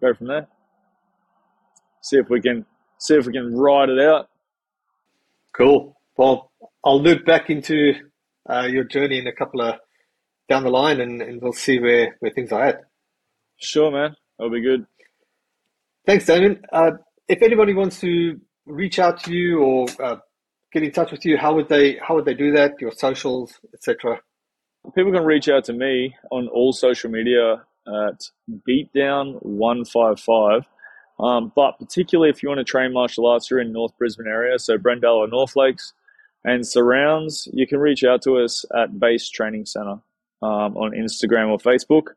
go 0.00 0.14
from 0.14 0.28
there. 0.28 0.46
See 2.02 2.16
if 2.16 2.30
we 2.30 2.40
can 2.40 2.64
see 2.98 3.14
if 3.14 3.26
we 3.26 3.32
can 3.32 3.54
ride 3.54 3.90
it 3.90 3.98
out. 4.00 4.30
Cool. 5.54 5.98
Well, 6.16 6.50
I'll 6.84 7.02
loop 7.02 7.26
back 7.26 7.50
into 7.50 7.94
uh, 8.48 8.66
your 8.66 8.84
journey 8.84 9.18
in 9.18 9.26
a 9.26 9.32
couple 9.32 9.60
of 9.60 9.76
down 10.48 10.62
the 10.62 10.70
line, 10.70 11.00
and, 11.00 11.20
and 11.22 11.42
we'll 11.42 11.52
see 11.52 11.78
where, 11.78 12.16
where 12.20 12.30
things 12.30 12.52
are 12.52 12.64
at. 12.64 12.82
Sure, 13.58 13.90
man. 13.90 14.14
That'll 14.38 14.52
be 14.52 14.60
good. 14.62 14.86
Thanks, 16.06 16.26
Damien. 16.26 16.62
Uh, 16.72 16.92
if 17.28 17.42
anybody 17.42 17.74
wants 17.74 17.98
to 18.00 18.40
reach 18.64 18.98
out 18.98 19.24
to 19.24 19.32
you 19.32 19.60
or 19.60 19.86
uh, 20.00 20.16
get 20.72 20.82
in 20.84 20.92
touch 20.92 21.10
with 21.10 21.24
you, 21.24 21.36
how 21.36 21.54
would 21.54 21.68
they 21.68 21.96
how 21.96 22.14
would 22.14 22.24
they 22.24 22.34
do 22.34 22.52
that? 22.52 22.80
Your 22.80 22.92
socials, 22.92 23.58
etc. 23.74 24.20
People 24.94 25.12
can 25.12 25.24
reach 25.24 25.48
out 25.48 25.64
to 25.64 25.72
me 25.72 26.14
on 26.30 26.46
all 26.48 26.72
social 26.72 27.10
media 27.10 27.64
at 27.86 28.30
beatdown155. 28.68 30.64
Um, 31.18 31.50
but 31.56 31.78
particularly 31.78 32.28
if 32.30 32.42
you 32.42 32.50
want 32.50 32.58
to 32.58 32.64
train 32.64 32.92
martial 32.92 33.26
arts, 33.26 33.50
you're 33.50 33.60
in 33.60 33.72
North 33.72 33.96
Brisbane 33.98 34.26
area, 34.28 34.58
so 34.58 34.76
Brendale 34.76 35.16
or 35.16 35.26
North 35.26 35.56
Lakes 35.56 35.94
and 36.46 36.66
surrounds, 36.66 37.48
you 37.52 37.66
can 37.66 37.78
reach 37.80 38.04
out 38.04 38.22
to 38.22 38.38
us 38.38 38.64
at 38.74 38.98
Base 38.98 39.28
Training 39.28 39.66
Center 39.66 39.98
um, 40.42 40.76
on 40.76 40.92
Instagram 40.92 41.50
or 41.50 41.58
Facebook, 41.58 42.12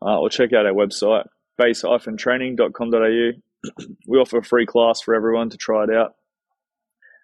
uh, 0.00 0.20
or 0.20 0.30
check 0.30 0.52
out 0.52 0.66
our 0.66 0.72
website, 0.72 1.26
base-training.com.au. 1.58 3.30
we 4.06 4.18
offer 4.18 4.38
a 4.38 4.44
free 4.44 4.66
class 4.66 5.00
for 5.00 5.14
everyone 5.14 5.50
to 5.50 5.56
try 5.56 5.82
it 5.84 5.90
out. 5.90 6.14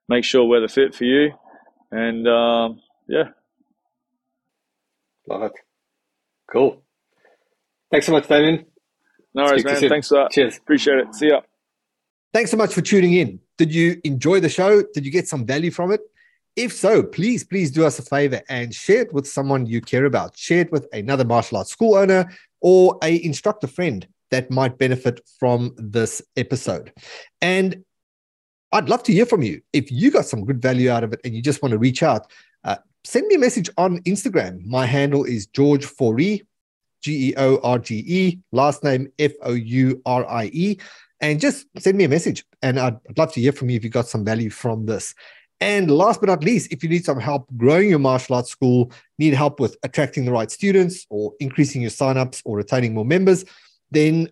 Make 0.09 0.24
sure 0.24 0.44
we're 0.44 0.61
the 0.61 0.68
fit 0.68 0.94
for 0.94 1.04
you, 1.04 1.30
and 1.92 2.26
um, 2.26 2.80
yeah. 3.06 3.28
Love 5.28 5.42
it. 5.42 5.52
Cool. 6.50 6.82
Thanks 7.92 8.06
so 8.06 8.12
much, 8.12 8.26
Damien. 8.26 8.64
No 9.34 9.44
worries, 9.44 9.64
man. 9.64 9.88
Thanks 9.88 10.09
for 10.09 10.16
that. 10.16 10.30
Cheers. 10.32 10.56
Appreciate 10.56 10.98
it. 10.98 11.14
See 11.14 11.28
ya. 11.28 11.42
Thanks 12.32 12.50
so 12.50 12.56
much 12.56 12.72
for 12.74 12.80
tuning 12.80 13.12
in. 13.12 13.38
Did 13.59 13.72
you 13.72 14.00
enjoy 14.02 14.40
the 14.40 14.48
show? 14.48 14.82
Did 14.94 15.04
you 15.04 15.12
get 15.12 15.28
some 15.28 15.46
value 15.46 15.70
from 15.70 15.92
it? 15.92 16.00
If 16.59 16.72
so, 16.72 17.04
please, 17.04 17.44
please 17.44 17.70
do 17.70 17.86
us 17.86 18.00
a 18.00 18.02
favor 18.02 18.42
and 18.48 18.74
share 18.74 19.02
it 19.02 19.12
with 19.12 19.28
someone 19.28 19.64
you 19.66 19.80
care 19.80 20.06
about. 20.06 20.36
Share 20.36 20.62
it 20.62 20.72
with 20.72 20.88
another 20.92 21.24
martial 21.24 21.59
arts 21.59 21.70
school 21.70 21.94
owner 21.94 22.28
or 22.61 22.98
a 23.00 23.24
instructor 23.24 23.68
friend 23.68 24.04
that 24.32 24.50
might 24.50 24.76
benefit 24.76 25.20
from 25.38 25.72
this 25.76 26.20
episode. 26.36 26.92
And 27.40 27.84
I'd 28.72 28.88
love 28.88 29.04
to 29.04 29.12
hear 29.12 29.24
from 29.24 29.42
you. 29.42 29.62
If 29.72 29.92
you 29.92 30.11
got 30.11 30.24
some 30.24 30.44
good 30.44 30.61
value 30.61 30.90
out 30.90 31.04
of 31.04 31.12
it 31.12 31.20
and 31.22 31.32
you 31.32 31.42
just 31.42 31.62
want 31.62 31.74
to 31.74 31.78
reach 31.78 32.02
out, 32.02 32.28
uh, 32.64 32.78
send 33.04 33.28
me 33.28 33.36
a 33.36 33.38
message 33.38 33.70
on 33.78 34.02
Instagram. 34.02 34.66
My 34.66 34.84
handle 34.84 35.22
is 35.22 35.46
George 35.46 35.86
Fourie, 35.86 36.44
G 37.04 37.28
E 37.28 37.34
O 37.36 37.61
R 37.62 37.78
G 37.78 38.02
E, 38.04 38.40
last 38.50 38.82
name 38.82 39.12
F 39.20 39.30
O 39.42 39.52
U 39.52 40.02
R 40.04 40.28
I 40.28 40.46
E, 40.52 40.80
and 41.20 41.38
just 41.38 41.66
send 41.78 41.96
me 41.96 42.02
a 42.02 42.09
message. 42.09 42.44
And 42.62 42.80
I'd, 42.80 42.96
I'd 43.09 43.16
love 43.16 43.32
to 43.34 43.40
hear 43.40 43.52
from 43.52 43.70
you 43.70 43.76
if 43.76 43.84
you 43.84 43.90
got 43.90 44.09
some 44.09 44.24
value 44.24 44.50
from 44.50 44.86
this. 44.86 45.14
And 45.61 45.90
last 45.90 46.20
but 46.20 46.28
not 46.28 46.44
least, 46.44 46.72
if 46.72 46.82
you 46.82 46.88
need 46.88 47.04
some 47.04 47.18
help 47.18 47.48
growing 47.56 47.90
your 47.90 47.98
martial 47.98 48.36
arts 48.36 48.50
school, 48.50 48.92
need 49.18 49.34
help 49.34 49.59
with 49.59 49.76
attracting 49.82 50.24
the 50.24 50.32
right 50.32 50.50
students 50.50 51.06
or 51.11 51.32
increasing 51.40 51.82
your 51.82 51.90
signups 51.90 52.42
or 52.44 52.56
retaining 52.56 52.94
more 52.94 53.04
members, 53.04 53.44
then 53.90 54.28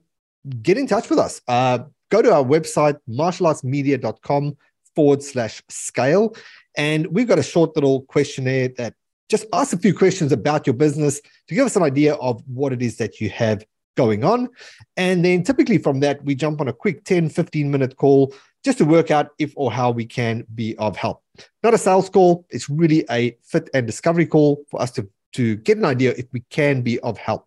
get 0.62 0.78
in 0.78 0.86
touch 0.86 1.10
with 1.10 1.18
us. 1.18 1.40
Uh, 1.48 1.80
go 2.10 2.22
to 2.22 2.32
our 2.32 2.44
website, 2.44 2.98
martialartsmedia.com 3.08 4.56
forward 4.94 5.22
slash 5.22 5.62
scale. 5.68 6.34
And 6.76 7.06
we've 7.08 7.28
got 7.28 7.38
a 7.38 7.42
short 7.42 7.74
little 7.74 8.02
questionnaire 8.02 8.68
that 8.76 8.94
just 9.28 9.46
asks 9.52 9.72
a 9.72 9.78
few 9.78 9.94
questions 9.94 10.30
about 10.30 10.66
your 10.66 10.74
business 10.74 11.20
to 11.48 11.54
give 11.54 11.66
us 11.66 11.74
an 11.74 11.82
idea 11.82 12.14
of 12.14 12.42
what 12.46 12.72
it 12.72 12.82
is 12.82 12.98
that 12.98 13.20
you 13.20 13.28
have 13.30 13.64
going 13.96 14.24
on. 14.24 14.48
And 14.96 15.24
then 15.24 15.42
typically 15.42 15.78
from 15.78 16.00
that, 16.00 16.22
we 16.24 16.34
jump 16.34 16.60
on 16.60 16.68
a 16.68 16.72
quick 16.72 17.04
10, 17.04 17.30
15 17.30 17.70
minute 17.70 17.96
call 17.96 18.32
just 18.66 18.78
to 18.78 18.84
work 18.84 19.12
out 19.12 19.28
if 19.38 19.52
or 19.54 19.70
how 19.70 19.92
we 19.92 20.04
can 20.04 20.44
be 20.56 20.76
of 20.78 20.96
help. 20.96 21.22
Not 21.62 21.72
a 21.72 21.78
sales 21.78 22.10
call, 22.10 22.44
it's 22.50 22.68
really 22.68 23.04
a 23.08 23.38
fit 23.44 23.70
and 23.72 23.86
discovery 23.86 24.26
call 24.26 24.64
for 24.68 24.82
us 24.82 24.90
to, 24.92 25.08
to 25.34 25.54
get 25.54 25.78
an 25.78 25.84
idea 25.84 26.14
if 26.18 26.26
we 26.32 26.40
can 26.50 26.82
be 26.82 26.98
of 27.00 27.16
help. 27.16 27.46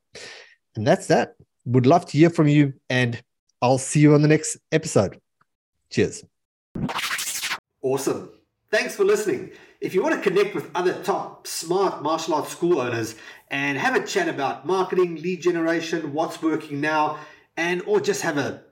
And 0.77 0.87
that's 0.87 1.07
that. 1.07 1.35
Would 1.65 1.85
love 1.85 2.05
to 2.05 2.17
hear 2.17 2.29
from 2.29 2.47
you, 2.47 2.73
and 2.89 3.21
I'll 3.61 3.77
see 3.77 3.99
you 3.99 4.13
on 4.13 4.21
the 4.21 4.29
next 4.29 4.57
episode. 4.71 5.19
Cheers. 5.91 6.23
Awesome. 7.81 8.31
Thanks 8.71 8.95
for 8.95 9.03
listening. 9.03 9.51
If 9.81 9.93
you 9.93 10.01
want 10.01 10.15
to 10.15 10.21
connect 10.21 10.55
with 10.55 10.71
other 10.73 11.03
top 11.03 11.47
smart 11.47 12.01
martial 12.01 12.35
arts 12.35 12.51
school 12.51 12.79
owners 12.79 13.15
and 13.51 13.77
have 13.77 13.93
a 13.93 14.05
chat 14.07 14.29
about 14.29 14.65
marketing, 14.65 15.17
lead 15.17 15.41
generation, 15.41 16.13
what's 16.13 16.41
working 16.41 16.79
now, 16.79 17.19
and 17.57 17.81
or 17.87 17.99
just 17.99 18.21
have 18.21 18.37
a, 18.37 18.63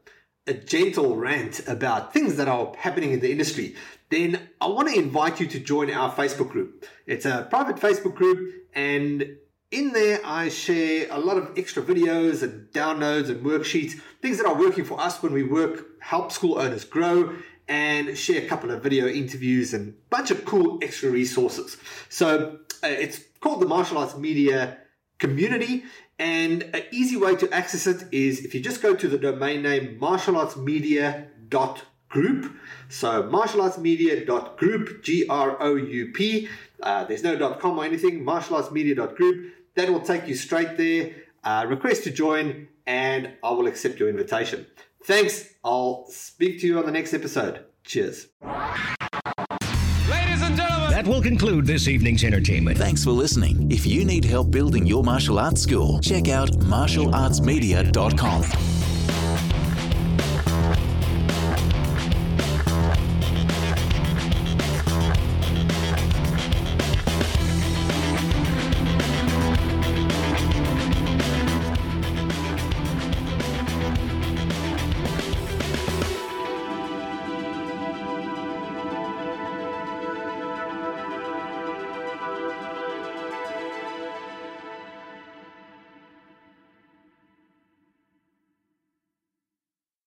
a 0.47 0.53
gentle 0.53 1.15
rant 1.15 1.67
about 1.67 2.13
things 2.13 2.37
that 2.37 2.47
are 2.47 2.73
happening 2.77 3.11
in 3.11 3.19
the 3.19 3.31
industry, 3.31 3.75
then 4.09 4.49
I 4.61 4.67
want 4.67 4.87
to 4.89 4.97
invite 4.97 5.39
you 5.39 5.47
to 5.47 5.59
join 5.59 5.91
our 5.91 6.11
Facebook 6.11 6.49
group. 6.49 6.85
It's 7.05 7.25
a 7.25 7.47
private 7.49 7.75
Facebook 7.75 8.15
group 8.15 8.53
and 8.73 9.37
in 9.69 9.91
there, 9.91 10.21
I 10.23 10.47
share 10.47 11.07
a 11.11 11.19
lot 11.19 11.35
of 11.35 11.57
extra 11.57 11.83
videos 11.83 12.41
and 12.41 12.71
downloads 12.71 13.29
and 13.29 13.45
worksheets, 13.45 13.99
things 14.21 14.37
that 14.37 14.45
are 14.45 14.55
working 14.55 14.85
for 14.85 14.99
us 14.99 15.21
when 15.21 15.33
we 15.33 15.43
work, 15.43 15.87
help 15.99 16.31
school 16.31 16.57
owners 16.57 16.85
grow, 16.85 17.35
and 17.67 18.17
share 18.17 18.41
a 18.41 18.47
couple 18.47 18.71
of 18.71 18.81
video 18.81 19.07
interviews 19.07 19.73
and 19.73 19.89
a 19.89 20.09
bunch 20.09 20.31
of 20.31 20.45
cool 20.45 20.79
extra 20.81 21.09
resources. 21.09 21.75
So 22.07 22.59
uh, 22.81 22.87
it's 22.87 23.19
called 23.41 23.61
the 23.61 23.67
Martial 23.67 23.97
Arts 23.97 24.15
Media 24.15 24.77
Community, 25.19 25.83
and 26.19 26.63
an 26.73 26.83
easy 26.91 27.17
way 27.17 27.35
to 27.35 27.51
access 27.51 27.87
it 27.87 28.05
is 28.11 28.45
if 28.45 28.53
you 28.53 28.61
just 28.61 28.79
go 28.81 28.93
to 28.95 29.07
the 29.07 29.17
domain 29.17 29.63
name 29.63 29.97
martialartsmedia.group. 29.99 32.51
So 32.89 33.23
martialartsmedia.group, 33.23 35.03
G 35.03 35.25
R 35.27 35.57
O 35.61 35.75
U 35.75 36.11
P. 36.13 36.47
Uh, 36.81 37.03
there's 37.05 37.23
no 37.23 37.35
.com 37.55 37.79
or 37.79 37.85
anything. 37.85 38.23
Martialartsmedia.group. 38.23 39.53
That 39.75 39.89
will 39.89 40.01
take 40.01 40.27
you 40.27 40.35
straight 40.35 40.77
there. 40.77 41.15
Uh, 41.43 41.65
request 41.67 42.03
to 42.05 42.11
join, 42.11 42.67
and 42.85 43.33
I 43.43 43.51
will 43.51 43.67
accept 43.67 43.99
your 43.99 44.09
invitation. 44.09 44.65
Thanks. 45.03 45.53
I'll 45.63 46.07
speak 46.09 46.59
to 46.61 46.67
you 46.67 46.79
on 46.79 46.85
the 46.85 46.91
next 46.91 47.13
episode. 47.13 47.65
Cheers. 47.83 48.27
Will 51.07 51.21
conclude 51.21 51.65
this 51.65 51.87
evening's 51.87 52.23
entertainment. 52.23 52.77
Thanks 52.77 53.03
for 53.03 53.11
listening. 53.11 53.71
If 53.71 53.85
you 53.85 54.05
need 54.05 54.25
help 54.25 54.51
building 54.51 54.85
your 54.85 55.03
martial 55.03 55.39
arts 55.39 55.61
school, 55.61 55.99
check 56.01 56.27
out 56.27 56.49
martialartsmedia.com. 56.49 58.76